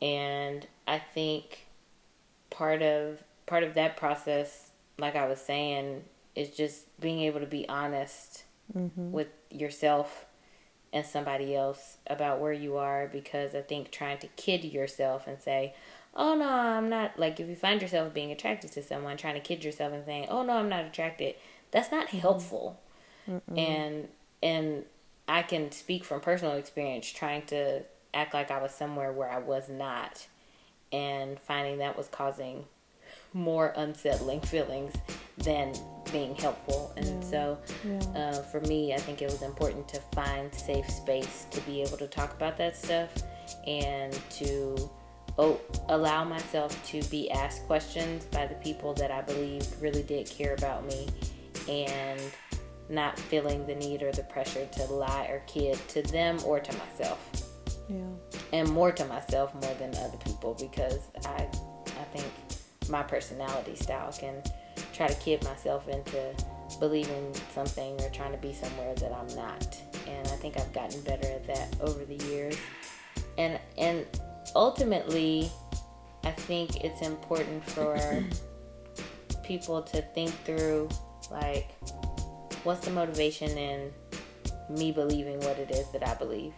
And 0.00 0.66
I 0.86 0.98
think 0.98 1.66
part 2.50 2.82
of 2.82 3.22
part 3.46 3.62
of 3.62 3.74
that 3.74 3.96
process, 3.96 4.70
like 4.98 5.16
I 5.16 5.26
was 5.26 5.40
saying, 5.40 6.04
is 6.36 6.50
just 6.50 7.00
being 7.00 7.20
able 7.20 7.40
to 7.40 7.46
be 7.46 7.68
honest 7.68 8.44
mm-hmm. 8.76 9.10
with 9.10 9.28
yourself 9.50 10.26
and 10.92 11.04
somebody 11.04 11.56
else 11.56 11.96
about 12.06 12.40
where 12.40 12.52
you 12.52 12.76
are 12.76 13.08
because 13.12 13.54
I 13.54 13.62
think 13.62 13.90
trying 13.90 14.18
to 14.18 14.28
kid 14.28 14.64
yourself 14.64 15.26
and 15.26 15.38
say, 15.38 15.74
oh 16.14 16.34
no, 16.34 16.48
I'm 16.48 16.88
not, 16.88 17.18
like 17.18 17.40
if 17.40 17.48
you 17.48 17.56
find 17.56 17.82
yourself 17.82 18.14
being 18.14 18.30
attracted 18.30 18.72
to 18.72 18.82
someone, 18.82 19.16
trying 19.16 19.34
to 19.34 19.40
kid 19.40 19.64
yourself 19.64 19.92
and 19.92 20.04
saying, 20.04 20.26
oh 20.28 20.42
no, 20.42 20.54
I'm 20.54 20.68
not 20.68 20.84
attracted, 20.84 21.34
that's 21.70 21.90
not 21.90 22.08
helpful. 22.08 22.80
Mm-mm. 23.28 23.58
And, 23.58 24.08
and 24.42 24.84
I 25.26 25.42
can 25.42 25.72
speak 25.72 26.04
from 26.04 26.20
personal 26.20 26.56
experience 26.56 27.10
trying 27.10 27.42
to 27.46 27.82
act 28.14 28.32
like 28.32 28.50
I 28.50 28.62
was 28.62 28.72
somewhere 28.72 29.12
where 29.12 29.30
I 29.30 29.38
was 29.38 29.68
not 29.68 30.26
and 30.92 31.38
finding 31.40 31.78
that 31.78 31.96
was 31.96 32.08
causing 32.08 32.64
more 33.32 33.72
unsettling 33.76 34.40
feelings 34.42 34.94
than 35.38 35.74
being 36.12 36.34
helpful. 36.34 36.92
And 36.96 37.22
yeah. 37.22 37.30
so, 37.30 37.58
yeah. 37.84 37.98
Uh, 38.18 38.42
for 38.42 38.60
me, 38.62 38.94
I 38.94 38.98
think 38.98 39.22
it 39.22 39.30
was 39.30 39.42
important 39.42 39.88
to 39.88 40.00
find 40.14 40.54
safe 40.54 40.88
space 40.88 41.46
to 41.50 41.60
be 41.62 41.82
able 41.82 41.98
to 41.98 42.06
talk 42.06 42.32
about 42.34 42.56
that 42.58 42.76
stuff 42.76 43.10
and 43.66 44.12
to 44.30 44.90
oh, 45.38 45.60
allow 45.88 46.24
myself 46.24 46.82
to 46.90 47.02
be 47.04 47.30
asked 47.30 47.66
questions 47.66 48.24
by 48.26 48.46
the 48.46 48.54
people 48.56 48.94
that 48.94 49.10
I 49.10 49.22
believe 49.22 49.66
really 49.80 50.02
did 50.02 50.28
care 50.30 50.54
about 50.54 50.86
me 50.86 51.08
and 51.68 52.20
not 52.88 53.18
feeling 53.18 53.66
the 53.66 53.74
need 53.74 54.02
or 54.02 54.12
the 54.12 54.22
pressure 54.24 54.66
to 54.66 54.84
lie 54.84 55.26
or 55.26 55.42
kid 55.46 55.78
to 55.88 56.02
them 56.02 56.38
or 56.44 56.60
to 56.60 56.72
myself. 56.78 57.52
Yeah. 57.88 58.04
And 58.52 58.68
more 58.70 58.92
to 58.92 59.04
myself 59.06 59.52
more 59.54 59.74
than 59.74 59.94
other 59.96 60.18
people 60.24 60.56
because 60.58 60.98
I 61.24 61.48
I 61.86 62.04
think 62.12 62.26
my 62.88 63.02
personality 63.02 63.74
style 63.74 64.12
can 64.12 64.42
try 64.96 65.06
to 65.06 65.14
kid 65.16 65.44
myself 65.44 65.88
into 65.88 66.34
believing 66.80 67.32
something 67.54 68.00
or 68.00 68.08
trying 68.10 68.32
to 68.32 68.38
be 68.38 68.52
somewhere 68.52 68.94
that 68.94 69.12
I'm 69.12 69.34
not. 69.36 69.78
And 70.08 70.26
I 70.28 70.36
think 70.36 70.56
I've 70.58 70.72
gotten 70.72 71.00
better 71.02 71.28
at 71.28 71.46
that 71.46 71.76
over 71.80 72.04
the 72.04 72.16
years. 72.26 72.56
And 73.38 73.60
and 73.76 74.06
ultimately, 74.54 75.50
I 76.24 76.30
think 76.30 76.84
it's 76.84 77.02
important 77.02 77.62
for 77.70 78.24
people 79.44 79.82
to 79.82 80.02
think 80.02 80.30
through 80.44 80.88
like 81.30 81.70
what's 82.64 82.84
the 82.84 82.90
motivation 82.90 83.50
in 83.56 83.92
me 84.68 84.90
believing 84.92 85.38
what 85.40 85.58
it 85.58 85.70
is 85.70 85.90
that 85.92 86.06
I 86.06 86.14
believe. 86.14 86.52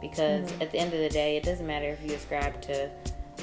Because 0.00 0.50
mm-hmm. 0.50 0.62
at 0.62 0.72
the 0.72 0.78
end 0.78 0.92
of 0.92 1.00
the 1.00 1.08
day, 1.08 1.36
it 1.36 1.44
doesn't 1.44 1.66
matter 1.66 1.88
if 1.88 2.08
you 2.08 2.16
ascribe 2.16 2.60
to 2.62 2.90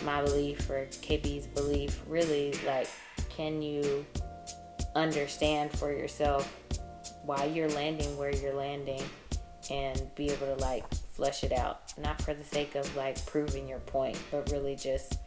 my 0.03 0.21
belief 0.21 0.69
or 0.69 0.85
KB's 0.85 1.47
belief, 1.47 2.01
really, 2.07 2.53
like, 2.65 2.89
can 3.29 3.61
you 3.61 4.05
understand 4.95 5.71
for 5.71 5.91
yourself 5.91 6.51
why 7.25 7.45
you're 7.45 7.69
landing 7.69 8.17
where 8.17 8.35
you're 8.35 8.53
landing 8.53 9.01
and 9.69 10.03
be 10.15 10.29
able 10.29 10.47
to, 10.47 10.55
like, 10.55 10.85
flesh 11.13 11.43
it 11.43 11.51
out? 11.51 11.93
Not 11.97 12.21
for 12.21 12.33
the 12.33 12.43
sake 12.43 12.75
of, 12.75 12.95
like, 12.95 13.23
proving 13.25 13.67
your 13.67 13.79
point, 13.79 14.17
but 14.31 14.51
really 14.51 14.75
just 14.75 15.17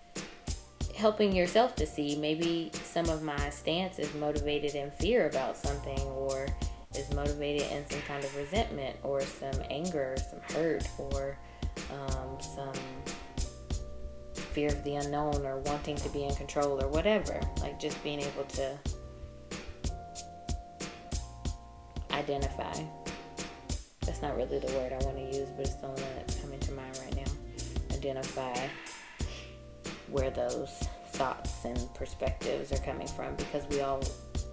helping 0.96 1.34
yourself 1.34 1.76
to 1.76 1.86
see 1.86 2.16
maybe 2.16 2.70
some 2.72 3.08
of 3.08 3.22
my 3.22 3.50
stance 3.50 3.98
is 3.98 4.12
motivated 4.14 4.74
in 4.74 4.90
fear 4.92 5.28
about 5.28 5.56
something 5.56 6.00
or 6.00 6.46
is 6.96 7.12
motivated 7.12 7.70
in 7.70 7.88
some 7.90 8.00
kind 8.02 8.24
of 8.24 8.34
resentment 8.34 8.96
or 9.02 9.20
some 9.20 9.54
anger 9.70 10.14
or 10.14 10.16
some 10.16 10.56
hurt 10.56 10.88
or 10.98 11.38
um, 11.92 12.38
some 12.40 12.72
fear 14.34 14.68
of 14.68 14.82
the 14.84 14.94
unknown 14.96 15.44
or 15.44 15.58
wanting 15.60 15.96
to 15.96 16.08
be 16.08 16.24
in 16.24 16.34
control 16.34 16.82
or 16.82 16.88
whatever. 16.88 17.38
Like 17.60 17.78
just 17.78 18.02
being 18.02 18.20
able 18.20 18.44
to 18.44 18.78
identify. 22.16 22.74
That's 24.02 24.22
not 24.22 24.36
really 24.36 24.58
the 24.58 24.72
word 24.74 24.92
I 24.92 25.04
want 25.04 25.16
to 25.16 25.38
use, 25.38 25.48
but 25.50 25.66
it's 25.66 25.74
the 25.76 25.88
one 25.88 26.02
that's 26.16 26.40
coming 26.40 26.60
to 26.60 26.72
mind 26.72 26.98
right 27.04 27.16
now. 27.16 27.94
Identify 27.96 28.68
where 30.10 30.30
those 30.30 30.70
thoughts 31.12 31.64
and 31.64 31.78
perspectives 31.94 32.72
are 32.72 32.78
coming 32.78 33.06
from 33.08 33.34
because 33.36 33.66
we 33.68 33.80
all 33.80 34.02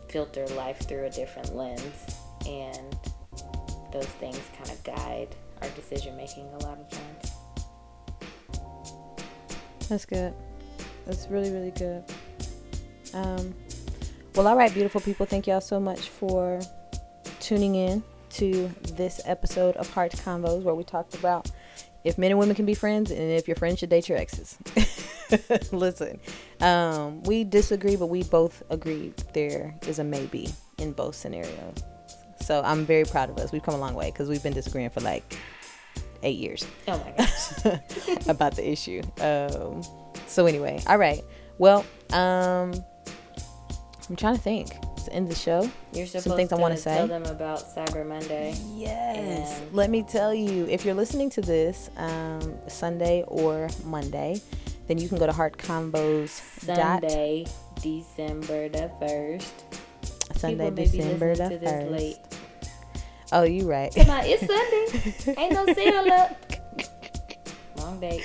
filter 0.10 0.46
life 0.50 0.80
through 0.88 1.06
a 1.06 1.10
different 1.10 1.56
lens 1.56 2.18
and 2.48 2.98
those 3.92 4.06
things 4.06 4.40
kind 4.58 4.70
of 4.70 4.84
guide 4.84 5.36
our 5.62 5.70
decision 5.70 6.16
making 6.18 6.46
a 6.46 6.58
lot 6.66 6.80
of 6.80 6.90
times. 6.90 7.32
That's 9.90 10.06
good. 10.06 10.34
That's 11.06 11.28
really, 11.28 11.52
really 11.52 11.72
good. 11.72 12.04
Um, 13.14 13.54
well, 14.36 14.48
all 14.48 14.58
right, 14.58 14.74
beautiful 14.74 15.02
people. 15.02 15.26
Thank 15.26 15.46
y'all 15.46 15.62
so 15.62 15.80
much 15.80 16.10
for 16.10 16.60
tuning 17.44 17.76
in 17.76 18.02
to 18.30 18.74
this 18.94 19.20
episode 19.26 19.76
of 19.76 19.90
Heart 19.94 20.14
Convos 20.14 20.64
where 20.64 20.74
we 20.74 20.86
talked 20.86 21.14
about 21.16 21.52
if 22.06 22.18
men 22.18 22.32
and 22.32 22.40
women 22.40 22.56
can 22.56 22.66
be 22.66 22.74
friends 22.74 23.12
and 23.12 23.20
if 23.20 23.50
your 23.50 23.56
friends 23.56 23.80
should 23.80 23.90
date 23.90 24.08
your 24.08 24.18
exes. 24.18 24.58
Listen, 25.74 26.22
um, 26.62 27.22
we 27.24 27.44
disagree, 27.44 27.98
but 27.98 28.06
we 28.08 28.24
both 28.24 28.64
agree 28.70 29.14
there 29.34 29.76
is 29.88 30.00
a 30.00 30.06
maybe 30.06 30.54
in 30.78 30.94
both 30.94 31.16
scenarios. 31.16 31.84
So 32.40 32.62
I'm 32.64 32.86
very 32.86 33.04
proud 33.04 33.30
of 33.30 33.38
us. 33.38 33.52
We've 33.52 33.64
come 33.64 33.76
a 33.76 33.80
long 33.80 33.94
way 33.94 34.10
because 34.10 34.30
we've 34.30 34.44
been 34.44 34.54
disagreeing 34.54 34.90
for 34.90 35.02
like 35.02 35.38
eight 36.24 36.38
years. 36.38 36.66
Oh 36.88 36.98
my 36.98 37.12
gosh. 37.18 38.28
about 38.30 38.56
the 38.56 38.70
issue. 38.70 39.02
Um, 39.20 39.84
so 40.28 40.46
anyway, 40.46 40.82
all 40.88 40.98
right. 40.98 41.22
Well, 41.58 41.86
um, 42.12 42.74
I'm 44.10 44.16
trying 44.16 44.36
to 44.36 44.42
think. 44.42 44.72
The 45.06 45.14
end 45.14 45.30
the 45.30 45.36
show. 45.36 45.70
You're 45.92 46.06
supposed 46.06 46.26
Some 46.26 46.36
things 46.38 46.52
I 46.54 46.56
to 46.56 46.62
want 46.62 46.76
to 46.76 46.82
say. 46.82 46.96
tell 46.96 47.08
them 47.08 47.26
about 47.26 47.60
Cyber 47.76 48.06
Monday. 48.08 48.56
Yes. 48.74 49.60
And- 49.62 49.74
Let 49.76 49.90
me 49.90 50.04
tell 50.04 50.34
you, 50.34 50.66
if 50.68 50.86
you're 50.86 50.94
listening 50.96 51.30
to 51.32 51.42
this 51.42 51.90
um, 51.98 52.58
Sunday 52.68 53.24
or 53.28 53.70
Monday, 53.84 54.42
then 54.88 54.98
you 54.98 55.08
can 55.10 55.18
go 55.18 55.26
to 55.26 55.32
heartconvos. 55.34 56.66
dot- 56.66 57.02
Sunday, 57.02 57.46
December 57.82 58.70
the 58.70 58.90
first. 59.00 59.54
Sunday, 60.38 60.70
People 60.70 60.86
December 60.86 61.36
the 61.36 61.44
listening 61.44 61.60
to 61.60 61.66
this 61.66 61.92
late. 61.92 62.18
first. 62.30 62.40
Oh, 63.34 63.44
you 63.44 63.70
right. 63.70 63.94
Come 63.96 64.10
on, 64.10 64.22
it's 64.26 64.46
Sunday. 64.46 65.42
Ain't 65.42 65.54
no 65.54 65.66
sale 65.74 66.12
up. 66.14 66.38
Long 67.78 68.00
date. 68.00 68.24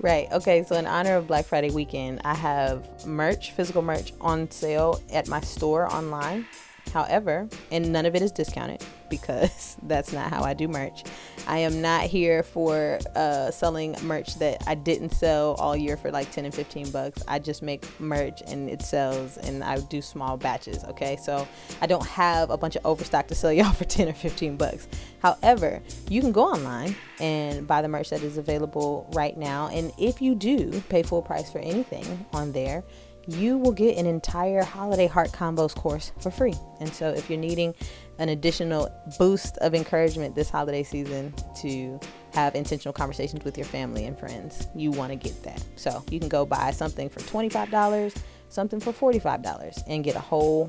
Right. 0.00 0.30
Okay. 0.32 0.64
So 0.64 0.76
in 0.76 0.86
honor 0.86 1.16
of 1.16 1.26
Black 1.26 1.46
Friday 1.46 1.70
weekend, 1.70 2.20
I 2.24 2.34
have 2.34 3.06
merch, 3.06 3.52
physical 3.52 3.82
merch 3.82 4.12
on 4.20 4.50
sale 4.50 5.00
at 5.12 5.28
my 5.28 5.40
store 5.40 5.92
online. 5.92 6.46
However, 6.92 7.48
and 7.72 7.92
none 7.92 8.06
of 8.06 8.14
it 8.14 8.22
is 8.22 8.30
discounted 8.30 8.84
because 9.10 9.76
that's 9.82 10.12
not 10.12 10.30
how 10.30 10.42
I 10.42 10.54
do 10.54 10.68
merch. 10.68 11.04
I 11.46 11.58
am 11.58 11.82
not 11.82 12.04
here 12.04 12.42
for 12.42 12.98
uh, 13.14 13.50
selling 13.50 13.96
merch 14.02 14.36
that 14.36 14.62
I 14.66 14.74
didn't 14.74 15.10
sell 15.10 15.54
all 15.54 15.76
year 15.76 15.96
for 15.96 16.10
like 16.10 16.30
10 16.30 16.44
and 16.46 16.54
15 16.54 16.90
bucks. 16.90 17.22
I 17.28 17.38
just 17.38 17.62
make 17.62 17.84
merch 18.00 18.42
and 18.46 18.68
it 18.70 18.82
sells 18.82 19.36
and 19.38 19.62
I 19.62 19.78
do 19.80 20.00
small 20.00 20.36
batches. 20.36 20.84
Okay. 20.84 21.16
So 21.16 21.46
I 21.80 21.86
don't 21.86 22.06
have 22.06 22.50
a 22.50 22.56
bunch 22.56 22.76
of 22.76 22.86
overstock 22.86 23.28
to 23.28 23.34
sell 23.34 23.52
y'all 23.52 23.72
for 23.72 23.84
10 23.84 24.08
or 24.08 24.14
15 24.14 24.56
bucks. 24.56 24.88
However, 25.20 25.80
you 26.08 26.20
can 26.20 26.32
go 26.32 26.44
online 26.44 26.96
and 27.20 27.66
buy 27.66 27.82
the 27.82 27.88
merch 27.88 28.10
that 28.10 28.22
is 28.22 28.38
available 28.38 29.10
right 29.14 29.36
now. 29.36 29.68
And 29.68 29.92
if 29.98 30.20
you 30.20 30.34
do 30.34 30.82
pay 30.88 31.02
full 31.02 31.22
price 31.22 31.50
for 31.50 31.58
anything 31.58 32.26
on 32.32 32.52
there, 32.52 32.84
you 33.26 33.56
will 33.58 33.72
get 33.72 33.96
an 33.96 34.06
entire 34.06 34.62
holiday 34.62 35.06
Heart 35.06 35.32
Convos 35.32 35.74
course 35.74 36.12
for 36.20 36.30
free. 36.30 36.54
And 36.80 36.92
so 36.92 37.08
if 37.10 37.30
you're 37.30 37.38
needing 37.38 37.74
an 38.18 38.28
additional 38.28 38.88
boost 39.18 39.56
of 39.58 39.74
encouragement 39.74 40.34
this 40.34 40.48
holiday 40.48 40.82
season 40.82 41.34
to 41.56 41.98
have 42.32 42.54
intentional 42.54 42.92
conversations 42.92 43.44
with 43.44 43.56
your 43.56 43.66
family 43.66 44.04
and 44.06 44.18
friends, 44.18 44.68
you 44.74 44.90
want 44.90 45.10
to 45.10 45.16
get 45.16 45.42
that. 45.42 45.62
So 45.76 46.04
you 46.10 46.20
can 46.20 46.28
go 46.28 46.44
buy 46.44 46.70
something 46.70 47.08
for 47.08 47.20
$25, 47.20 48.16
something 48.48 48.80
for 48.80 48.92
$45 48.92 49.82
and 49.86 50.04
get 50.04 50.16
a 50.16 50.20
whole 50.20 50.68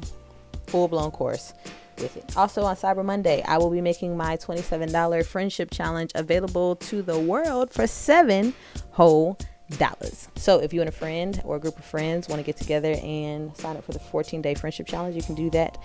full 0.68 0.88
blown 0.88 1.12
course 1.12 1.54
with 1.98 2.18
it. 2.18 2.36
Also 2.36 2.64
on 2.64 2.76
Cyber 2.76 3.06
Monday, 3.06 3.44
I 3.48 3.58
will 3.58 3.70
be 3.70 3.82
making 3.82 4.18
my 4.18 4.38
$27 4.38 5.26
friendship 5.26 5.72
challenge 5.72 6.12
available 6.16 6.76
to 6.78 7.02
the 7.02 7.20
world 7.20 7.72
for 7.72 7.88
seven 7.88 8.54
whole 8.92 9.38
dollars. 9.78 10.28
So 10.36 10.60
if 10.60 10.74
you 10.74 10.82
and 10.82 10.90
a 10.90 10.92
friend 10.92 11.42
or 11.44 11.56
a 11.56 11.60
group 11.60 11.78
of 11.78 11.86
friends 11.86 12.28
want 12.28 12.40
to 12.40 12.46
get 12.46 12.58
together 12.58 12.96
and 13.02 13.56
sign 13.58 13.78
up 13.78 13.84
for 13.84 13.94
the 13.94 14.00
14 14.00 14.42
day 14.42 14.54
friendship 14.54 14.88
challenge, 14.88 15.16
you 15.16 15.24
can 15.24 15.36
do 15.36 15.50
that 15.52 15.78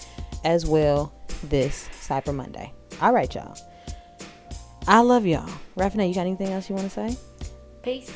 as 0.44 0.66
well 0.66 1.12
this 1.44 1.88
Cyber 2.00 2.34
Monday. 2.34 2.72
All 3.00 3.12
right, 3.12 3.32
y'all. 3.34 3.56
I 4.86 5.00
love 5.00 5.26
y'all. 5.26 5.48
Raffina, 5.76 6.08
you 6.08 6.14
got 6.14 6.22
anything 6.22 6.48
else 6.48 6.68
you 6.68 6.74
want 6.74 6.90
to 6.90 6.94
say? 6.94 7.16
Peace. 7.82 8.12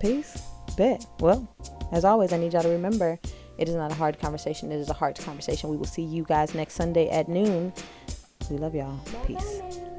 Peace. 0.00 0.42
Bet. 0.76 1.04
Well, 1.20 1.48
as 1.92 2.04
always, 2.04 2.32
I 2.32 2.38
need 2.38 2.52
y'all 2.52 2.62
to 2.62 2.68
remember 2.68 3.18
it 3.58 3.68
is 3.68 3.74
not 3.74 3.90
a 3.90 3.94
hard 3.94 4.18
conversation. 4.20 4.70
It 4.70 4.76
is 4.76 4.88
a 4.88 4.94
heart 4.94 5.18
conversation. 5.18 5.68
We 5.68 5.76
will 5.76 5.84
see 5.84 6.02
you 6.02 6.24
guys 6.24 6.54
next 6.54 6.74
Sunday 6.74 7.08
at 7.08 7.28
noon. 7.28 7.72
We 8.50 8.56
love 8.56 8.74
y'all. 8.74 8.98
Peace. 9.26 9.42
Bye-bye 9.42 9.76
now. 9.76 9.97